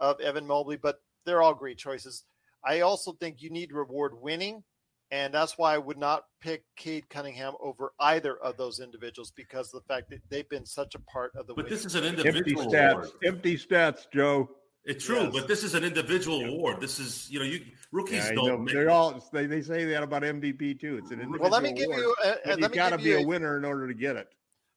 of 0.01 0.21
Evan 0.21 0.47
Mobley, 0.47 0.77
but 0.77 1.01
they're 1.25 1.43
all 1.43 1.55
great 1.55 1.79
choices. 1.79 2.25
I 2.65 2.81
also 2.81 3.13
think 3.13 3.41
you 3.41 3.51
need 3.51 3.73
reward 3.73 4.21
winning, 4.21 4.63
and 5.11 5.33
that's 5.33 5.57
why 5.57 5.75
I 5.75 5.79
would 5.79 5.99
not 5.99 6.25
pick 6.41 6.65
Cade 6.77 7.09
Cunningham 7.09 7.55
over 7.61 7.93
either 8.01 8.37
of 8.39 8.57
those 8.57 8.81
individuals 8.81 9.33
because 9.35 9.73
of 9.73 9.83
the 9.83 9.95
fact 9.95 10.11
that 10.11 10.21
they've 10.29 10.49
been 10.49 10.67
such 10.67 10.95
a 10.95 11.01
part 11.01 11.33
of 11.37 11.47
the. 11.47 11.55
But 11.55 11.69
this 11.69 11.85
is 11.85 11.95
an 11.95 12.05
individual 12.05 12.63
empty 12.63 12.77
stats. 12.77 12.93
Award. 12.93 13.09
Empty 13.25 13.57
stats, 13.57 14.11
Joe. 14.13 14.51
It's 14.85 15.05
true, 15.05 15.25
yes. 15.25 15.33
but 15.33 15.47
this 15.47 15.63
is 15.63 15.75
an 15.75 15.85
individual 15.85 16.43
award. 16.45 16.81
This 16.81 16.99
is, 16.99 17.31
you 17.31 17.39
know, 17.39 17.45
you 17.45 17.61
rookies 17.93 18.25
yeah, 18.25 18.33
don't. 18.33 18.65
They're 18.65 18.91
all 18.91 19.23
they, 19.33 19.47
they 19.47 19.61
say 19.61 19.85
that 19.85 20.03
about 20.03 20.23
MVP 20.23 20.81
too. 20.81 20.97
It's 20.97 21.11
an 21.11 21.21
individual. 21.21 21.41
Well, 21.41 21.51
let 21.51 21.63
me 21.63 21.73
give 21.73 21.87
award, 21.87 22.01
you. 22.01 22.17
A, 22.25 22.59
you've 22.59 22.73
got 22.73 22.91
to 22.91 22.99
be 22.99 23.13
a, 23.13 23.19
a 23.19 23.27
winner 23.27 23.59
in 23.59 23.65
order 23.65 23.87
to 23.87 23.95
get 23.95 24.17
it. 24.17 24.29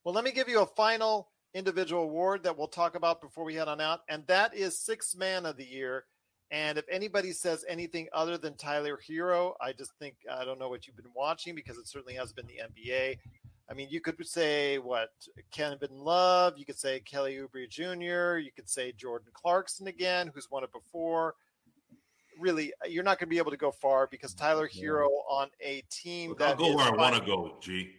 Well, 0.03 0.13
let 0.13 0.25
me 0.25 0.31
give 0.31 0.49
you 0.49 0.61
a 0.61 0.65
final 0.65 1.29
individual 1.53 2.03
award 2.03 2.43
that 2.43 2.57
we'll 2.57 2.67
talk 2.67 2.95
about 2.95 3.21
before 3.21 3.45
we 3.45 3.55
head 3.55 3.69
on 3.69 3.79
out, 3.79 4.01
and 4.09 4.27
that 4.27 4.53
is 4.53 4.77
Six 4.77 5.15
Man 5.15 5.45
of 5.45 5.55
the 5.55 5.65
Year. 5.65 6.05
And 6.51 6.77
if 6.77 6.85
anybody 6.91 7.31
says 7.31 7.65
anything 7.67 8.07
other 8.13 8.37
than 8.37 8.55
Tyler 8.55 8.99
Herro, 9.09 9.53
I 9.59 9.71
just 9.71 9.93
think 9.97 10.15
I 10.29 10.43
don't 10.45 10.59
know 10.59 10.69
what 10.69 10.85
you've 10.85 10.97
been 10.97 11.05
watching 11.15 11.55
because 11.55 11.77
it 11.77 11.87
certainly 11.87 12.13
has 12.15 12.33
been 12.33 12.45
the 12.45 12.61
NBA. 12.61 13.17
I 13.69 13.73
mean, 13.73 13.87
you 13.89 14.01
could 14.01 14.15
say 14.27 14.77
what 14.77 15.09
Kevin 15.51 15.89
Love, 15.91 16.57
you 16.57 16.65
could 16.65 16.77
say 16.77 16.99
Kelly 16.99 17.37
Oubre 17.37 17.69
Jr., 17.69 18.37
you 18.37 18.51
could 18.53 18.69
say 18.69 18.91
Jordan 18.91 19.29
Clarkson 19.33 19.87
again, 19.87 20.31
who's 20.33 20.49
won 20.51 20.63
it 20.63 20.71
before. 20.71 21.35
Really, 22.39 22.73
you're 22.87 23.03
not 23.03 23.19
going 23.19 23.27
to 23.27 23.33
be 23.33 23.37
able 23.37 23.51
to 23.51 23.57
go 23.57 23.71
far 23.71 24.07
because 24.07 24.33
Tyler 24.33 24.67
Herro 24.67 25.07
on 25.29 25.49
a 25.61 25.83
team 25.89 26.29
Look, 26.29 26.39
that 26.39 26.49
I'll 26.49 26.55
go 26.55 26.75
where 26.75 26.85
I 26.85 26.95
want 26.95 27.15
to 27.15 27.21
go. 27.21 27.57
G. 27.61 27.91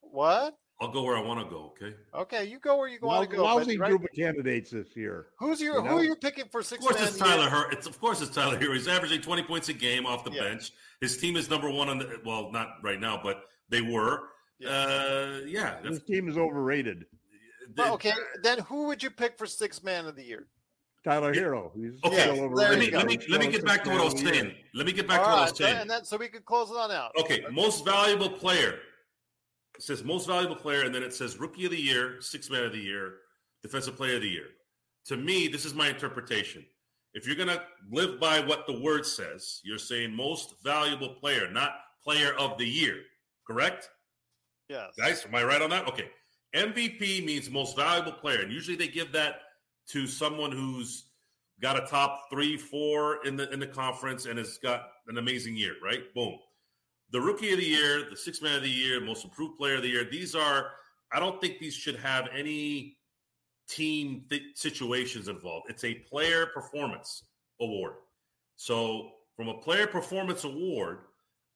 What? 0.00 0.54
I'll 0.80 0.88
go 0.88 1.02
where 1.02 1.16
I 1.16 1.20
want 1.20 1.40
to 1.40 1.46
go. 1.48 1.72
Okay. 1.80 1.96
Okay, 2.12 2.44
you 2.44 2.58
go 2.58 2.76
where 2.76 2.88
you 2.88 2.98
want 3.00 3.30
to 3.30 3.36
go. 3.36 3.44
Lousy 3.44 3.78
right? 3.78 3.88
group 3.88 4.02
of 4.02 4.10
candidates 4.12 4.72
this 4.72 4.96
year. 4.96 5.26
Who's 5.38 5.60
your 5.60 5.76
you 5.76 5.82
know? 5.84 5.88
who 5.90 5.98
are 5.98 6.04
you 6.04 6.16
picking 6.16 6.46
for 6.50 6.62
six? 6.62 6.84
Of 6.84 6.90
course, 6.90 7.08
it's 7.08 7.18
Tyler. 7.18 7.48
Her, 7.48 7.70
it's 7.70 7.86
of 7.86 8.00
course 8.00 8.20
it's 8.20 8.34
Tyler 8.34 8.58
Herro. 8.58 8.74
He's 8.74 8.88
averaging 8.88 9.20
twenty 9.20 9.44
points 9.44 9.68
a 9.68 9.72
game 9.72 10.06
off 10.06 10.24
the 10.24 10.32
yeah. 10.32 10.42
bench. 10.42 10.72
His 11.00 11.16
team 11.16 11.36
is 11.36 11.48
number 11.48 11.70
one 11.70 11.88
on 11.88 11.98
the 11.98 12.20
well, 12.24 12.50
not 12.50 12.78
right 12.82 13.00
now, 13.00 13.20
but 13.22 13.44
they 13.68 13.80
were. 13.80 14.24
Yeah. 14.62 14.70
Uh, 14.70 15.40
yeah. 15.46 15.76
This 15.82 16.02
team 16.02 16.28
is 16.28 16.36
overrated. 16.36 17.06
Well, 17.76 17.94
okay, 17.94 18.12
then 18.42 18.58
who 18.60 18.86
would 18.86 19.02
you 19.02 19.10
pick 19.10 19.38
for 19.38 19.46
six 19.46 19.82
man 19.82 20.06
of 20.06 20.16
the 20.16 20.22
year? 20.22 20.46
Tyler 21.04 21.34
Herro. 21.34 21.72
He's 21.74 21.98
okay, 22.04 22.30
let 22.30 22.78
me, 22.78 22.90
let 22.90 23.06
me 23.06 23.18
let 23.28 23.40
me 23.40 23.48
get 23.48 23.64
back 23.64 23.82
to 23.84 23.90
what 23.90 24.00
I 24.00 24.04
was 24.04 24.20
saying. 24.20 24.52
Let 24.74 24.86
me 24.86 24.92
get 24.92 25.08
back 25.08 25.20
All 25.20 25.24
to 25.24 25.30
what 25.30 25.36
right, 25.36 25.46
I 25.46 25.50
was 25.50 25.58
saying. 25.58 25.76
And 25.78 25.90
then 25.90 26.04
so 26.04 26.16
we 26.16 26.28
could 26.28 26.44
close 26.44 26.70
it 26.70 26.76
on 26.76 26.92
out. 26.92 27.10
Okay, 27.18 27.44
most 27.50 27.84
valuable 27.84 28.28
player. 28.28 28.78
It 29.76 29.82
says 29.82 30.04
most 30.04 30.28
valuable 30.28 30.54
player, 30.54 30.82
and 30.84 30.94
then 30.94 31.02
it 31.02 31.12
says 31.12 31.40
rookie 31.40 31.64
of 31.64 31.72
the 31.72 31.80
year, 31.80 32.20
six 32.20 32.50
man 32.50 32.62
of 32.64 32.72
the 32.72 32.78
year, 32.78 33.14
defensive 33.62 33.96
player 33.96 34.16
of 34.16 34.22
the 34.22 34.28
year. 34.28 34.46
To 35.06 35.16
me, 35.16 35.48
this 35.48 35.64
is 35.64 35.74
my 35.74 35.88
interpretation. 35.88 36.64
If 37.14 37.26
you're 37.26 37.36
gonna 37.36 37.62
live 37.90 38.20
by 38.20 38.38
what 38.38 38.66
the 38.66 38.80
word 38.80 39.04
says, 39.04 39.60
you're 39.64 39.78
saying 39.78 40.14
most 40.14 40.54
valuable 40.62 41.16
player, 41.20 41.50
not 41.50 41.72
player 42.04 42.34
of 42.38 42.58
the 42.58 42.66
year. 42.66 42.98
Correct? 43.44 43.88
Yes. 44.72 44.94
Guys, 44.96 45.26
am 45.26 45.34
I 45.34 45.44
right 45.44 45.60
on 45.60 45.68
that? 45.68 45.86
Okay. 45.86 46.08
MVP 46.54 47.26
means 47.26 47.50
most 47.50 47.76
valuable 47.76 48.12
player. 48.12 48.40
And 48.40 48.50
usually 48.50 48.76
they 48.76 48.88
give 48.88 49.12
that 49.12 49.40
to 49.88 50.06
someone 50.06 50.50
who's 50.50 51.08
got 51.60 51.76
a 51.76 51.86
top 51.86 52.30
three, 52.30 52.56
four 52.56 53.24
in 53.26 53.36
the 53.36 53.50
in 53.52 53.60
the 53.60 53.66
conference 53.66 54.24
and 54.24 54.38
has 54.38 54.56
got 54.56 54.88
an 55.08 55.18
amazing 55.18 55.56
year, 55.56 55.74
right? 55.84 56.02
Boom. 56.14 56.38
The 57.10 57.20
rookie 57.20 57.52
of 57.52 57.58
the 57.58 57.66
year, 57.66 58.08
the 58.08 58.16
six 58.16 58.40
man 58.40 58.56
of 58.56 58.62
the 58.62 58.70
year, 58.70 58.98
most 58.98 59.24
improved 59.24 59.58
player 59.58 59.76
of 59.76 59.82
the 59.82 59.88
year. 59.88 60.04
These 60.10 60.34
are, 60.34 60.70
I 61.12 61.20
don't 61.20 61.38
think 61.38 61.58
these 61.58 61.74
should 61.74 61.96
have 61.96 62.28
any 62.34 62.96
team 63.68 64.24
th- 64.30 64.42
situations 64.54 65.28
involved. 65.28 65.66
It's 65.68 65.84
a 65.84 65.94
player 65.94 66.46
performance 66.46 67.24
award. 67.60 67.96
So, 68.56 69.10
from 69.36 69.48
a 69.48 69.58
player 69.58 69.86
performance 69.86 70.44
award, 70.44 71.00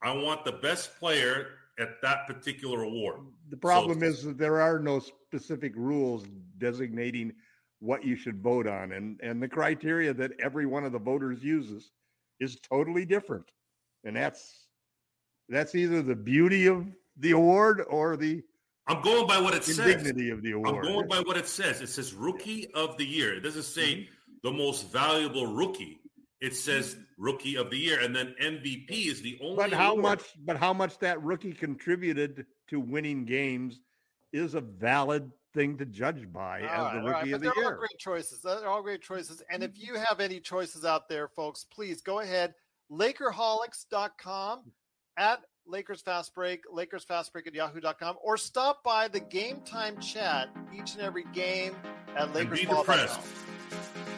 I 0.03 0.12
want 0.12 0.45
the 0.45 0.53
best 0.53 0.99
player 0.99 1.49
at 1.79 2.01
that 2.03 2.27
particular 2.27 2.83
award. 2.83 3.20
The 3.51 3.57
problem 3.57 4.01
so, 4.01 4.07
is 4.07 4.22
that 4.24 4.39
there 4.39 4.61
are 4.61 4.79
no 4.79 4.99
specific 4.99 5.72
rules 5.77 6.24
designating 6.59 7.33
what 7.81 8.05
you 8.05 8.16
should 8.16 8.43
vote 8.43 8.66
on, 8.66 8.93
and 8.93 9.20
and 9.22 9.43
the 9.43 9.49
criteria 9.49 10.14
that 10.14 10.33
every 10.41 10.66
one 10.66 10.85
of 10.85 10.93
the 10.93 10.99
voters 10.99 11.43
uses 11.43 11.91
is 12.41 12.59
totally 12.61 13.05
different, 13.05 13.51
and 14.05 14.16
that's 14.16 14.66
that's 15.49 15.74
either 15.74 16.03
the 16.03 16.16
beauty 16.16 16.66
of 16.66 16.87
the 17.18 17.33
award 17.33 17.85
or 17.89 18.16
the 18.16 18.43
I'm 18.89 19.03
going 19.03 19.27
by 19.27 19.41
what 19.41 19.55
it 19.55 19.64
says. 19.64 19.79
Dignity 19.79 20.31
of 20.31 20.43
the 20.43 20.53
award. 20.53 20.87
I'm 20.87 20.93
going 20.93 21.09
by 21.09 21.20
what 21.20 21.37
it 21.37 21.49
says. 21.49 21.81
It 21.81 21.89
says 21.89 22.14
rookie 22.14 22.68
of 22.74 22.97
the 22.97 23.05
year. 23.05 23.35
It 23.35 23.41
doesn't 23.41 23.64
say 23.64 23.95
mm-hmm. 23.95 24.35
the 24.43 24.53
most 24.53 24.91
valuable 24.93 25.47
rookie. 25.47 26.01
It 26.41 26.55
says 26.55 26.97
rookie 27.16 27.57
of 27.57 27.70
the 27.70 27.78
year, 27.78 28.01
and 28.01 28.14
then 28.14 28.34
MVP 28.41 29.07
is 29.07 29.22
the 29.22 29.39
only. 29.43 29.57
But 29.57 29.72
how 29.72 29.93
award. 29.93 30.03
much? 30.03 30.22
But 30.45 30.57
how 30.59 30.74
much 30.74 30.99
that 30.99 31.22
rookie 31.22 31.53
contributed 31.53 32.47
to 32.68 32.78
winning 32.78 33.24
games 33.24 33.80
is 34.32 34.55
a 34.55 34.61
valid 34.61 35.30
thing 35.55 35.78
to 35.78 35.87
judge 35.87 36.30
by 36.30 36.61
all 36.61 36.66
as 36.66 36.70
right, 36.70 36.93
the 36.93 37.01
rookie 37.01 37.11
right. 37.11 37.32
of 37.32 37.41
the 37.41 37.47
year. 37.47 37.55
They're 37.57 37.72
all 37.72 37.78
great 37.78 37.99
choices. 37.99 38.43
They're 38.43 38.68
all 38.68 38.82
great 38.82 39.01
choices. 39.01 39.43
And 39.51 39.62
if 39.62 39.70
you 39.74 39.95
have 39.95 40.20
any 40.20 40.39
choices 40.39 40.84
out 40.84 41.09
there, 41.09 41.28
folks, 41.28 41.64
please 41.64 42.03
go 42.03 42.20
ahead. 42.20 42.55
Lakerholics.com 42.93 44.61
at 45.16 45.41
Lakers 45.66 46.03
Fast 46.03 46.34
Break, 46.34 46.62
Lakers 46.70 47.05
Fast 47.05 47.32
Break 47.32 47.47
at 47.47 47.55
yahoo.com, 47.55 48.16
or 48.22 48.37
stop 48.37 48.84
by 48.84 49.09
the 49.09 49.20
game 49.20 49.62
time 49.64 49.99
chat 50.01 50.51
each 50.72 50.93
and 50.93 51.03
every 51.03 51.24
game 51.32 51.74
at 52.16 52.32
Lakers. 52.34 52.61
And 52.61 52.68
be 52.68 52.74
depressed. 52.74 53.20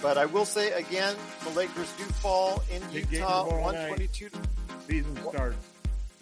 But 0.01 0.17
I 0.17 0.27
will 0.27 0.45
say 0.45 0.71
again, 0.73 1.17
the 1.45 1.51
Lakers 1.51 1.93
do 1.99 2.05
fall 2.05 2.63
in 2.71 2.83
Big 2.93 3.11
Utah, 3.11 3.45
122. 3.45 4.31
Season 4.87 5.17
starts. 5.29 5.57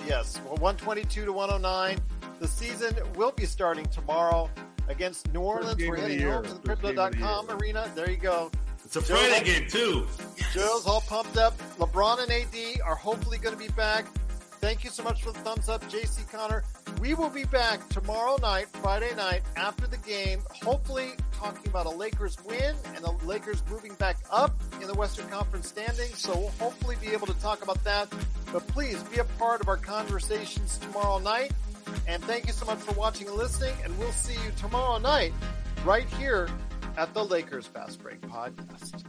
Yes, 0.07 0.41
well, 0.45 0.57
122 0.57 1.25
to 1.25 1.33
109. 1.33 1.99
The 2.39 2.49
season 2.49 2.95
will 3.17 3.33
be 3.33 3.45
starting 3.45 3.87
tomorrow 3.87 4.49
against 4.89 5.33
New 5.33 5.41
Orleans. 5.41 5.81
We're 5.87 5.97
heading 5.97 6.21
home 6.23 6.45
to 6.45 6.55
the 6.55 6.61
Crypto.com 6.61 7.51
arena. 7.51 7.91
There 7.95 8.11
you 8.11 8.17
go. 8.17 8.51
It's 8.85 8.97
a 8.97 9.01
Friday 9.01 9.45
game, 9.45 9.69
too. 9.69 10.07
Joe's 10.53 10.87
all 10.87 11.01
pumped 11.01 11.37
up. 11.37 11.59
LeBron 11.79 12.23
and 12.23 12.31
AD 12.31 12.81
are 12.83 12.95
hopefully 12.95 13.39
going 13.39 13.57
to 13.57 13.59
be 13.59 13.71
back. 13.73 14.07
Thank 14.61 14.85
you 14.85 14.91
so 14.91 15.03
much 15.03 15.23
for 15.23 15.33
the 15.33 15.41
thumbs 15.41 15.69
up, 15.69 15.83
JC 15.91 16.31
Connor. 16.31 16.63
We 17.01 17.15
will 17.15 17.31
be 17.31 17.45
back 17.45 17.87
tomorrow 17.89 18.37
night, 18.41 18.69
Friday 18.83 19.15
night, 19.17 19.43
after 19.57 19.87
the 19.87 19.99
game, 19.99 20.41
hopefully 20.63 21.11
talking 21.33 21.69
about 21.69 21.87
a 21.87 21.91
Lakers 21.91 22.37
win 22.45 22.75
and 22.95 23.05
the 23.05 23.13
Lakers 23.25 23.63
moving 23.71 23.95
back 23.95 24.17
up 24.31 24.55
in 24.81 24.87
the 24.87 24.95
Western 24.95 25.29
Conference 25.29 25.69
standings. 25.69 26.19
So 26.19 26.37
we'll 26.37 26.49
hopefully 26.59 26.97
be 27.01 27.09
able 27.09 27.27
to 27.27 27.39
talk 27.41 27.63
about 27.63 27.83
that. 27.85 28.13
But 28.53 28.67
please 28.69 29.03
be 29.05 29.19
a 29.19 29.25
part 29.25 29.61
of 29.61 29.69
our 29.69 29.77
conversations 29.77 30.79
tomorrow 30.79 31.19
night. 31.19 31.53
And 32.09 32.23
thank 32.25 32.47
you 32.47 32.53
so 32.53 32.67
much 32.67 32.79
for 32.79 32.93
watching 32.95 33.29
and 33.29 33.37
listening. 33.37 33.75
And 33.85 33.97
we'll 33.99 34.13
see 34.13 34.35
you 34.35 34.51
tomorrow 34.57 34.99
night 34.99 35.33
right 35.85 36.09
here 36.15 36.49
at 36.97 37.13
the 37.15 37.25
Lakers 37.25 37.67
Fast 37.67 38.03
Break 38.03 38.21
Podcast. 38.23 39.05